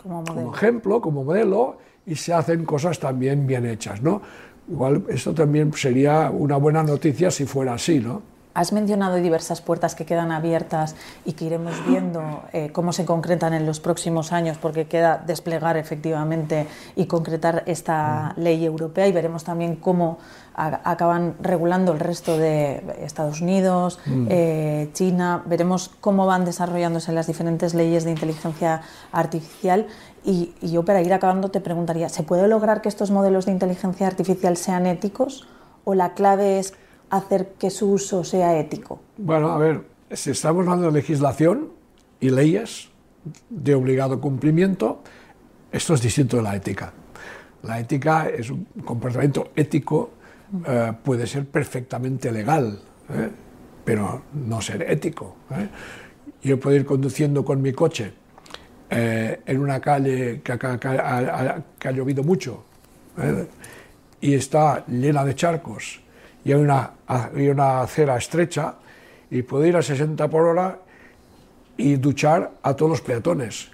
como, 0.00 0.24
como, 0.24 0.54
ejemplo, 0.54 1.00
como 1.00 1.24
modelo, 1.24 1.78
y 2.06 2.14
se 2.14 2.32
hacen 2.32 2.64
cosas 2.64 3.00
también 3.00 3.48
bien 3.48 3.66
hechas. 3.66 4.00
¿no? 4.00 4.22
Igual 4.70 5.06
esto 5.08 5.34
también 5.34 5.72
sería 5.72 6.30
una 6.30 6.56
buena 6.56 6.84
noticia 6.84 7.32
si 7.32 7.46
fuera 7.46 7.74
así, 7.74 7.98
¿no? 7.98 8.22
Has 8.58 8.72
mencionado 8.72 9.14
diversas 9.14 9.60
puertas 9.60 9.94
que 9.94 10.04
quedan 10.04 10.32
abiertas 10.32 10.96
y 11.24 11.34
que 11.34 11.44
iremos 11.44 11.74
viendo 11.86 12.42
eh, 12.52 12.70
cómo 12.72 12.92
se 12.92 13.04
concretan 13.04 13.54
en 13.54 13.66
los 13.66 13.78
próximos 13.78 14.32
años, 14.32 14.58
porque 14.58 14.88
queda 14.88 15.22
desplegar 15.24 15.76
efectivamente 15.76 16.66
y 16.96 17.06
concretar 17.06 17.62
esta 17.66 18.34
mm. 18.36 18.40
ley 18.40 18.64
europea 18.64 19.06
y 19.06 19.12
veremos 19.12 19.44
también 19.44 19.76
cómo 19.76 20.18
acaban 20.56 21.36
regulando 21.40 21.92
el 21.92 22.00
resto 22.00 22.36
de 22.36 22.82
Estados 23.00 23.40
Unidos, 23.40 24.00
mm. 24.06 24.26
eh, 24.28 24.90
China, 24.92 25.44
veremos 25.46 25.92
cómo 26.00 26.26
van 26.26 26.44
desarrollándose 26.44 27.12
las 27.12 27.28
diferentes 27.28 27.74
leyes 27.74 28.02
de 28.02 28.10
inteligencia 28.10 28.82
artificial. 29.12 29.86
Y, 30.24 30.52
y 30.60 30.72
yo 30.72 30.84
para 30.84 31.00
ir 31.00 31.12
acabando 31.12 31.52
te 31.52 31.60
preguntaría, 31.60 32.08
¿se 32.08 32.24
puede 32.24 32.48
lograr 32.48 32.82
que 32.82 32.88
estos 32.88 33.12
modelos 33.12 33.46
de 33.46 33.52
inteligencia 33.52 34.08
artificial 34.08 34.56
sean 34.56 34.86
éticos 34.86 35.46
o 35.84 35.94
la 35.94 36.14
clave 36.14 36.58
es 36.58 36.74
hacer 37.10 37.54
que 37.58 37.70
su 37.70 37.90
uso 37.92 38.24
sea 38.24 38.58
ético? 38.58 39.00
Bueno, 39.16 39.50
a 39.50 39.58
ver, 39.58 39.82
si 40.12 40.30
estamos 40.30 40.62
hablando 40.62 40.86
de 40.86 40.92
legislación 40.92 41.68
y 42.20 42.30
leyes 42.30 42.88
de 43.50 43.74
obligado 43.74 44.20
cumplimiento, 44.20 45.02
esto 45.72 45.94
es 45.94 46.02
distinto 46.02 46.38
de 46.38 46.42
la 46.42 46.56
ética. 46.56 46.92
La 47.62 47.78
ética 47.78 48.28
es 48.28 48.50
un 48.50 48.66
comportamiento 48.84 49.50
ético, 49.56 50.10
eh, 50.66 50.92
puede 51.02 51.26
ser 51.26 51.46
perfectamente 51.46 52.32
legal, 52.32 52.80
¿eh? 53.10 53.30
pero 53.84 54.22
no 54.32 54.60
ser 54.60 54.82
ético. 54.82 55.36
¿eh? 55.50 55.68
Yo 56.42 56.58
puedo 56.60 56.76
ir 56.76 56.86
conduciendo 56.86 57.44
con 57.44 57.60
mi 57.60 57.72
coche 57.72 58.12
en 58.90 59.60
una 59.60 59.80
calle 59.80 60.40
que 60.42 60.52
ha 60.52 61.90
llovido 61.90 62.22
mucho 62.22 62.64
y 64.18 64.32
está 64.32 64.86
llena 64.86 65.24
de 65.26 65.34
charcos 65.34 66.00
y 66.48 66.52
hay 66.52 66.60
una, 66.62 66.92
hay 67.06 67.50
una 67.50 67.82
acera 67.82 68.16
estrecha 68.16 68.76
y 69.30 69.42
puedo 69.42 69.66
ir 69.66 69.76
a 69.76 69.82
60 69.82 70.30
por 70.30 70.46
hora 70.46 70.78
y 71.76 71.96
duchar 71.96 72.52
a 72.62 72.74
todos 72.74 72.88
los 72.88 73.00
peatones. 73.02 73.68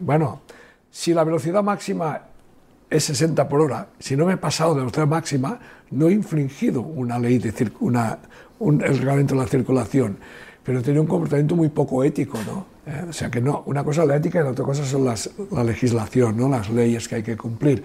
Bueno, 0.00 0.40
si 0.90 1.14
la 1.14 1.22
velocidad 1.22 1.62
máxima 1.62 2.20
es 2.90 3.04
60 3.04 3.48
por 3.48 3.60
hora, 3.60 3.90
si 4.00 4.16
no 4.16 4.26
me 4.26 4.32
he 4.32 4.36
pasado 4.36 4.74
de 4.74 4.80
velocidad 4.80 5.06
máxima, 5.06 5.60
no 5.92 6.08
he 6.08 6.12
infringido 6.14 6.80
una 6.80 7.16
ley 7.16 7.38
de 7.38 7.70
una, 7.78 8.18
un, 8.58 8.82
el 8.82 8.98
reglamento 8.98 9.36
de 9.36 9.42
la 9.42 9.46
circulación, 9.46 10.18
pero 10.64 10.82
tenía 10.82 11.00
un 11.00 11.06
comportamiento 11.06 11.54
muy 11.54 11.68
poco 11.68 12.02
ético, 12.02 12.38
¿no? 12.44 12.66
Eh, 12.92 13.04
o 13.08 13.12
sea 13.12 13.30
que 13.30 13.40
no, 13.40 13.62
una 13.66 13.84
cosa 13.84 14.02
es 14.02 14.08
la 14.08 14.16
ética 14.16 14.40
y 14.40 14.42
la 14.42 14.50
otra 14.50 14.64
cosa 14.64 14.84
son 14.84 15.04
las, 15.04 15.30
la 15.52 15.62
legislación, 15.62 16.36
¿no? 16.36 16.48
Las 16.48 16.70
leyes 16.70 17.06
que 17.06 17.14
hay 17.14 17.22
que 17.22 17.36
cumplir. 17.36 17.84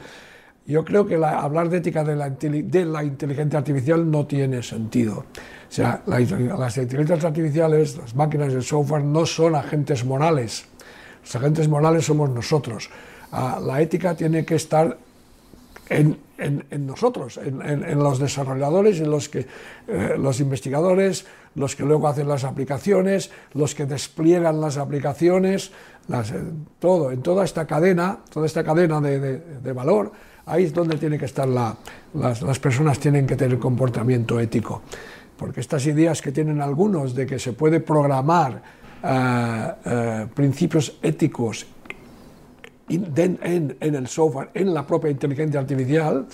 Yo 0.65 0.85
creo 0.85 1.05
que 1.05 1.15
hablar 1.15 1.69
de 1.69 1.77
ética 1.77 2.03
de 2.03 2.15
la, 2.15 2.29
de 2.29 2.85
la, 2.85 3.03
inteligencia 3.03 3.59
artificial 3.59 4.09
no 4.09 4.25
tiene 4.25 4.63
sentido. 4.63 5.25
O 5.69 5.71
sea, 5.75 6.01
las 6.05 6.77
inteligencias 6.77 7.25
artificiales, 7.25 7.97
las 7.97 8.15
máquinas, 8.15 8.53
el 8.53 8.63
software, 8.63 9.03
no 9.03 9.25
son 9.25 9.55
agentes 9.55 10.05
morales. 10.05 10.65
Los 11.23 11.35
agentes 11.35 11.67
morales 11.67 12.05
somos 12.05 12.29
nosotros. 12.29 12.89
Ah, 13.31 13.59
la 13.61 13.81
ética 13.81 14.15
tiene 14.15 14.45
que 14.45 14.55
estar 14.55 14.97
en, 15.89 16.17
en, 16.37 16.87
nosotros, 16.87 17.37
en, 17.43 17.99
los 17.99 18.19
desarrolladores, 18.19 19.01
en 19.01 19.11
los, 19.11 19.27
que, 19.27 19.45
eh, 19.87 20.15
los 20.17 20.39
investigadores, 20.39 21.25
los 21.55 21.75
que 21.75 21.83
luego 21.83 22.07
hacen 22.07 22.27
las 22.27 22.45
aplicaciones, 22.45 23.31
los 23.53 23.75
que 23.75 23.85
despliegan 23.85 24.61
las 24.61 24.77
aplicaciones, 24.77 25.71
las, 26.07 26.31
eh, 26.31 26.41
todo, 26.79 27.11
en 27.11 27.21
toda 27.21 27.43
esta 27.43 27.67
cadena, 27.67 28.19
toda 28.29 28.45
esta 28.45 28.63
cadena 28.63 29.01
de, 29.01 29.19
de, 29.19 29.37
de 29.39 29.73
valor 29.73 30.13
Ahí 30.45 30.65
es 30.65 30.73
donde 30.73 30.97
tiene 30.97 31.17
que 31.17 31.25
estar 31.25 31.47
la, 31.47 31.75
las, 32.13 32.59
personas 32.59 32.99
tienen 32.99 33.25
que 33.25 33.35
tener 33.35 33.57
comportamiento 33.59 34.39
ético, 34.39 34.81
porque 35.37 35.61
estas 35.61 35.85
ideas 35.85 36.21
que 36.21 36.31
tienen 36.31 36.61
algunos 36.61 37.15
de 37.15 37.25
que 37.25 37.39
se 37.39 37.53
puede 37.53 37.79
programar 37.79 38.61
eh, 39.03 39.71
eh, 39.85 40.27
principios 40.33 40.99
éticos 41.01 41.65
en, 42.89 43.77
el 43.79 44.07
software, 44.07 44.49
en 44.53 44.73
la 44.73 44.85
propia 44.85 45.09
inteligencia 45.09 45.61
artificial, 45.61 46.27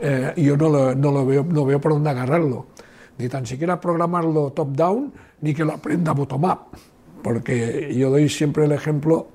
eh, 0.00 0.32
yo 0.38 0.56
no 0.56 0.70
lo, 0.70 0.94
no 0.94 1.12
lo, 1.12 1.26
veo, 1.26 1.44
no 1.44 1.66
veo 1.66 1.80
por 1.80 1.92
dónde 1.92 2.08
agarrarlo, 2.08 2.66
ni 3.18 3.28
tan 3.28 3.44
siquiera 3.44 3.78
programarlo 3.78 4.52
top-down, 4.52 5.12
ni 5.42 5.52
que 5.52 5.66
lo 5.66 5.72
aprenda 5.72 6.12
bottom-up, 6.12 6.78
porque 7.22 7.94
yo 7.94 8.08
doy 8.08 8.30
siempre 8.30 8.64
el 8.64 8.72
ejemplo 8.72 9.28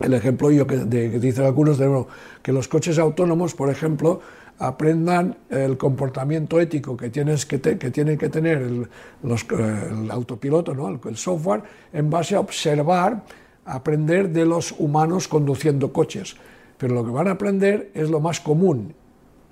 el 0.00 0.14
ejemplo 0.14 0.50
yo 0.50 0.66
que, 0.66 0.76
dicen 0.76 1.44
algunos 1.44 1.78
de 1.78 2.04
que 2.42 2.52
los 2.52 2.68
coches 2.68 2.98
autónomos, 2.98 3.54
por 3.54 3.70
ejemplo, 3.70 4.20
aprendan 4.58 5.36
el 5.50 5.76
comportamiento 5.76 6.60
ético 6.60 6.96
que, 6.96 7.10
tienes 7.10 7.46
que, 7.46 7.60
que 7.60 7.90
tiene 7.90 8.18
que 8.18 8.28
tener 8.28 8.58
el, 8.58 8.88
los, 9.22 9.42
eh, 9.42 9.88
el 9.90 10.10
autopiloto, 10.10 10.74
¿no? 10.74 10.88
el, 10.88 11.16
software, 11.16 11.62
en 11.92 12.10
base 12.10 12.34
a 12.34 12.40
observar, 12.40 13.24
aprender 13.64 14.30
de 14.30 14.44
los 14.44 14.74
humanos 14.78 15.28
conduciendo 15.28 15.92
coches. 15.92 16.36
Pero 16.76 16.94
lo 16.94 17.04
que 17.04 17.10
van 17.10 17.28
a 17.28 17.32
aprender 17.32 17.90
es 17.94 18.10
lo 18.10 18.20
más 18.20 18.40
común, 18.40 18.94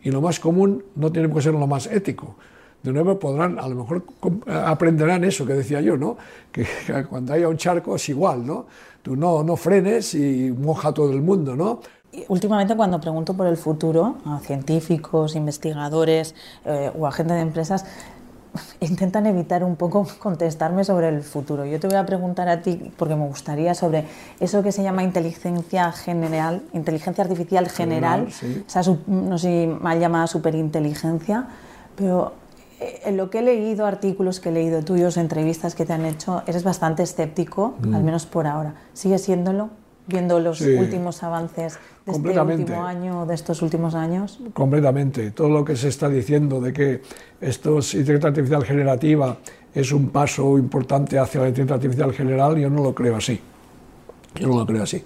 y 0.03 0.11
lo 0.11 0.21
más 0.21 0.39
común 0.39 0.85
no 0.95 1.11
tiene 1.11 1.33
que 1.33 1.41
ser 1.41 1.55
lo 1.55 1.67
más 1.67 1.87
ético. 1.87 2.37
De 2.83 2.93
nuevo 2.93 3.19
podrán, 3.19 3.59
a 3.59 3.69
lo 3.69 3.75
mejor 3.75 4.05
aprenderán 4.49 5.25
eso 5.25 5.45
que 5.45 5.55
decía 5.55 5.81
yo, 5.81 5.97
¿no? 5.97 6.17
que 6.53 6.67
cuando 7.11 7.33
haya 7.33 7.49
un 7.49 7.57
charco 7.57 7.97
es 7.97 8.09
igual, 8.09 8.47
¿no? 8.47 8.67
tú 9.07 9.15
no, 9.15 9.45
no 9.45 9.55
frenes 9.55 10.15
y 10.15 10.51
moja 10.51 10.93
todo 10.93 11.13
el 11.13 11.23
mundo, 11.23 11.55
¿no? 11.55 11.79
Últimamente 12.27 12.75
cuando 12.75 13.01
pregunto 13.01 13.35
por 13.35 13.47
el 13.47 13.57
futuro 13.57 14.17
a 14.25 14.41
científicos, 14.41 15.37
investigadores 15.37 16.35
eh, 16.65 16.91
o 16.99 17.07
a 17.07 17.13
gente 17.13 17.35
de 17.35 17.41
empresas, 17.41 17.85
intentan 18.81 19.27
evitar 19.27 19.63
un 19.63 19.77
poco 19.77 20.09
contestarme 20.19 20.83
sobre 20.83 21.09
el 21.09 21.23
futuro. 21.23 21.65
Yo 21.65 21.79
te 21.79 21.87
voy 21.87 21.99
a 21.99 22.05
preguntar 22.05 22.49
a 22.49 22.63
ti, 22.63 22.91
porque 22.97 23.15
me 23.15 23.29
gustaría, 23.29 23.75
sobre 23.75 24.07
eso 24.41 24.61
que 24.65 24.73
se 24.73 24.83
llama 24.83 25.05
inteligencia 25.05 25.93
general, 25.93 26.63
inteligencia 26.73 27.23
artificial 27.23 27.69
general, 27.69 28.29
no 29.07 29.39
sé 29.39 29.49
si 29.49 29.67
mal 29.69 30.01
llamada 30.01 30.27
superinteligencia, 30.27 31.47
pero 31.95 32.33
eh, 32.33 32.46
en 32.81 33.17
lo 33.17 33.31
que 33.31 33.39
he 33.39 33.43
leído, 33.43 33.87
artículos 33.87 34.41
que 34.41 34.51
he 34.51 34.53
leído 34.53 34.83
tuyos, 34.83 35.17
entrevistas 35.17 35.75
que 35.75 35.85
te 35.85 35.93
han 35.93 36.05
hecho, 36.05 36.43
eres 36.47 36.63
bastante 36.65 37.03
escéptico, 37.03 37.75
mm. 37.81 37.95
al 37.95 38.05
menos 38.05 38.27
por 38.27 38.47
ahora. 38.47 38.75
¿Sigue 38.93 39.19
siéndolo? 39.19 39.71
Viendo 40.09 40.39
los 40.39 40.61
últimos 40.61 41.25
avances 41.25 41.79
de 42.05 42.13
este 42.13 42.41
último 42.41 42.85
año, 42.85 43.27
de 43.27 43.35
estos 43.35 43.61
últimos 43.61 43.97
años. 43.97 44.39
Completamente. 44.53 45.33
Todo 45.33 45.49
lo 45.49 45.65
que 45.65 45.75
se 45.75 45.89
está 45.89 46.09
diciendo 46.09 46.61
de 46.61 46.73
que 46.73 47.03
esto 47.41 47.81
es 47.81 47.93
inteligencia 47.95 48.29
artificial 48.29 48.65
generativa 48.65 49.37
es 49.75 49.91
un 49.91 50.11
paso 50.11 50.57
importante 50.59 51.19
hacia 51.19 51.41
la 51.41 51.49
inteligencia 51.49 51.75
artificial 51.75 52.13
general, 52.13 52.57
yo 52.57 52.71
no 52.71 52.85
lo 52.85 52.95
creo 52.95 53.17
así. 53.17 53.41
Yo 54.37 54.47
no 54.49 54.59
lo 54.59 54.67
creo 54.67 54.85
así. 54.85 55.03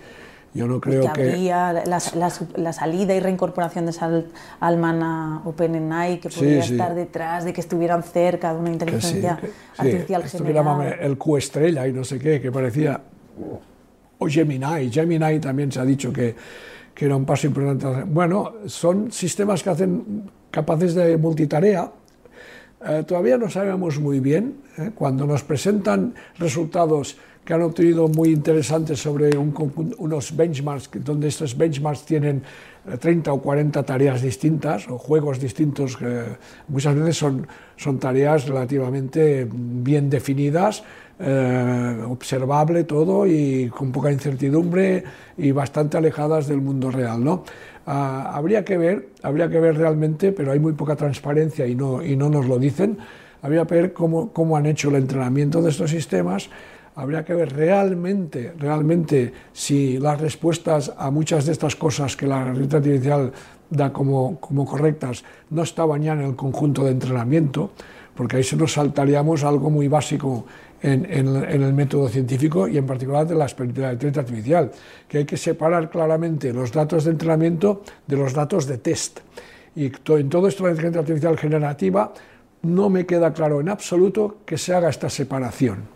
Yo 0.52 0.66
no 0.66 0.80
creo 0.80 1.12
que... 1.12 1.30
Había 1.32 1.72
la, 1.72 2.72
salida 2.72 3.14
y 3.14 3.20
reincorporación 3.20 3.86
de 3.86 3.92
Sal 3.92 4.26
Alman 4.58 5.02
a 5.02 5.42
OpenAI, 5.44 6.18
que 6.18 6.28
podría 6.28 6.60
estar 6.60 6.94
detrás 6.94 7.44
de 7.44 7.52
que 7.52 7.60
estuvieran 7.60 8.02
cerca 8.02 8.52
de 8.52 8.60
una 8.60 8.70
inteligencia 8.70 9.38
artificial 9.76 10.22
sí, 10.28 10.38
general. 10.38 10.98
el 11.00 11.16
Q 11.16 11.36
estrella 11.36 11.86
y 11.86 11.92
no 11.92 12.04
sé 12.04 12.18
qué, 12.18 12.40
que 12.40 12.50
parecía... 12.50 13.00
O 14.18 14.26
Gemini. 14.26 14.90
Gemini 14.90 15.38
también 15.38 15.72
se 15.72 15.80
ha 15.80 15.84
dicho 15.84 16.12
que, 16.12 16.34
que 16.94 17.06
era 17.06 17.16
un 17.16 17.24
paso 17.24 17.46
importante. 17.46 18.04
Bueno, 18.04 18.52
son 18.66 19.10
sistemas 19.10 19.62
que 19.62 19.70
hacen 19.70 20.30
capaces 20.50 20.94
de 20.94 21.16
multitarea. 21.16 21.90
Eh, 22.86 23.04
todavía 23.06 23.38
no 23.38 23.48
sabemos 23.48 23.98
muy 23.98 24.20
bien. 24.20 24.56
Eh, 24.76 24.90
cuando 24.94 25.26
nos 25.26 25.42
presentan 25.42 26.14
resultados 26.38 27.16
que 27.50 27.54
han 27.54 27.62
obtenido 27.62 28.06
muy 28.06 28.28
interesantes 28.28 29.00
sobre 29.02 29.36
unos 29.36 30.36
benchmarks, 30.36 30.88
donde 31.02 31.26
estos 31.26 31.58
benchmarks 31.58 32.04
tienen 32.04 32.44
30 33.00 33.28
eh, 33.28 33.34
o 33.34 33.42
40 33.42 33.82
tareas 33.82 34.22
distintas 34.22 34.86
o 34.88 34.96
juegos 34.96 35.40
distintos, 35.40 35.96
que 35.96 36.38
muchas 36.68 36.94
veces 36.94 37.16
son, 37.16 37.48
son 37.74 37.98
tareas 37.98 38.46
relativamente 38.46 39.48
bien 39.50 40.08
definidas, 40.08 40.84
eh, 41.18 41.98
observable 42.08 42.84
todo 42.84 43.26
y 43.26 43.68
con 43.68 43.90
poca 43.90 44.12
incertidumbre 44.12 45.02
y 45.36 45.50
bastante 45.50 45.98
alejadas 45.98 46.46
del 46.46 46.60
mundo 46.60 46.92
real. 46.92 47.24
¿no? 47.24 47.42
Ah, 47.84 48.30
habría 48.32 48.64
que 48.64 48.78
ver, 48.78 49.08
habría 49.24 49.50
que 49.50 49.58
ver 49.58 49.76
realmente, 49.76 50.30
pero 50.30 50.52
hay 50.52 50.60
muy 50.60 50.74
poca 50.74 50.94
transparencia 50.94 51.66
y 51.66 51.74
no, 51.74 52.00
y 52.00 52.14
no 52.14 52.30
nos 52.30 52.46
lo 52.46 52.60
dicen, 52.60 52.98
habría 53.42 53.66
que 53.66 53.74
ver 53.74 53.92
cómo, 53.92 54.32
cómo 54.32 54.56
han 54.56 54.66
hecho 54.66 54.90
el 54.90 54.94
entrenamiento 54.94 55.60
de 55.60 55.70
estos 55.70 55.90
sistemas 55.90 56.48
habría 57.00 57.24
que 57.24 57.32
ver 57.32 57.54
realmente, 57.54 58.52
realmente 58.58 59.32
si 59.54 59.98
las 59.98 60.20
respuestas 60.20 60.92
a 60.98 61.10
muchas 61.10 61.46
de 61.46 61.52
estas 61.52 61.74
cosas 61.74 62.14
que 62.14 62.26
la 62.26 62.44
realidad 62.44 62.76
artificial 62.76 63.32
da 63.70 63.90
como, 63.90 64.38
como 64.38 64.66
correctas 64.66 65.24
no 65.48 65.62
estaban 65.62 66.02
ya 66.02 66.12
en 66.12 66.20
el 66.20 66.36
conjunto 66.36 66.84
de 66.84 66.90
entrenamiento, 66.90 67.70
porque 68.14 68.36
ahí 68.36 68.44
se 68.44 68.56
nos 68.56 68.74
saltaríamos 68.74 69.44
algo 69.44 69.70
muy 69.70 69.88
básico 69.88 70.44
en, 70.82 71.06
en, 71.10 71.62
el 71.62 71.72
método 71.72 72.06
científico 72.08 72.68
y 72.68 72.76
en 72.76 72.84
particular 72.84 73.26
de 73.26 73.34
la, 73.34 73.46
de 73.46 73.64
inteligencia 73.64 74.20
artificial, 74.20 74.70
que 75.08 75.18
hay 75.18 75.24
que 75.24 75.38
separar 75.38 75.88
claramente 75.88 76.52
los 76.52 76.70
datos 76.70 77.04
de 77.04 77.12
entrenamiento 77.12 77.82
de 78.06 78.16
los 78.16 78.34
datos 78.34 78.66
de 78.66 78.76
test. 78.76 79.20
Y 79.74 79.86
en 79.86 80.28
todo 80.28 80.48
esto 80.48 80.64
la 80.64 80.70
inteligencia 80.70 81.00
artificial 81.00 81.38
generativa 81.38 82.12
no 82.60 82.90
me 82.90 83.06
queda 83.06 83.32
claro 83.32 83.58
en 83.60 83.70
absoluto 83.70 84.38
que 84.44 84.58
se 84.58 84.74
haga 84.74 84.90
esta 84.90 85.08
separación. 85.08 85.88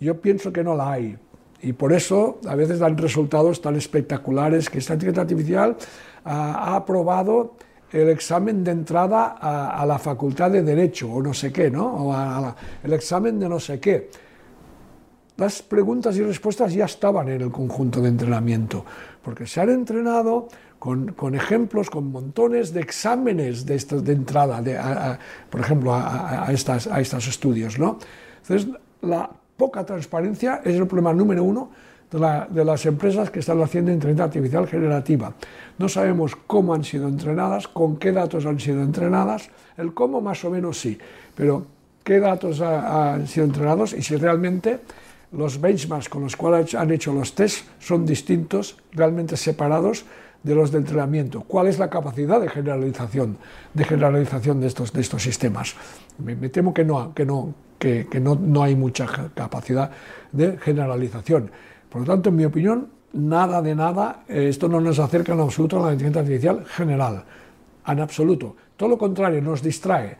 Yo 0.00 0.20
pienso 0.20 0.52
que 0.52 0.62
no 0.62 0.74
la 0.74 0.92
hay. 0.92 1.16
Y 1.62 1.72
por 1.72 1.92
eso 1.92 2.38
a 2.46 2.54
veces 2.54 2.78
dan 2.78 2.96
resultados 2.98 3.60
tan 3.60 3.76
espectaculares 3.76 4.68
que 4.68 4.78
esta 4.78 4.94
inteligencia 4.94 5.22
artificial 5.22 5.76
ha 6.24 6.76
aprobado 6.76 7.54
el 7.92 8.08
examen 8.10 8.64
de 8.64 8.72
entrada 8.72 9.36
a, 9.40 9.86
la 9.86 9.98
facultad 9.98 10.50
de 10.50 10.62
Derecho 10.62 11.10
o 11.10 11.22
no 11.22 11.32
sé 11.32 11.52
qué, 11.52 11.70
¿no? 11.70 11.86
O 11.86 12.54
el 12.82 12.92
examen 12.92 13.38
de 13.38 13.48
no 13.48 13.60
sé 13.60 13.80
qué. 13.80 14.10
Las 15.36 15.62
preguntas 15.62 16.16
y 16.16 16.22
respuestas 16.22 16.72
ya 16.72 16.86
estaban 16.86 17.28
en 17.28 17.42
el 17.42 17.50
conjunto 17.50 18.00
de 18.00 18.08
entrenamiento, 18.08 18.84
porque 19.22 19.46
se 19.46 19.60
han 19.60 19.70
entrenado 19.70 20.48
con, 20.78 21.34
ejemplos, 21.34 21.90
con 21.90 22.10
montones 22.10 22.72
de 22.72 22.80
exámenes 22.80 23.66
de, 23.66 23.78
de 23.78 24.12
entrada, 24.12 24.62
de, 24.62 24.78
por 25.50 25.60
ejemplo, 25.60 25.94
a, 25.94 26.48
estas, 26.52 26.86
a 26.86 27.00
estos 27.00 27.28
estudios, 27.28 27.78
¿no? 27.78 27.98
Entonces, 28.42 28.68
la 29.02 29.28
poca 29.56 29.84
transparencia 29.84 30.60
es 30.64 30.76
el 30.76 30.86
problema 30.86 31.12
número 31.12 31.42
uno 31.42 31.70
de, 32.10 32.64
las 32.64 32.86
empresas 32.86 33.30
que 33.30 33.40
están 33.40 33.60
haciendo 33.62 33.90
inteligencia 33.90 34.24
artificial 34.24 34.66
generativa. 34.68 35.32
No 35.78 35.88
sabemos 35.88 36.36
cómo 36.46 36.74
han 36.74 36.84
sido 36.84 37.08
entrenadas, 37.08 37.66
con 37.68 37.96
qué 37.96 38.12
datos 38.12 38.46
han 38.46 38.60
sido 38.60 38.82
entrenadas, 38.82 39.50
el 39.76 39.92
cómo 39.92 40.20
más 40.20 40.44
o 40.44 40.50
menos 40.50 40.78
sí, 40.78 40.98
pero 41.34 41.66
qué 42.04 42.20
datos 42.20 42.60
han 42.60 43.26
sido 43.26 43.46
entrenados 43.46 43.92
y 43.92 44.02
si 44.02 44.16
realmente 44.16 44.80
los 45.32 45.60
benchmarks 45.60 46.08
con 46.08 46.22
los 46.22 46.36
cuales 46.36 46.74
han 46.74 46.90
hecho 46.92 47.12
los 47.12 47.34
tests 47.34 47.64
son 47.80 48.06
distintos, 48.06 48.76
realmente 48.92 49.36
separados 49.36 50.04
de 50.46 50.54
los 50.54 50.70
de 50.70 50.78
entrenamiento. 50.78 51.42
¿Cuál 51.42 51.66
es 51.66 51.78
la 51.78 51.90
capacidad 51.90 52.40
de 52.40 52.48
generalización 52.48 53.36
de, 53.74 53.84
generalización 53.84 54.60
de, 54.60 54.68
estos, 54.68 54.92
de 54.92 55.00
estos 55.00 55.20
sistemas? 55.20 55.74
Me, 56.18 56.36
temo 56.48 56.72
que, 56.72 56.84
no, 56.84 57.12
que, 57.12 57.26
no, 57.26 57.52
que, 57.80 58.06
que 58.08 58.20
no, 58.20 58.36
no 58.36 58.62
hay 58.62 58.76
mucha 58.76 59.06
capacidad 59.34 59.90
de 60.30 60.56
generalización. 60.58 61.50
Por 61.90 62.02
lo 62.02 62.06
tanto, 62.06 62.28
en 62.28 62.36
mi 62.36 62.44
opinión, 62.44 62.88
nada 63.12 63.60
de 63.60 63.74
nada, 63.74 64.22
eh, 64.28 64.46
esto 64.48 64.68
no 64.68 64.80
nos 64.80 65.00
acerca 65.00 65.32
en 65.32 65.40
absoluto 65.40 65.82
a 65.82 65.86
la 65.86 65.92
inteligencia 65.92 66.20
artificial 66.20 66.64
general, 66.64 67.24
en 67.84 68.00
absoluto. 68.00 68.54
Todo 68.76 68.90
lo 68.90 68.98
contrario, 68.98 69.42
nos 69.42 69.62
distrae, 69.62 70.16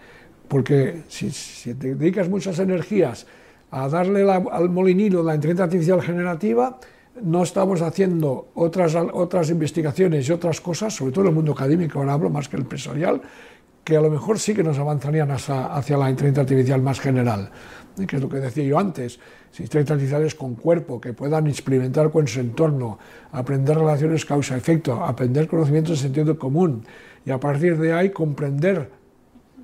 porque 0.49 1.03
si, 1.07 1.31
te 1.75 1.95
dedicas 1.95 2.29
muchas 2.29 2.59
energías 2.59 3.27
a 3.71 3.89
darle 3.89 4.29
al 4.29 4.71
molinillo 4.71 5.23
la 5.23 5.37
inteligencia 5.37 5.65
artificial 5.67 6.03
generativa, 6.03 6.79
no 7.23 7.43
estamos 7.43 7.83
haciendo 7.83 8.49
otras, 8.55 8.95
otras 8.95 9.51
investigaciones 9.51 10.29
y 10.29 10.33
otras 10.33 10.61
cosas, 10.61 10.95
sobre 10.95 11.13
todo 11.13 11.25
en 11.25 11.29
el 11.31 11.35
mundo 11.35 11.53
académico, 11.53 11.99
ahora 11.99 12.13
hablo 12.13 12.31
más 12.31 12.49
que 12.49 12.57
el 12.57 12.63
empresarial, 12.63 13.23
que 13.85 13.97
a 13.97 14.01
lo 14.01 14.11
mejor 14.11 14.39
sí 14.39 14.53
que 14.53 14.65
nos 14.65 14.79
avanzarían 14.79 15.31
hacia, 15.31 15.97
la 15.97 16.11
inteligencia 16.11 16.43
artificial 16.43 16.83
más 16.83 16.99
general, 16.99 17.51
que 18.07 18.17
es 18.17 18.23
lo 18.23 18.29
que 18.29 18.39
decía 18.39 18.65
yo 18.65 18.79
antes. 18.79 19.21
Sistemas 19.53 19.91
artificiales 19.91 20.35
con 20.35 20.57
cuerpo, 20.57 21.01
que 21.01 21.13
puedan 21.13 21.47
experimentar 21.47 22.11
con 22.11 22.27
su 22.27 22.41
entorno, 22.41 22.99
aprender 23.31 23.79
relaciones 23.79 24.25
causa-efecto, 24.25 25.05
aprender 25.05 25.47
conocimientos 25.47 25.99
de 25.99 26.03
sentido 26.03 26.37
común 26.37 26.85
y 27.25 27.31
a 27.31 27.39
partir 27.39 27.79
de 27.79 27.93
ahí 27.93 28.11
comprender 28.11 28.91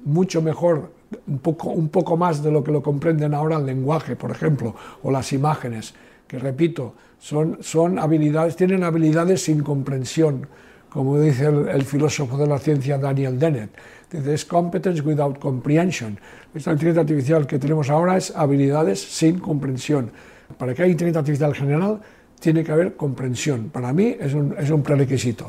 mucho 0.04 0.40
mejor, 0.40 0.92
un 1.26 1.38
poco, 1.40 1.70
un 1.70 1.88
poco 1.88 2.16
más 2.16 2.42
de 2.42 2.52
lo 2.52 2.62
que 2.62 2.72
lo 2.72 2.80
comprenden 2.80 3.34
ahora 3.34 3.56
el 3.56 3.66
lenguaje, 3.66 4.16
por 4.16 4.30
ejemplo, 4.30 4.74
o 5.02 5.10
las 5.10 5.32
imágenes, 5.32 5.94
que 6.32 6.38
repito, 6.38 6.94
son, 7.18 7.58
son 7.60 7.98
habilidades, 7.98 8.56
tienen 8.56 8.84
habilidades 8.84 9.44
sin 9.44 9.62
comprensión, 9.62 10.48
como 10.88 11.20
dice 11.20 11.44
el 11.44 11.82
filósofo 11.84 12.38
de 12.38 12.46
la 12.46 12.58
ciencia 12.58 12.96
Daniel 12.96 13.38
Dennett 13.38 13.68
es 14.12 14.44
competence 14.44 15.02
without 15.02 15.38
comprehension. 15.38 16.18
Esta 16.54 16.72
inteligencia 16.72 17.02
artificial 17.02 17.46
que 17.46 17.58
tenemos 17.58 17.90
ahora 17.90 18.16
es 18.16 18.30
habilidades 18.34 19.00
sin 19.00 19.38
comprensión. 19.40 20.10
Para 20.56 20.74
que 20.74 20.82
haya 20.82 20.92
inteligencia 20.92 21.20
artificial 21.20 21.54
general, 21.54 22.00
tiene 22.40 22.64
que 22.64 22.72
haber 22.72 22.96
comprensión. 22.96 23.68
Para 23.68 23.92
mí 23.92 24.16
es 24.18 24.32
un, 24.32 24.54
es 24.58 24.70
un 24.70 24.82
prerequisito. 24.82 25.46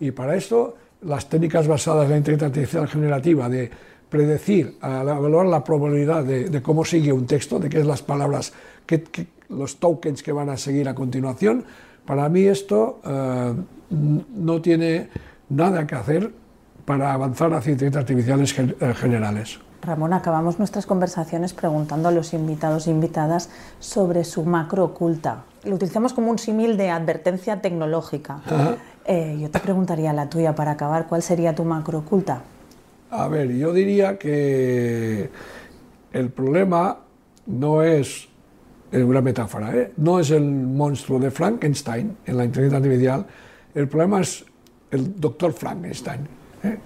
Y 0.00 0.10
para 0.10 0.34
esto, 0.34 0.76
las 1.02 1.28
técnicas 1.28 1.68
basadas 1.68 2.06
en 2.06 2.10
la 2.10 2.16
inteligencia 2.18 2.48
artificial 2.48 2.88
generativa 2.88 3.48
de 3.48 3.70
predecir, 4.08 4.76
evaluar 4.82 5.46
la 5.46 5.64
probabilidad 5.64 6.24
de, 6.24 6.62
cómo 6.62 6.84
sigue 6.84 7.12
un 7.12 7.26
texto, 7.26 7.58
de 7.58 7.68
qué 7.68 7.80
es 7.80 7.86
las 7.86 8.02
palabras, 8.02 8.52
qué, 8.86 9.02
los 9.48 9.76
tokens 9.78 10.22
que 10.22 10.32
van 10.32 10.48
a 10.48 10.56
seguir 10.56 10.88
a 10.88 10.94
continuación, 10.94 11.64
para 12.04 12.28
mí 12.28 12.42
esto 12.42 13.00
eh, 13.04 13.54
no 13.90 14.62
tiene 14.62 15.08
nada 15.48 15.86
que 15.86 15.94
hacer 15.94 16.32
para 16.84 17.12
avanzar 17.12 17.52
hacia 17.52 17.72
inteligencias 17.72 18.02
artificiales 18.02 18.58
eh, 18.58 18.94
generales. 18.94 19.58
Ramón, 19.82 20.12
acabamos 20.12 20.58
nuestras 20.58 20.86
conversaciones 20.86 21.52
preguntando 21.52 22.08
a 22.08 22.12
los 22.12 22.32
invitados 22.32 22.86
e 22.86 22.90
invitadas 22.90 23.50
sobre 23.78 24.24
su 24.24 24.44
macro 24.44 24.84
oculta. 24.84 25.44
Lo 25.64 25.76
utilizamos 25.76 26.12
como 26.12 26.30
un 26.30 26.38
símil 26.38 26.76
de 26.76 26.90
advertencia 26.90 27.60
tecnológica. 27.60 28.40
Eh, 29.04 29.38
yo 29.40 29.50
te 29.50 29.60
preguntaría 29.60 30.12
la 30.12 30.28
tuya 30.28 30.54
para 30.54 30.72
acabar, 30.72 31.06
¿cuál 31.06 31.22
sería 31.22 31.54
tu 31.54 31.64
macro 31.64 31.98
oculta? 31.98 32.42
A 33.10 33.28
ver, 33.28 33.52
yo 33.52 33.72
diría 33.72 34.18
que 34.18 35.30
el 36.12 36.30
problema 36.30 36.98
no 37.46 37.82
es 37.82 38.28
una 39.04 39.20
metáfora, 39.20 39.74
¿eh? 39.74 39.92
no 39.98 40.20
es 40.20 40.30
el 40.30 40.44
monstruo 40.44 41.18
de 41.18 41.30
Frankenstein 41.30 42.16
en 42.24 42.36
la 42.36 42.44
inteligencia 42.44 42.78
artificial, 42.78 43.26
el 43.74 43.88
problema 43.88 44.20
es 44.20 44.44
el 44.90 45.20
doctor 45.20 45.52
Frankenstein 45.52 46.20
¿eh? 46.62 46.78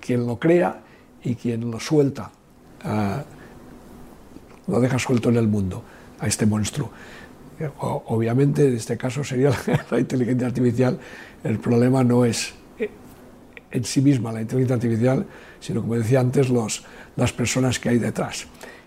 quien 0.00 0.26
lo 0.26 0.38
crea 0.38 0.82
y 1.22 1.34
quien 1.34 1.70
lo 1.70 1.78
suelta, 1.78 2.30
lo 4.66 4.80
deja 4.80 4.98
suelto 4.98 5.28
en 5.28 5.36
el 5.36 5.48
mundo 5.48 5.84
a 6.18 6.26
este 6.26 6.46
monstruo. 6.46 6.90
obviamente, 7.80 8.66
en 8.66 8.76
este 8.76 8.96
caso 8.96 9.22
sería 9.22 9.52
la, 9.90 10.00
inteligencia 10.00 10.46
artificial, 10.46 10.98
el 11.44 11.58
problema 11.58 12.02
no 12.02 12.24
es 12.24 12.54
eh, 12.78 12.90
en 13.70 13.84
sí 13.84 14.00
misma 14.00 14.32
la 14.32 14.40
inteligencia 14.40 14.76
artificial, 14.76 15.26
sino, 15.60 15.82
como 15.82 15.94
decía 15.96 16.20
antes, 16.20 16.48
los, 16.48 16.84
las 17.16 17.32
personas 17.32 17.78
que 17.78 17.90
hay 17.90 17.98
detrás. 17.98 18.46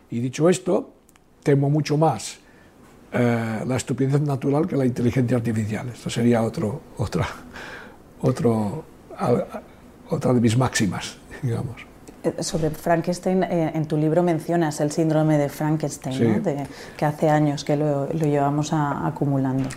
Y 0.10 0.20
dicho 0.20 0.50
esto, 0.50 0.94
temo 1.44 1.70
mucho 1.70 1.98
más 1.98 2.43
eh, 3.14 3.64
la 3.68 3.76
estupidez 3.76 4.22
natural 4.22 4.68
que 4.68 4.76
la 4.76 4.86
inteligencia 4.86 5.38
artificial. 5.38 5.88
Esto 5.90 6.10
sería 6.10 6.42
otro, 6.42 6.82
otra, 6.98 7.28
otro, 8.22 8.84
otra 10.10 10.34
de 10.34 10.42
mis 10.42 10.58
máximas, 10.58 11.18
digamos. 11.44 11.94
Eh, 12.24 12.42
sobre 12.42 12.72
Frankenstein, 12.72 13.44
eh, 13.44 13.72
en 13.76 13.86
tu 13.86 13.98
libro 13.98 14.24
mencionas 14.24 14.80
el 14.80 14.92
síndrome 14.92 15.38
de 15.38 15.50
Frankenstein, 15.50 16.42
que 16.98 17.06
hace 17.06 17.30
años 17.30 17.64
que 17.64 17.76
lo, 17.76 18.10
llevamos 18.12 18.72
acumulando. 18.74 19.70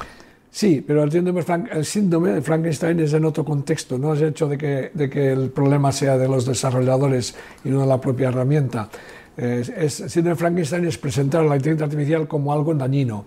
Sí, 0.51 0.83
pero 0.87 1.03
el 1.03 1.13
síndrome, 1.13 1.45
el 1.73 1.85
síndrome, 1.85 2.31
de 2.31 2.41
Frankenstein 2.41 3.01
es 3.01 3.13
en 3.13 3.27
otro 3.27 3.45
contexto, 3.45 3.99
no 3.99 4.15
es 4.15 4.23
el 4.23 4.29
hecho 4.31 4.49
de 4.49 4.57
que, 4.57 4.91
de 4.95 5.11
que 5.11 5.33
el 5.33 5.51
problema 5.51 5.93
sea 5.93 6.17
de 6.17 6.27
los 6.27 6.47
desarrolladores 6.47 7.35
y 7.65 7.69
no 7.69 7.83
de 7.83 7.87
la 7.87 8.01
propia 8.01 8.29
herramienta. 8.29 8.89
Es, 9.37 10.17
el 10.17 10.25
de 10.25 10.35
Frankenstein 10.35 10.87
es 10.87 10.97
presentar 10.97 11.45
la 11.45 11.57
inteligencia 11.57 11.85
artificial 11.85 12.27
como 12.27 12.53
algo 12.53 12.75
dañino 12.75 13.27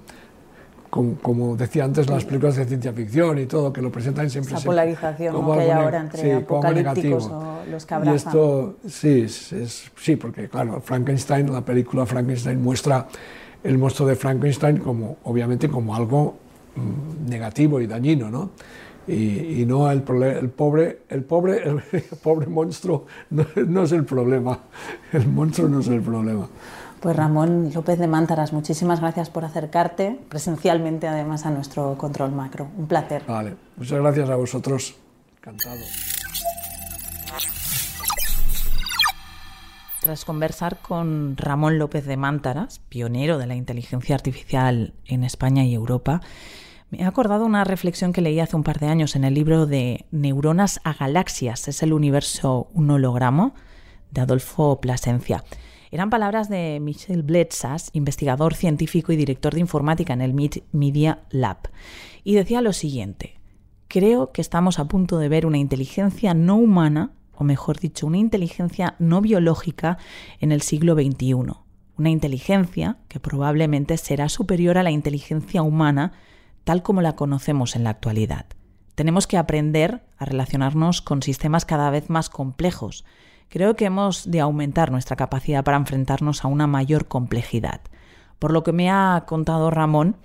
como, 0.89 1.55
decía 1.55 1.86
antes, 1.86 2.10
las 2.10 2.26
películas 2.26 2.55
de 2.55 2.66
ciencia 2.66 2.91
ficción 2.93 3.38
y 3.38 3.45
todo, 3.45 3.72
que 3.72 3.82
lo 3.82 3.91
presentan 3.91 4.30
siempre... 4.30 4.55
Esa 4.55 4.66
polarización 4.66 5.36
como 5.36 5.53
que 5.53 5.62
hay 5.62 5.70
ahora 5.70 5.99
entre 5.99 6.34
apocalípticos 6.34 7.28
o 7.28 7.60
los 7.70 7.86
que 7.86 7.93
abrazan. 7.93 8.14
Y 8.14 8.18
esto, 8.18 8.78
sí, 8.88 9.22
es, 9.22 9.91
sí, 9.95 10.16
porque 10.16 10.49
claro, 10.49 10.82
Frankenstein, 10.82 11.51
la 11.51 11.62
película 11.62 12.05
Frankenstein 12.05 12.62
muestra 12.62 13.07
el 13.64 13.78
monstruo 13.78 14.07
de 14.10 14.16
Frankenstein 14.16 14.78
como, 14.78 15.18
obviamente, 15.26 15.70
como 15.70 15.95
algo 15.95 16.38
mm, 16.76 17.30
negativo 17.30 17.80
y 17.80 17.88
dañino, 17.88 18.32
¿no? 18.32 18.51
Y, 19.10 19.66
no 19.66 19.89
el, 19.89 19.97
el, 19.97 20.49
pobre, 20.49 21.01
el 21.10 21.24
pobre, 21.24 21.64
el, 21.91 22.03
pobre 22.22 22.47
monstruo 22.47 23.05
no, 23.32 23.45
no 23.68 23.84
es 23.84 23.91
el 23.91 24.05
problema, 24.05 24.60
el 25.14 25.28
monstruo 25.28 25.68
no 25.68 25.80
es 25.80 25.88
el 25.88 26.01
problema. 26.01 26.47
Pues 26.99 27.16
Ramón 27.16 27.72
López 27.74 27.97
de 27.97 28.07
Mántaras, 28.07 28.51
muchísimas 28.51 28.99
gracias 28.99 29.30
por 29.30 29.45
acercarte 29.45 30.20
presencialmente 30.28 31.07
además 31.07 31.45
a 31.45 31.49
nuestro 31.49 31.97
control 31.97 32.34
macro. 32.34 32.68
Un 32.78 32.88
placer. 32.88 33.24
Vale, 33.26 33.55
muchas 33.78 33.99
gracias 33.99 34.30
a 34.30 34.36
vosotros. 34.36 34.95
Encantado. 35.38 35.80
Tras 40.01 40.24
conversar 40.24 40.82
con 40.82 41.36
Ramón 41.38 41.78
López 41.78 42.05
de 42.05 42.18
Mántaras, 42.18 42.80
pionero 42.89 43.38
de 43.38 43.47
la 43.47 43.55
inteligencia 43.55 44.16
artificial 44.16 44.93
en 45.05 45.24
España 45.24 45.66
y 45.66 45.74
Europa, 45.74 46.22
me 46.89 46.99
he 46.99 47.05
acordado 47.05 47.45
una 47.45 47.63
reflexión 47.63 48.13
que 48.13 48.21
leí 48.21 48.39
hace 48.39 48.55
un 48.55 48.63
par 48.63 48.79
de 48.79 48.87
años 48.87 49.15
en 49.15 49.23
el 49.23 49.33
libro 49.33 49.65
de 49.65 50.05
Neuronas 50.11 50.79
a 50.83 50.93
Galaxias, 50.93 51.67
es 51.67 51.83
el 51.83 51.93
universo 51.93 52.69
un 52.73 52.89
hologramo, 52.89 53.53
de 54.11 54.21
Adolfo 54.21 54.81
Plasencia. 54.81 55.43
Eran 55.91 56.09
palabras 56.09 56.49
de 56.49 56.79
Michel 56.81 57.23
Bletsas, 57.23 57.89
investigador 57.93 58.55
científico 58.55 59.11
y 59.11 59.15
director 59.15 59.53
de 59.53 59.59
informática 59.59 60.13
en 60.13 60.21
el 60.21 60.33
Media 60.71 61.19
Lab. 61.29 61.69
Y 62.23 62.35
decía 62.35 62.61
lo 62.61 62.73
siguiente, 62.73 63.39
creo 63.87 64.31
que 64.31 64.41
estamos 64.41 64.79
a 64.79 64.87
punto 64.87 65.17
de 65.19 65.29
ver 65.29 65.45
una 65.45 65.57
inteligencia 65.57 66.33
no 66.33 66.55
humana 66.55 67.11
o 67.39 67.45
mejor 67.45 67.79
dicho, 67.79 68.05
una 68.05 68.17
inteligencia 68.17 68.95
no 68.99 69.21
biológica 69.21 69.97
en 70.41 70.51
el 70.51 70.61
siglo 70.61 70.93
XXI. 70.93 71.35
Una 71.97 72.09
inteligencia 72.09 72.97
que 73.07 73.21
probablemente 73.21 73.95
será 73.95 74.27
superior 74.27 74.77
a 74.77 74.83
la 74.83 74.91
inteligencia 74.91 75.61
humana 75.61 76.11
tal 76.70 76.84
como 76.84 77.01
la 77.01 77.15
conocemos 77.15 77.76
en 77.76 77.84
la 77.84 77.89
actualidad. 77.89 78.45
Tenemos 78.93 79.26
que 79.26 79.38
aprender 79.38 80.03
a 80.20 80.26
relacionarnos 80.26 81.01
con 81.01 81.24
sistemas 81.24 81.65
cada 81.65 81.89
vez 81.89 82.11
más 82.11 82.30
complejos. 82.30 83.05
Creo 83.49 83.76
que 83.76 83.86
hemos 83.86 84.30
de 84.30 84.39
aumentar 84.39 84.91
nuestra 84.91 85.15
capacidad 85.15 85.63
para 85.63 85.78
enfrentarnos 85.78 86.45
a 86.45 86.47
una 86.47 86.67
mayor 86.67 87.07
complejidad. 87.07 87.82
Por 88.38 88.51
lo 88.51 88.61
que 88.61 88.72
me 88.72 88.91
ha 88.91 89.24
contado 89.26 89.72
Ramón, 89.72 90.17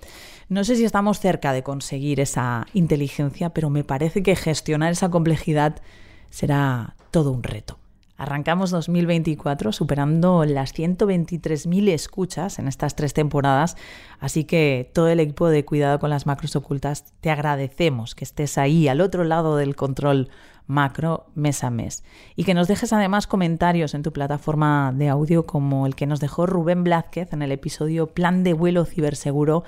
no 0.47 0.63
sé 0.63 0.75
si 0.75 0.85
estamos 0.85 1.19
cerca 1.19 1.51
de 1.51 1.63
conseguir 1.63 2.19
esa 2.19 2.67
inteligencia, 2.75 3.49
pero 3.49 3.71
me 3.71 3.83
parece 3.83 4.21
que 4.21 4.35
gestionar 4.35 4.91
esa 4.91 5.09
complejidad 5.09 5.81
será 6.29 6.95
todo 7.09 7.31
un 7.31 7.41
reto. 7.41 7.79
Arrancamos 8.17 8.71
2024 8.71 9.73
superando 9.73 10.45
las 10.45 10.73
123.000 10.73 11.89
escuchas 11.89 12.59
en 12.59 12.67
estas 12.69 12.95
tres 12.95 13.13
temporadas, 13.13 13.75
así 14.19 14.45
que 14.45 14.89
todo 14.93 15.09
el 15.09 15.19
equipo 15.19 15.49
de 15.49 15.65
Cuidado 15.65 15.99
con 15.99 16.09
las 16.09 16.25
Macros 16.25 16.55
Ocultas 16.55 17.13
te 17.19 17.29
agradecemos 17.29 18.15
que 18.15 18.23
estés 18.23 18.57
ahí 18.57 18.87
al 18.87 19.01
otro 19.01 19.25
lado 19.25 19.57
del 19.57 19.75
control 19.75 20.29
macro 20.67 21.27
mes 21.35 21.63
a 21.63 21.69
mes. 21.69 22.03
Y 22.35 22.43
que 22.43 22.53
nos 22.53 22.67
dejes 22.67 22.93
además 22.93 23.27
comentarios 23.27 23.93
en 23.93 24.03
tu 24.03 24.11
plataforma 24.11 24.93
de 24.95 25.09
audio 25.09 25.45
como 25.45 25.85
el 25.85 25.95
que 25.95 26.07
nos 26.07 26.19
dejó 26.19 26.45
Rubén 26.45 26.83
Blázquez 26.83 27.33
en 27.33 27.41
el 27.41 27.51
episodio 27.51 28.07
Plan 28.07 28.43
de 28.43 28.53
vuelo 28.53 28.85
ciberseguro 28.85 29.63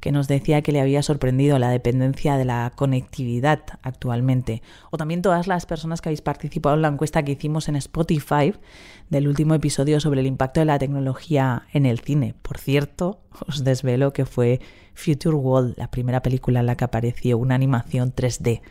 que 0.00 0.12
nos 0.12 0.28
decía 0.28 0.62
que 0.62 0.72
le 0.72 0.80
había 0.80 1.02
sorprendido 1.02 1.58
la 1.58 1.70
dependencia 1.70 2.36
de 2.36 2.44
la 2.44 2.72
conectividad 2.74 3.60
actualmente. 3.82 4.62
O 4.90 4.96
también 4.96 5.22
todas 5.22 5.46
las 5.46 5.66
personas 5.66 6.00
que 6.00 6.08
habéis 6.08 6.22
participado 6.22 6.74
en 6.74 6.82
la 6.82 6.88
encuesta 6.88 7.22
que 7.22 7.32
hicimos 7.32 7.68
en 7.68 7.76
Spotify 7.76 8.54
del 9.10 9.28
último 9.28 9.54
episodio 9.54 10.00
sobre 10.00 10.20
el 10.20 10.26
impacto 10.26 10.60
de 10.60 10.66
la 10.66 10.78
tecnología 10.78 11.64
en 11.72 11.86
el 11.86 12.00
cine. 12.00 12.34
Por 12.42 12.58
cierto, 12.58 13.20
os 13.48 13.62
desvelo 13.64 14.12
que 14.12 14.24
fue 14.24 14.60
Future 14.94 15.36
World, 15.36 15.74
la 15.76 15.90
primera 15.90 16.22
película 16.22 16.60
en 16.60 16.66
la 16.66 16.76
que 16.76 16.84
apareció 16.84 17.38
una 17.38 17.54
animación 17.54 18.14
3D. 18.14 18.62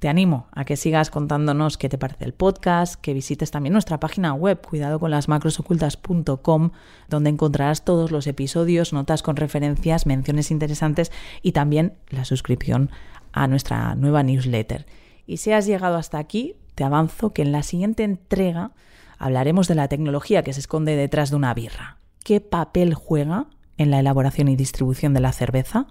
Te 0.00 0.08
animo 0.08 0.46
a 0.52 0.64
que 0.64 0.78
sigas 0.78 1.10
contándonos 1.10 1.76
qué 1.76 1.90
te 1.90 1.98
parece 1.98 2.24
el 2.24 2.32
podcast, 2.32 2.94
que 2.94 3.12
visites 3.12 3.50
también 3.50 3.74
nuestra 3.74 4.00
página 4.00 4.32
web 4.32 4.58
cuidado 4.66 4.98
con 4.98 5.10
las 5.10 5.28
macrosocultas.com, 5.28 6.70
donde 7.10 7.30
encontrarás 7.30 7.84
todos 7.84 8.10
los 8.10 8.26
episodios, 8.26 8.94
notas 8.94 9.22
con 9.22 9.36
referencias, 9.36 10.06
menciones 10.06 10.50
interesantes 10.50 11.12
y 11.42 11.52
también 11.52 11.98
la 12.08 12.24
suscripción 12.24 12.90
a 13.32 13.46
nuestra 13.46 13.94
nueva 13.94 14.22
newsletter. 14.22 14.86
Y 15.26 15.36
si 15.36 15.52
has 15.52 15.66
llegado 15.66 15.96
hasta 15.96 16.16
aquí, 16.16 16.56
te 16.74 16.82
avanzo 16.82 17.34
que 17.34 17.42
en 17.42 17.52
la 17.52 17.62
siguiente 17.62 18.02
entrega 18.02 18.70
hablaremos 19.18 19.68
de 19.68 19.74
la 19.74 19.88
tecnología 19.88 20.42
que 20.42 20.54
se 20.54 20.60
esconde 20.60 20.96
detrás 20.96 21.28
de 21.28 21.36
una 21.36 21.52
birra. 21.52 21.98
¿Qué 22.24 22.40
papel 22.40 22.94
juega 22.94 23.48
en 23.76 23.90
la 23.90 24.00
elaboración 24.00 24.48
y 24.48 24.56
distribución 24.56 25.12
de 25.12 25.20
la 25.20 25.32
cerveza? 25.32 25.88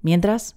Mientras, 0.00 0.56